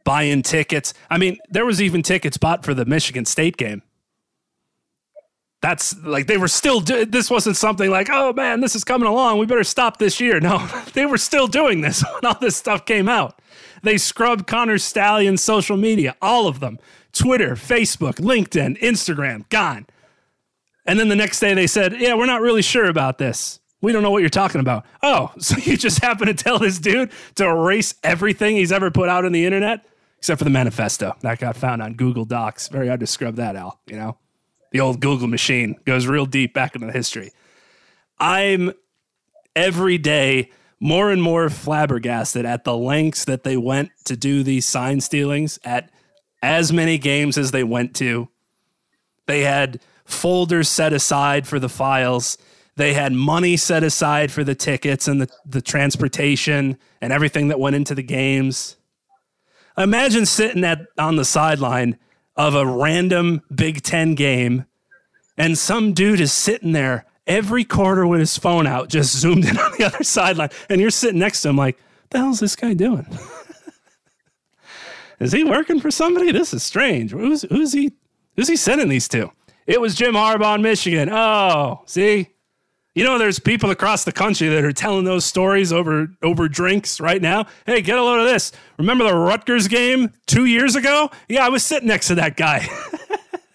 Buying 0.07 0.43
tickets. 0.43 0.95
I 1.11 1.19
mean, 1.19 1.37
there 1.51 1.67
was 1.67 1.83
even 1.83 2.03
tickets 2.03 2.39
bought 2.39 2.65
for 2.65 2.73
the 2.73 2.87
Michigan 2.87 3.27
State 3.27 3.59
game. 3.59 3.83
That's 5.61 5.97
like 6.03 6.27
they 6.27 6.37
were 6.37 6.49
still. 6.49 6.81
Do- 6.81 7.05
this 7.05 7.29
wasn't 7.29 7.57
something 7.57 7.91
like, 7.91 8.09
oh 8.11 8.33
man, 8.33 8.61
this 8.61 8.75
is 8.75 8.85
coming 8.85 9.09
along. 9.09 9.39
We 9.39 9.47
better 9.47 9.65
stop 9.65 9.99
this 9.99 10.21
year. 10.21 10.41
No, 10.47 10.65
they 10.95 11.07
were 11.07 11.19
still 11.19 11.49
doing 11.49 11.81
this 11.81 12.03
when 12.15 12.25
all 12.25 12.39
this 12.41 12.57
stuff 12.57 12.87
came 12.87 13.09
out. 13.09 13.41
They 13.83 13.99
scrubbed 13.99 14.47
Connor 14.47 14.79
Stalions' 14.79 15.43
social 15.43 15.77
media, 15.77 16.17
all 16.23 16.47
of 16.47 16.61
them 16.61 16.79
Twitter, 17.13 17.57
Facebook, 17.57 18.15
LinkedIn, 18.15 18.79
Instagram, 18.81 19.49
gone. 19.49 19.87
And 20.87 21.01
then 21.01 21.09
the 21.09 21.17
next 21.17 21.41
day 21.41 21.53
they 21.55 21.67
said, 21.67 21.95
yeah, 21.99 22.15
we're 22.15 22.27
not 22.27 22.43
really 22.43 22.63
sure 22.63 22.87
about 22.87 23.19
this. 23.19 23.59
We 23.81 23.93
don't 23.93 24.03
know 24.03 24.11
what 24.11 24.21
you're 24.21 24.29
talking 24.31 24.61
about. 24.61 24.85
Oh, 25.03 25.33
so 25.39 25.57
you 25.57 25.77
just 25.77 26.01
happen 26.01 26.27
to 26.27 26.35
tell 26.35 26.59
this 26.59 26.79
dude 26.79 27.11
to 27.37 27.45
erase 27.47 27.95
everything 28.03 28.57
he's 28.57 28.73
ever 28.73 28.91
put 28.91 29.09
out 29.09 29.25
on 29.25 29.33
the 29.33 29.45
internet, 29.45 29.85
except 30.27 30.39
for 30.41 30.45
the 30.45 30.51
manifesto 30.51 31.15
that 31.21 31.39
got 31.39 31.57
found 31.57 31.81
on 31.81 31.95
Google 31.95 32.25
Docs. 32.25 32.67
Very 32.67 32.89
hard 32.89 32.99
to 32.99 33.07
scrub 33.07 33.37
that 33.37 33.55
out, 33.55 33.79
you 33.87 33.95
know? 33.95 34.19
The 34.73 34.81
old 34.81 34.99
Google 34.99 35.29
machine 35.29 35.77
goes 35.85 36.09
real 36.09 36.27
deep 36.27 36.53
back 36.53 36.75
into 36.75 36.89
the 36.89 36.93
history. 36.93 37.31
I'm 38.19 38.73
every 39.55 39.99
day 39.99 40.51
more 40.81 41.13
and 41.13 41.23
more 41.23 41.49
flabbergasted 41.49 42.45
at 42.45 42.65
the 42.65 42.77
lengths 42.77 43.25
that 43.27 43.45
they 43.45 43.57
went 43.57 43.93
to 44.07 44.17
do 44.17 44.43
these 44.43 44.67
sign 44.67 45.01
stealings 45.01 45.61
at 45.65 45.93
as 46.43 46.73
many 46.73 46.99
games 46.99 47.39
as 47.39 47.53
they 47.53 47.63
went 47.63 47.95
to. 47.95 48.29
They 49.27 49.43
had 49.43 49.81
folders 50.05 50.69
set 50.69 50.93
aside 50.93 51.47
for 51.47 51.61
the 51.61 51.69
files. 51.69 52.37
They 52.75 52.95
had 52.95 53.13
money 53.13 53.57
set 53.57 53.85
aside 53.85 54.33
for 54.33 54.43
the 54.43 54.57
tickets 54.57 55.07
and 55.07 55.21
the, 55.21 55.31
the 55.49 55.63
transportation 55.63 56.79
and 57.01 57.13
everything 57.13 57.47
that 57.47 57.61
went 57.61 57.77
into 57.77 57.95
the 57.95 58.03
games. 58.03 58.77
Imagine 59.79 60.27
sitting 60.27 60.65
at 60.65 60.87
on 60.99 61.17
the 61.17 61.25
sideline 61.25 61.99
of 62.37 62.55
a 62.55 62.67
random 62.67 63.43
Big 63.55 63.83
Ten 63.83 64.15
game, 64.15 64.65
and 65.37 65.57
some 65.59 65.93
dude 65.93 66.21
is 66.21 66.33
sitting 66.33 66.73
there 66.73 67.05
every 67.27 67.65
quarter 67.65 68.07
with 68.07 68.21
his 68.21 68.39
phone 68.39 68.67
out, 68.67 68.89
just 68.89 69.17
zoomed 69.17 69.45
in 69.45 69.59
on 69.59 69.73
the 69.79 69.85
other 69.85 70.05
sideline, 70.05 70.51
and 70.69 70.81
you're 70.81 70.91
sitting 70.91 71.19
next 71.19 71.43
to 71.43 71.51
him 71.51 71.57
like, 71.57 71.79
the 72.11 72.19
hell's 72.19 72.41
this 72.41 72.57
guy 72.57 72.73
doing? 72.75 73.07
is 75.21 75.33
he 75.33 75.45
working 75.45 75.81
for 75.81 75.91
somebody? 75.91 76.31
This 76.31 76.55
is 76.55 76.63
strange. 76.63 77.11
Who's 77.11 77.43
who's 77.43 77.73
he 77.73 77.93
who's 78.37 78.49
he 78.49 78.57
sending 78.57 78.89
these 78.89 79.09
to? 79.09 79.33
It 79.67 79.81
was 79.81 79.97
Jim 79.97 80.15
Harbaugh 80.15 80.55
in 80.55 80.63
Michigan. 80.63 81.11
Oh, 81.11 81.83
see? 81.87 82.29
You 82.97 83.05
know, 83.05 83.19
there's 83.19 83.39
people 83.39 83.71
across 83.71 84.05
the 84.05 84.11
country 84.11 84.49
that 84.49 84.65
are 84.65 84.73
telling 84.73 85.05
those 85.05 85.27
stories 85.27 85.71
over 85.71 86.09
over 86.23 86.49
drinks 86.49 86.99
right 86.99 87.21
now. 87.21 87.45
Hey, 87.67 87.83
get 87.83 87.99
a 87.99 88.03
load 88.03 88.21
of 88.21 88.27
this. 88.27 88.53
Remember 88.79 89.05
the 89.05 89.15
Rutgers 89.15 89.69
game 89.69 90.15
two 90.27 90.47
years 90.47 90.77
ago? 90.77 91.11
Yeah, 91.29 91.45
I 91.45 91.51
was 91.51 91.63
sitting 91.63 91.89
next 91.89 92.09
to 92.09 92.15
that 92.15 92.39
guy. 92.39 92.67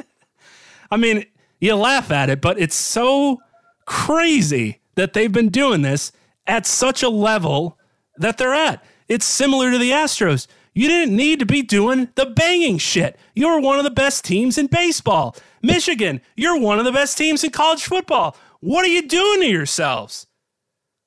I 0.91 0.97
mean, 0.97 1.25
you 1.59 1.73
laugh 1.73 2.11
at 2.11 2.29
it, 2.29 2.39
but 2.39 2.59
it's 2.59 2.75
so 2.75 3.39
crazy 3.85 4.79
that 4.93 5.13
they've 5.13 5.31
been 5.31 5.49
doing 5.49 5.81
this 5.81 6.11
at 6.45 6.67
such 6.67 7.01
a 7.01 7.09
level 7.09 7.79
that 8.17 8.37
they're 8.37 8.53
at. 8.53 8.83
It's 9.07 9.25
similar 9.25 9.71
to 9.71 9.79
the 9.79 9.89
Astros. 9.89 10.45
You 10.75 10.87
didn't 10.87 11.15
need 11.15 11.39
to 11.39 11.47
be 11.47 11.63
doing 11.63 12.09
the 12.13 12.27
banging 12.27 12.77
shit. 12.77 13.19
You're 13.33 13.59
one 13.59 13.79
of 13.79 13.85
the 13.85 13.89
best 13.89 14.23
teams 14.23 14.59
in 14.59 14.67
baseball. 14.67 15.35
Michigan, 15.63 16.21
you're 16.35 16.59
one 16.59 16.77
of 16.77 16.85
the 16.85 16.91
best 16.91 17.17
teams 17.17 17.43
in 17.43 17.49
college 17.49 17.83
football. 17.83 18.37
What 18.61 18.85
are 18.85 18.89
you 18.89 19.07
doing 19.07 19.41
to 19.41 19.47
yourselves? 19.47 20.27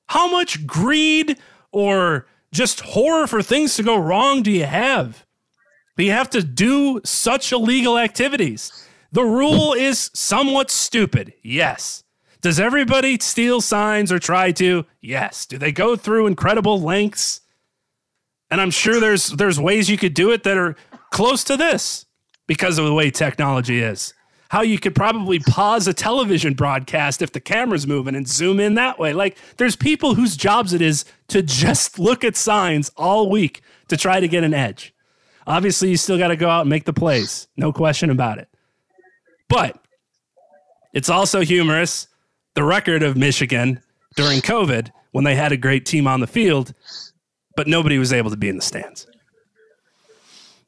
How 0.06 0.30
much 0.30 0.66
greed 0.66 1.38
or 1.72 2.26
just 2.52 2.80
horror 2.80 3.26
for 3.26 3.42
things 3.42 3.76
to 3.76 3.82
go 3.82 3.96
wrong 3.96 4.42
do 4.42 4.50
you 4.50 4.66
have? 4.66 5.24
Do 5.96 6.04
you 6.04 6.10
have 6.10 6.30
to 6.30 6.42
do 6.42 7.00
such 7.04 7.52
illegal 7.52 7.98
activities? 7.98 8.86
The 9.12 9.22
rule 9.22 9.72
is 9.72 10.10
somewhat 10.12 10.70
stupid, 10.70 11.32
yes. 11.42 12.02
Does 12.40 12.58
everybody 12.58 13.18
steal 13.20 13.60
signs 13.60 14.10
or 14.12 14.18
try 14.18 14.50
to? 14.52 14.84
Yes. 15.00 15.46
Do 15.46 15.56
they 15.56 15.72
go 15.72 15.96
through 15.96 16.26
incredible 16.26 16.80
lengths? 16.80 17.40
And 18.50 18.60
I'm 18.60 18.70
sure 18.72 19.00
there's 19.00 19.28
there's 19.28 19.58
ways 19.58 19.88
you 19.88 19.96
could 19.96 20.14
do 20.14 20.30
it 20.32 20.42
that 20.42 20.58
are 20.58 20.76
close 21.10 21.44
to 21.44 21.56
this 21.56 22.04
because 22.46 22.76
of 22.76 22.84
the 22.84 22.92
way 22.92 23.10
technology 23.10 23.80
is. 23.80 24.12
How 24.54 24.62
you 24.62 24.78
could 24.78 24.94
probably 24.94 25.40
pause 25.40 25.88
a 25.88 25.92
television 25.92 26.54
broadcast 26.54 27.22
if 27.22 27.32
the 27.32 27.40
camera's 27.40 27.88
moving 27.88 28.14
and 28.14 28.28
zoom 28.28 28.60
in 28.60 28.76
that 28.76 29.00
way. 29.00 29.12
Like 29.12 29.36
there's 29.56 29.74
people 29.74 30.14
whose 30.14 30.36
jobs 30.36 30.72
it 30.72 30.80
is 30.80 31.04
to 31.26 31.42
just 31.42 31.98
look 31.98 32.22
at 32.22 32.36
signs 32.36 32.88
all 32.96 33.28
week 33.28 33.62
to 33.88 33.96
try 33.96 34.20
to 34.20 34.28
get 34.28 34.44
an 34.44 34.54
edge. 34.54 34.94
Obviously, 35.44 35.90
you 35.90 35.96
still 35.96 36.18
got 36.18 36.28
to 36.28 36.36
go 36.36 36.48
out 36.48 36.60
and 36.60 36.70
make 36.70 36.84
the 36.84 36.92
plays. 36.92 37.48
No 37.56 37.72
question 37.72 38.10
about 38.10 38.38
it. 38.38 38.48
But 39.48 39.76
it's 40.92 41.08
also 41.08 41.40
humorous 41.40 42.06
the 42.54 42.62
record 42.62 43.02
of 43.02 43.16
Michigan 43.16 43.82
during 44.14 44.38
COVID 44.38 44.92
when 45.10 45.24
they 45.24 45.34
had 45.34 45.50
a 45.50 45.56
great 45.56 45.84
team 45.84 46.06
on 46.06 46.20
the 46.20 46.28
field, 46.28 46.74
but 47.56 47.66
nobody 47.66 47.98
was 47.98 48.12
able 48.12 48.30
to 48.30 48.36
be 48.36 48.50
in 48.50 48.54
the 48.54 48.62
stands. 48.62 49.08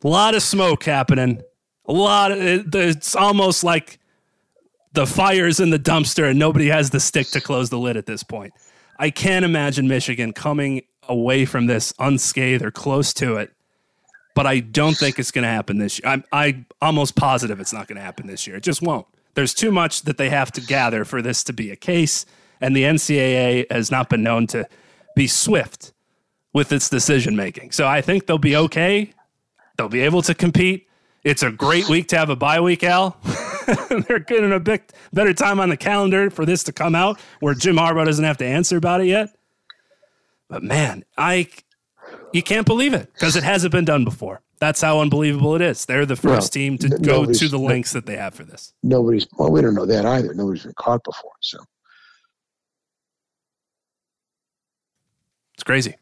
A 0.03 0.09
lot 0.09 0.35
of 0.35 0.43
smoke 0.43 0.83
happening. 0.83 1.41
A 1.89 1.93
lot 1.93 2.33
of 2.33 2.39
it's 2.41 3.15
almost 3.15 3.63
like 3.65 3.99
the 4.93 5.07
fire's 5.07 5.61
in 5.61 5.71
the 5.71 5.79
dumpster 5.79 6.29
and 6.29 6.39
nobody 6.39 6.69
has 6.69 6.91
the 6.91 7.01
stick 7.01 7.29
to 7.29 7.41
close 7.41 7.71
the 7.71 7.79
lid 7.79 7.97
at 7.97 8.07
this 8.07 8.23
point. 8.23 8.53
I 8.99 9.11
can't 9.11 9.45
imagine 9.45 9.89
Michigan 9.89 10.33
coming 10.33 10.83
away 11.09 11.45
from 11.45 11.67
this 11.67 11.93
unscathed 11.99 12.65
or 12.65 12.71
close 12.71 13.13
to 13.15 13.37
it, 13.37 13.53
but 14.35 14.47
I 14.47 14.61
don't 14.61 14.97
think 14.97 15.19
it's 15.19 15.31
going 15.31 15.45
to 15.45 15.49
happen 15.49 15.79
this 15.79 16.01
year. 16.01 16.11
I'm 16.11 16.25
I 16.33 16.65
almost 16.81 17.15
positive 17.15 17.61
it's 17.61 17.73
not 17.73 17.89
going 17.89 17.97
to 17.97 18.03
happen 18.03 18.27
this 18.27 18.47
year. 18.47 18.57
It 18.57 18.63
just 18.63 18.83
won't. 18.83 19.07
There's 19.35 19.55
too 19.55 19.71
much 19.71 20.03
that 20.03 20.17
they 20.17 20.31
have 20.31 20.51
to 20.53 20.61
gather 20.63 21.05
for 21.05 21.21
this 21.21 21.45
to 21.45 21.53
be 21.53 21.71
a 21.71 21.77
case, 21.77 22.25
and 22.61 22.75
the 22.75 22.85
NCAA 22.85 23.71
has 23.71 23.91
not 23.91 24.09
been 24.09 24.23
known 24.23 24.47
to 24.49 24.67
be 25.15 25.27
swift 25.27 25.93
with 26.55 26.73
its 26.73 26.89
decision 26.89 27.37
making. 27.37 27.73
So 27.73 27.87
I 27.87 28.01
think 28.01 28.27
they'll 28.27 28.39
be 28.39 28.57
okay. 28.57 29.13
They'll 29.77 29.91
be 29.91 30.01
able 30.01 30.23
to 30.23 30.35
compete. 30.35 30.86
It's 31.27 31.43
a 31.43 31.51
great 31.51 31.89
week 31.89 32.07
to 32.09 32.19
have 32.19 32.31
a 32.31 32.37
bye 32.37 32.61
week, 32.61 32.85
Al. 32.85 33.17
They're 34.07 34.21
getting 34.21 34.53
a 34.53 34.61
bit 34.61 34.93
better 35.13 35.35
time 35.35 35.59
on 35.59 35.71
the 35.71 35.77
calendar 35.77 36.31
for 36.31 36.47
this 36.47 36.63
to 36.63 36.73
come 36.73 36.95
out 36.95 37.19
where 37.41 37.53
Jim 37.53 37.75
Harbaugh 37.75 38.05
doesn't 38.05 38.25
have 38.25 38.37
to 38.37 38.45
answer 38.45 38.77
about 38.77 39.01
it 39.01 39.09
yet. 39.09 39.37
But 40.49 40.63
man, 40.63 41.05
I 41.19 41.49
you 42.33 42.45
can't 42.45 42.65
believe 42.65 42.95
it 42.95 43.13
because 43.13 43.35
it 43.35 43.43
hasn't 43.43 43.73
been 43.73 43.85
done 43.85 44.05
before. 44.05 44.41
That's 44.61 44.81
how 44.81 45.01
unbelievable 45.01 45.57
it 45.57 45.63
is. 45.63 45.85
They're 45.85 46.07
the 46.07 46.15
first 46.15 46.53
team 46.53 46.79
to 46.79 46.89
go 46.91 47.25
to 47.25 47.49
the 47.49 47.59
lengths 47.59 47.93
that 47.95 48.07
they 48.07 48.17
have 48.17 48.33
for 48.33 48.45
this. 48.45 48.73
Nobody's 48.85 49.27
well, 49.37 49.51
we 49.51 49.61
don't 49.63 49.75
know 49.75 49.85
that 49.85 50.07
either. 50.07 50.33
Nobody's 50.33 50.63
been 50.63 50.75
caught 50.77 51.03
before, 51.03 51.33
so 51.41 51.59
it's 55.55 55.65
crazy. 55.65 55.97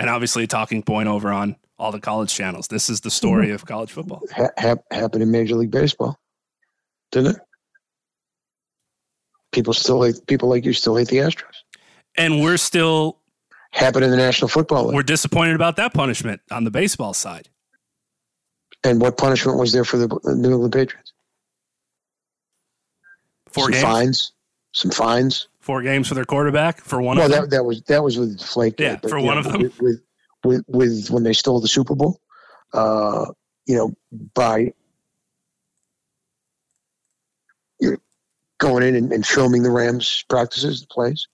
And 0.00 0.10
obviously, 0.10 0.42
a 0.42 0.46
talking 0.48 0.82
point 0.82 1.08
over 1.08 1.30
on 1.30 1.54
all 1.78 1.92
the 1.92 2.00
college 2.00 2.34
channels. 2.34 2.68
This 2.68 2.88
is 2.88 3.00
the 3.00 3.10
story 3.10 3.46
mm-hmm. 3.46 3.54
of 3.54 3.66
college 3.66 3.90
football. 3.90 4.22
Ha- 4.34 4.50
ha- 4.58 4.76
happened 4.90 5.22
in 5.22 5.30
Major 5.30 5.56
League 5.56 5.70
Baseball, 5.70 6.18
didn't 7.12 7.36
it? 7.36 7.42
People 9.52 9.72
still 9.72 10.02
hate 10.02 10.26
people 10.26 10.48
like 10.48 10.64
you 10.64 10.72
still 10.72 10.96
hate 10.96 11.08
the 11.08 11.16
Astros, 11.16 11.54
and 12.16 12.42
we're 12.42 12.58
still 12.58 13.18
happened 13.70 14.04
in 14.04 14.10
the 14.10 14.16
National 14.16 14.48
Football 14.48 14.86
League. 14.86 14.94
We're 14.94 15.02
disappointed 15.02 15.54
about 15.54 15.76
that 15.76 15.94
punishment 15.94 16.40
on 16.50 16.64
the 16.64 16.70
baseball 16.70 17.14
side. 17.14 17.48
And 18.84 19.00
what 19.00 19.16
punishment 19.16 19.58
was 19.58 19.72
there 19.72 19.84
for 19.84 19.96
the 19.96 20.06
New 20.24 20.52
England 20.52 20.72
Patriots? 20.72 21.12
Four 23.48 23.64
some 23.64 23.72
games. 23.72 23.82
fines. 23.82 24.32
Some 24.72 24.90
fines. 24.90 25.48
Four 25.60 25.82
games 25.82 26.08
for 26.08 26.14
their 26.14 26.24
quarterback 26.24 26.80
for 26.80 27.00
one. 27.00 27.16
Well, 27.16 27.26
of 27.26 27.32
that 27.32 27.40
them? 27.42 27.50
that 27.50 27.64
was 27.64 27.82
that 27.84 28.04
was 28.04 28.18
with 28.18 28.40
Flake. 28.40 28.78
Yeah, 28.78 28.98
for 28.98 29.18
one 29.20 29.38
of 29.38 29.44
them. 29.44 29.62
With, 29.62 29.80
with, 29.80 30.00
with 30.46 30.64
with 30.68 31.10
when 31.10 31.22
they 31.22 31.32
stole 31.32 31.60
the 31.60 31.68
Super 31.68 31.94
Bowl, 31.94 32.20
uh, 32.72 33.26
you 33.66 33.76
know, 33.76 33.94
by 34.34 34.72
going 38.58 38.82
in 38.82 38.94
and, 38.94 39.12
and 39.12 39.26
filming 39.26 39.62
the 39.62 39.70
Rams 39.70 40.24
practices, 40.28 40.80
the 40.80 40.86
plays, 40.86 41.28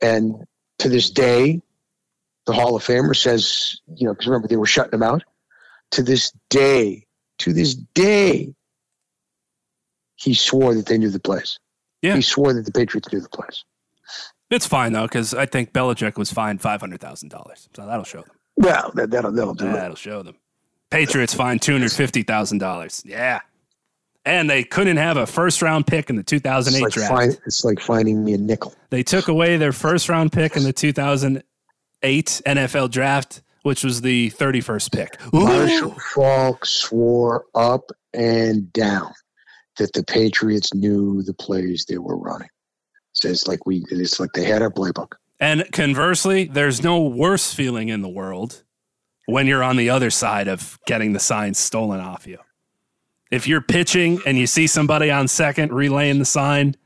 and 0.00 0.34
to 0.78 0.88
this 0.88 1.10
day, 1.10 1.60
the 2.46 2.52
Hall 2.52 2.74
of 2.74 2.84
Famer 2.84 3.14
says, 3.14 3.80
you 3.94 4.06
know, 4.06 4.14
because 4.14 4.26
remember 4.26 4.48
they 4.48 4.56
were 4.56 4.66
shutting 4.66 4.94
him 4.94 5.02
out 5.02 5.22
to 5.92 6.02
this 6.02 6.32
day, 6.48 7.06
to 7.38 7.52
this 7.52 7.74
day, 7.74 8.54
he 10.16 10.34
swore 10.34 10.74
that 10.74 10.86
they 10.86 10.98
knew 10.98 11.10
the 11.10 11.20
plays. 11.20 11.58
Yeah. 12.00 12.16
He 12.16 12.22
swore 12.22 12.52
that 12.52 12.64
the 12.64 12.72
Patriots 12.72 13.12
knew 13.12 13.20
the 13.20 13.28
plays. 13.28 13.64
It's 14.52 14.66
fine 14.66 14.92
though, 14.92 15.06
because 15.06 15.32
I 15.32 15.46
think 15.46 15.72
Belichick 15.72 16.18
was 16.18 16.30
fined 16.30 16.60
five 16.60 16.80
hundred 16.80 17.00
thousand 17.00 17.30
dollars, 17.30 17.70
so 17.74 17.86
that'll 17.86 18.04
show 18.04 18.20
them. 18.20 18.30
Well, 18.56 18.92
that, 18.94 19.10
that'll 19.10 19.32
that'll 19.32 19.54
do 19.54 19.66
it. 19.66 19.72
That'll 19.72 19.96
show 19.96 20.22
them. 20.22 20.36
Patriots 20.90 21.32
fined 21.32 21.62
two 21.62 21.72
hundred 21.72 21.92
fifty 21.92 22.22
thousand 22.22 22.58
dollars. 22.58 23.02
Yeah, 23.06 23.40
and 24.26 24.50
they 24.50 24.62
couldn't 24.62 24.98
have 24.98 25.16
a 25.16 25.26
first 25.26 25.62
round 25.62 25.86
pick 25.86 26.10
in 26.10 26.16
the 26.16 26.22
two 26.22 26.38
thousand 26.38 26.74
eight 26.74 26.82
like, 26.82 26.92
draft. 26.92 27.10
find, 27.10 27.38
it's 27.46 27.64
like 27.64 27.80
finding 27.80 28.22
me 28.22 28.34
a 28.34 28.38
nickel. 28.38 28.74
They 28.90 29.02
took 29.02 29.28
away 29.28 29.56
their 29.56 29.72
first 29.72 30.10
round 30.10 30.32
pick 30.32 30.54
in 30.54 30.64
the 30.64 30.72
two 30.74 30.92
thousand 30.92 31.42
eight 32.02 32.42
NFL 32.44 32.90
draft, 32.90 33.40
which 33.62 33.82
was 33.82 34.02
the 34.02 34.28
thirty 34.30 34.60
first 34.60 34.92
pick. 34.92 35.18
Ooh. 35.34 35.46
Marshall 35.46 35.96
Faulk 36.14 36.66
swore 36.66 37.46
up 37.54 37.90
and 38.12 38.70
down 38.74 39.14
that 39.78 39.94
the 39.94 40.04
Patriots 40.04 40.74
knew 40.74 41.22
the 41.22 41.32
plays 41.32 41.86
they 41.88 41.96
were 41.96 42.18
running. 42.18 42.50
It's 43.24 43.46
like 43.46 43.66
we, 43.66 43.84
it's 43.90 44.20
like 44.20 44.32
they 44.32 44.44
had 44.44 44.62
our 44.62 44.70
playbook. 44.70 45.12
And 45.40 45.64
conversely, 45.72 46.44
there's 46.44 46.82
no 46.82 47.02
worse 47.02 47.52
feeling 47.52 47.88
in 47.88 48.00
the 48.02 48.08
world 48.08 48.62
when 49.26 49.46
you're 49.46 49.62
on 49.62 49.76
the 49.76 49.90
other 49.90 50.10
side 50.10 50.48
of 50.48 50.78
getting 50.86 51.12
the 51.12 51.18
sign 51.20 51.54
stolen 51.54 52.00
off 52.00 52.26
you. 52.26 52.38
If 53.30 53.48
you're 53.48 53.60
pitching 53.60 54.20
and 54.26 54.36
you 54.38 54.46
see 54.46 54.66
somebody 54.66 55.10
on 55.10 55.26
second 55.26 55.72
relaying 55.72 56.18
the 56.18 56.24
sign, 56.24 56.76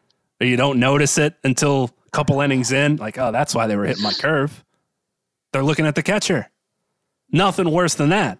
or 0.40 0.46
you 0.46 0.56
don't 0.56 0.78
notice 0.78 1.18
it 1.18 1.34
until 1.44 1.90
a 2.06 2.10
couple 2.10 2.40
innings 2.40 2.72
in, 2.72 2.96
like, 2.96 3.18
oh, 3.18 3.32
that's 3.32 3.54
why 3.54 3.66
they 3.66 3.76
were 3.76 3.84
hitting 3.84 4.02
my 4.02 4.12
curve. 4.12 4.64
They're 5.52 5.64
looking 5.64 5.86
at 5.86 5.94
the 5.94 6.02
catcher. 6.02 6.50
Nothing 7.32 7.70
worse 7.70 7.94
than 7.94 8.10
that. 8.10 8.38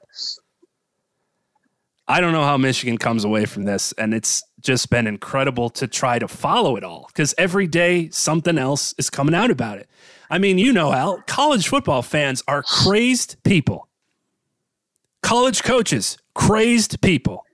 I 2.08 2.20
don't 2.20 2.32
know 2.32 2.44
how 2.44 2.56
Michigan 2.56 2.98
comes 2.98 3.24
away 3.24 3.46
from 3.46 3.64
this, 3.64 3.92
and 3.98 4.14
it's 4.14 4.42
just 4.66 4.90
been 4.90 5.06
incredible 5.06 5.70
to 5.70 5.86
try 5.86 6.18
to 6.18 6.26
follow 6.26 6.76
it 6.76 6.82
all 6.82 7.06
because 7.06 7.34
every 7.38 7.68
day 7.68 8.10
something 8.10 8.58
else 8.58 8.94
is 8.98 9.08
coming 9.08 9.34
out 9.34 9.50
about 9.50 9.78
it. 9.78 9.88
I 10.28 10.38
mean, 10.38 10.58
you 10.58 10.72
know, 10.72 10.92
Al, 10.92 11.22
college 11.26 11.68
football 11.68 12.02
fans 12.02 12.42
are 12.48 12.64
crazed 12.64 13.36
people. 13.44 13.88
College 15.22 15.62
coaches, 15.62 16.18
crazed 16.34 17.00
people. 17.00 17.46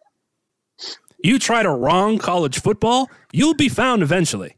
You 1.22 1.38
try 1.38 1.62
to 1.62 1.70
wrong 1.70 2.16
college 2.18 2.60
football, 2.60 3.10
you'll 3.30 3.54
be 3.54 3.68
found 3.68 4.02
eventually. 4.02 4.56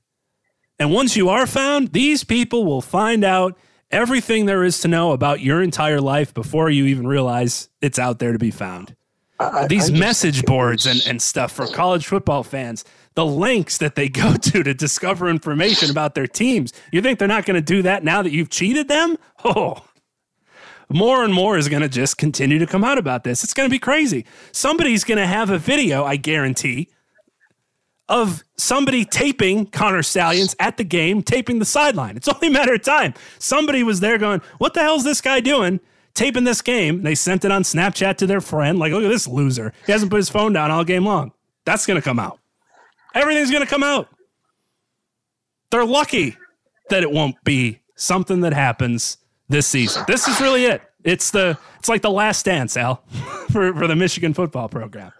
And 0.78 0.92
once 0.92 1.16
you 1.16 1.28
are 1.28 1.46
found, 1.46 1.92
these 1.92 2.22
people 2.22 2.64
will 2.64 2.80
find 2.80 3.24
out 3.24 3.59
everything 3.90 4.46
there 4.46 4.62
is 4.62 4.80
to 4.80 4.88
know 4.88 5.11
about 5.11 5.40
your 5.40 5.61
entire 5.61 6.00
life 6.00 6.32
before 6.32 6.70
you 6.70 6.86
even 6.86 7.07
realize 7.07 7.68
it's 7.82 7.98
out 7.98 8.20
there 8.20 8.32
to 8.32 8.38
be 8.38 8.50
found 8.50 8.94
I, 9.39 9.66
these 9.66 9.91
I 9.91 9.99
message 9.99 10.45
boards 10.45 10.87
and, 10.87 11.03
and 11.07 11.20
stuff 11.20 11.53
for 11.53 11.66
college 11.66 12.07
football 12.07 12.43
fans, 12.43 12.85
the 13.14 13.26
links 13.26 13.78
that 13.78 13.95
they 13.95 14.09
go 14.11 14.37
to 14.37 14.62
to 14.62 14.74
discover 14.74 15.28
information 15.28 15.91
about 15.91 16.14
their 16.14 16.26
teams. 16.26 16.72
You 16.93 17.03
think 17.03 17.18
they're 17.18 17.28
not 17.28 17.47
going 17.47 17.57
to 17.57 17.62
do 17.62 17.82
that 17.82 18.05
now 18.05 18.22
that 18.22 18.32
you've 18.32 18.51
cheated 18.51 18.89
them? 18.89 19.16
Oh, 19.47 19.85
more 20.89 21.22
and 21.24 21.35
more 21.35 21.59
is 21.59 21.68
going 21.68 21.82
to 21.82 21.89
just 21.89 22.16
continue 22.18 22.59
to 22.59 22.66
come 22.66 22.85
out 22.85 22.97
about 22.97 23.24
this. 23.24 23.45
It's 23.45 23.55
going 23.55 23.68
to 23.68 23.70
be 23.70 23.78
crazy. 23.78 24.24
Somebody's 24.53 25.05
going 25.05 25.18
to 25.18 25.26
have 25.26 25.51
a 25.51 25.59
video, 25.59 26.05
I 26.05 26.16
guarantee, 26.16 26.89
of 28.09 28.43
somebody 28.57 29.05
taping 29.05 29.66
Connor 29.66 30.03
Stalions 30.03 30.55
at 30.61 30.76
the 30.76 30.85
game, 30.85 31.22
taping 31.22 31.59
the 31.59 31.64
sideline. 31.64 32.16
It's 32.16 32.28
only 32.28 32.49
a 32.49 32.51
matter 32.51 32.74
of 32.74 32.82
time. 32.82 33.14
Somebody 33.39 33.82
was 33.82 34.01
there 34.01 34.18
going, 34.18 34.41
What 34.59 34.74
the 34.74 34.80
hell's 34.80 35.05
this 35.05 35.20
guy 35.20 35.41
doing? 35.41 35.80
Taping 36.15 36.45
this 36.45 36.62
game. 36.62 37.03
They 37.03 37.15
sent 37.15 37.45
it 37.45 37.51
on 37.51 37.62
Snapchat 37.62 38.17
to 38.19 38.27
their 38.27 38.41
friend. 38.41 38.79
Like, 38.79 38.93
look 38.93 39.03
at 39.05 39.09
this 39.09 39.27
loser. 39.27 39.73
He 39.85 39.93
hasn't 39.93 40.11
put 40.11 40.19
his 40.19 40.29
phone 40.29 40.53
down 40.53 40.71
all 40.71 40.85
game 40.85 41.05
long. 41.05 41.33
That's 41.65 41.87
going 41.87 42.01
to 42.01 42.05
come 42.05 42.19
out. 42.19 42.39
Everything's 43.15 43.51
going 43.51 43.65
to 43.65 43.69
come 43.69 43.83
out. 43.83 44.09
They're 45.71 45.85
lucky 45.85 46.37
that 46.91 47.03
it 47.03 47.11
won't 47.11 47.43
be 47.45 47.81
something 47.97 48.41
that 48.43 48.53
happens 48.53 49.19
this 49.49 49.67
season. 49.67 50.05
This 50.07 50.29
is 50.29 50.41
really 50.41 50.65
it. 50.65 50.83
It's 51.03 51.31
the 51.31 51.59
it's 51.79 51.89
like 51.89 52.03
the 52.03 52.11
last 52.11 52.45
dance, 52.45 52.77
Al, 52.77 52.97
for, 53.51 53.75
for 53.75 53.87
the 53.87 53.97
Michigan 53.97 54.35
football 54.35 54.69
program. 54.69 55.12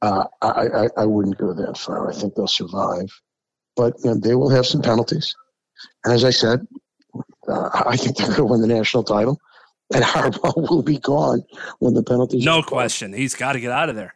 Uh, 0.00 0.24
I, 0.40 0.48
I, 0.48 0.88
I 0.98 1.04
wouldn't 1.04 1.38
go 1.38 1.52
that 1.52 1.76
far. 1.76 2.08
I 2.08 2.14
think 2.14 2.34
they'll 2.34 2.46
survive, 2.46 3.08
but 3.74 3.94
you 4.04 4.10
know, 4.10 4.20
they 4.20 4.36
will 4.36 4.50
have 4.50 4.66
some 4.66 4.80
penalties. 4.80 5.34
And 6.04 6.14
as 6.14 6.24
I 6.24 6.30
said, 6.30 6.66
uh, 7.48 7.84
I 7.86 7.96
think 7.96 8.16
they're 8.16 8.26
going 8.26 8.36
to 8.36 8.44
win 8.44 8.60
the 8.60 8.66
national 8.66 9.04
title, 9.04 9.40
and 9.94 10.04
Harbaugh 10.04 10.68
will 10.70 10.82
be 10.82 10.98
gone 10.98 11.42
when 11.78 11.94
the 11.94 12.02
penalties. 12.02 12.44
No 12.44 12.62
question. 12.62 13.12
He's 13.12 13.34
got 13.34 13.52
to 13.52 13.60
get 13.60 13.70
out 13.70 13.88
of 13.88 13.96
there. 13.96 14.14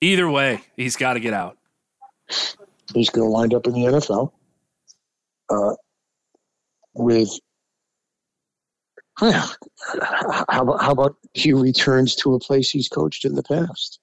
Either 0.00 0.28
way, 0.28 0.60
he's 0.76 0.96
got 0.96 1.14
to 1.14 1.20
get 1.20 1.32
out. 1.32 1.56
He's 2.92 3.10
going 3.10 3.26
to 3.26 3.30
wind 3.30 3.54
up 3.54 3.66
in 3.66 3.72
the 3.72 3.84
NFL 3.84 4.32
uh, 5.50 5.74
with. 6.94 7.30
How 9.16 9.44
about, 10.48 10.82
how 10.82 10.90
about 10.90 11.16
he 11.34 11.52
returns 11.52 12.16
to 12.16 12.34
a 12.34 12.40
place 12.40 12.68
he's 12.68 12.88
coached 12.88 13.24
in 13.24 13.36
the 13.36 13.44
past? 13.44 14.00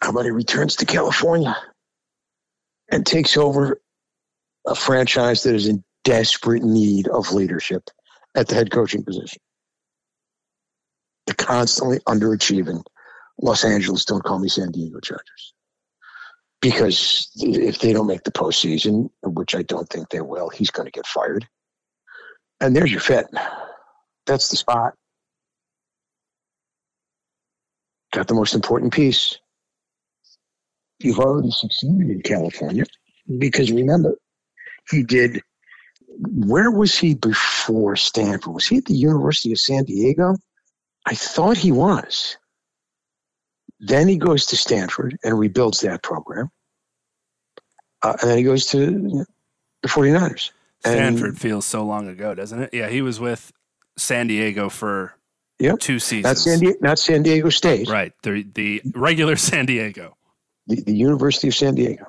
How 0.00 0.10
about 0.10 0.24
he 0.24 0.30
returns 0.30 0.76
to 0.76 0.86
California 0.86 1.56
and 2.88 3.04
takes 3.04 3.36
over 3.36 3.80
a 4.64 4.76
franchise 4.76 5.42
that 5.42 5.56
is 5.56 5.66
in 5.66 5.82
desperate 6.04 6.62
need 6.62 7.08
of 7.08 7.32
leadership 7.32 7.90
at 8.34 8.48
the 8.48 8.54
head 8.54 8.70
coaching 8.70 9.04
position? 9.04 9.40
The 11.26 11.34
constantly 11.34 11.98
underachieving 12.00 12.82
Los 13.40 13.64
Angeles, 13.64 14.04
don't 14.04 14.24
call 14.24 14.38
me 14.38 14.48
San 14.48 14.70
Diego 14.70 15.00
Chargers. 15.00 15.54
Because 16.60 17.30
if 17.36 17.78
they 17.78 17.92
don't 17.92 18.06
make 18.06 18.24
the 18.24 18.32
postseason, 18.32 19.08
which 19.22 19.54
I 19.54 19.62
don't 19.62 19.88
think 19.88 20.10
they 20.10 20.20
will, 20.20 20.50
he's 20.50 20.70
going 20.70 20.86
to 20.86 20.92
get 20.92 21.06
fired. 21.06 21.46
And 22.60 22.76
there's 22.76 22.92
your 22.92 23.00
fit. 23.00 23.26
That's 24.26 24.48
the 24.48 24.56
spot. 24.56 24.94
Got 28.12 28.28
the 28.28 28.34
most 28.34 28.54
important 28.54 28.92
piece. 28.92 29.38
You've 30.98 31.18
already 31.18 31.50
succeeded 31.50 32.10
in 32.10 32.20
California 32.22 32.84
because 33.38 33.72
remember, 33.72 34.16
he 34.90 35.02
did. 35.02 35.40
Where 36.22 36.70
was 36.70 36.96
he 36.98 37.14
before 37.14 37.96
Stanford? 37.96 38.52
Was 38.54 38.66
he 38.66 38.76
at 38.78 38.84
the 38.84 38.94
University 38.94 39.52
of 39.52 39.58
San 39.58 39.84
Diego? 39.84 40.36
I 41.06 41.14
thought 41.14 41.56
he 41.56 41.72
was. 41.72 42.36
Then 43.80 44.06
he 44.08 44.16
goes 44.16 44.46
to 44.46 44.56
Stanford 44.56 45.16
and 45.24 45.38
rebuilds 45.38 45.80
that 45.80 46.02
program. 46.02 46.50
Uh, 48.02 48.14
and 48.20 48.30
then 48.30 48.38
he 48.38 48.44
goes 48.44 48.66
to 48.66 48.78
you 48.78 48.90
know, 49.00 49.24
the 49.82 49.88
49ers. 49.88 50.50
And- 50.84 50.94
Stanford 50.94 51.38
feels 51.38 51.64
so 51.66 51.84
long 51.84 52.08
ago, 52.08 52.34
doesn't 52.34 52.60
it? 52.62 52.70
Yeah, 52.74 52.88
he 52.88 53.00
was 53.02 53.18
with 53.20 53.52
San 53.96 54.26
Diego 54.26 54.68
for 54.68 55.14
Yep. 55.58 55.78
two 55.80 55.98
seasons. 55.98 56.24
Not 56.24 56.38
San, 56.38 56.58
Diego, 56.60 56.78
not 56.80 56.98
San 56.98 57.22
Diego 57.22 57.50
State, 57.50 57.88
Right. 57.88 58.12
The 58.22 58.46
the 58.54 58.80
regular 58.94 59.36
San 59.36 59.66
Diego. 59.66 60.16
the, 60.66 60.82
the 60.82 60.94
University 60.96 61.48
of 61.48 61.54
San 61.54 61.74
Diego, 61.74 62.06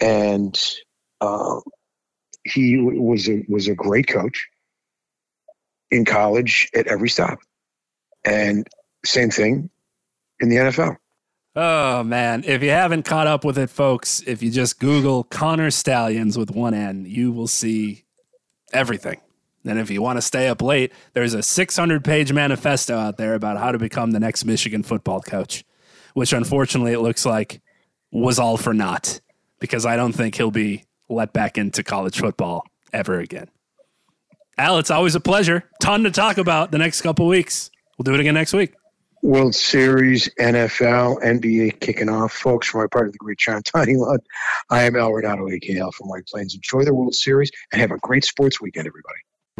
and 0.00 0.60
uh, 1.20 1.60
he 2.44 2.78
was 2.78 3.28
a 3.28 3.44
was 3.48 3.68
a 3.68 3.74
great 3.74 4.06
coach 4.06 4.48
in 5.90 6.04
college 6.04 6.70
at 6.74 6.86
every 6.86 7.08
stop, 7.08 7.38
and 8.24 8.68
same 9.04 9.30
thing 9.30 9.70
in 10.40 10.48
the 10.48 10.56
NFL. 10.56 10.96
Oh 11.54 12.02
man, 12.02 12.44
if 12.46 12.62
you 12.62 12.70
haven't 12.70 13.04
caught 13.04 13.26
up 13.26 13.44
with 13.44 13.58
it, 13.58 13.68
folks, 13.68 14.22
if 14.26 14.42
you 14.42 14.50
just 14.50 14.80
Google 14.80 15.24
Connor 15.24 15.70
Stalions 15.70 16.38
with 16.38 16.50
one 16.50 16.72
N, 16.74 17.04
you 17.06 17.30
will 17.30 17.48
see 17.48 18.04
everything. 18.72 19.20
And 19.64 19.78
if 19.78 19.90
you 19.90 20.02
want 20.02 20.16
to 20.16 20.22
stay 20.22 20.48
up 20.48 20.60
late, 20.60 20.92
there's 21.12 21.34
a 21.34 21.42
600 21.42 22.04
page 22.04 22.32
manifesto 22.32 22.96
out 22.96 23.16
there 23.16 23.34
about 23.34 23.58
how 23.58 23.70
to 23.70 23.78
become 23.78 24.10
the 24.10 24.18
next 24.18 24.44
Michigan 24.44 24.82
football 24.82 25.20
coach, 25.20 25.64
which 26.14 26.32
unfortunately 26.32 26.92
it 26.92 27.00
looks 27.00 27.24
like 27.24 27.60
was 28.10 28.38
all 28.38 28.56
for 28.56 28.74
naught 28.74 29.20
because 29.60 29.86
I 29.86 29.96
don't 29.96 30.12
think 30.12 30.34
he'll 30.34 30.50
be 30.50 30.84
let 31.14 31.32
back 31.32 31.58
into 31.58 31.82
college 31.82 32.18
football 32.18 32.64
ever 32.92 33.18
again. 33.18 33.48
Al, 34.58 34.78
it's 34.78 34.90
always 34.90 35.14
a 35.14 35.20
pleasure. 35.20 35.64
Ton 35.80 36.04
to 36.04 36.10
talk 36.10 36.38
about 36.38 36.70
the 36.70 36.78
next 36.78 37.00
couple 37.00 37.26
weeks. 37.26 37.70
We'll 37.96 38.04
do 38.04 38.14
it 38.14 38.20
again 38.20 38.34
next 38.34 38.52
week. 38.52 38.74
World 39.22 39.54
Series, 39.54 40.28
NFL, 40.40 41.22
NBA 41.22 41.78
kicking 41.78 42.08
off. 42.08 42.32
Folks, 42.32 42.66
from 42.66 42.80
my 42.80 42.86
part 42.88 43.06
of 43.06 43.12
the 43.12 43.18
great 43.18 43.38
John 43.38 43.62
Tiny 43.62 43.94
Lund, 43.94 44.20
I 44.68 44.82
am 44.82 44.96
Al 44.96 45.12
Renauto, 45.12 45.48
AKL 45.48 45.94
from 45.94 46.08
White 46.08 46.26
Plains. 46.26 46.56
Enjoy 46.56 46.84
the 46.84 46.92
World 46.92 47.14
Series 47.14 47.50
and 47.70 47.80
have 47.80 47.92
a 47.92 47.98
great 47.98 48.24
sports 48.24 48.60
weekend, 48.60 48.88
everybody. 48.88 49.20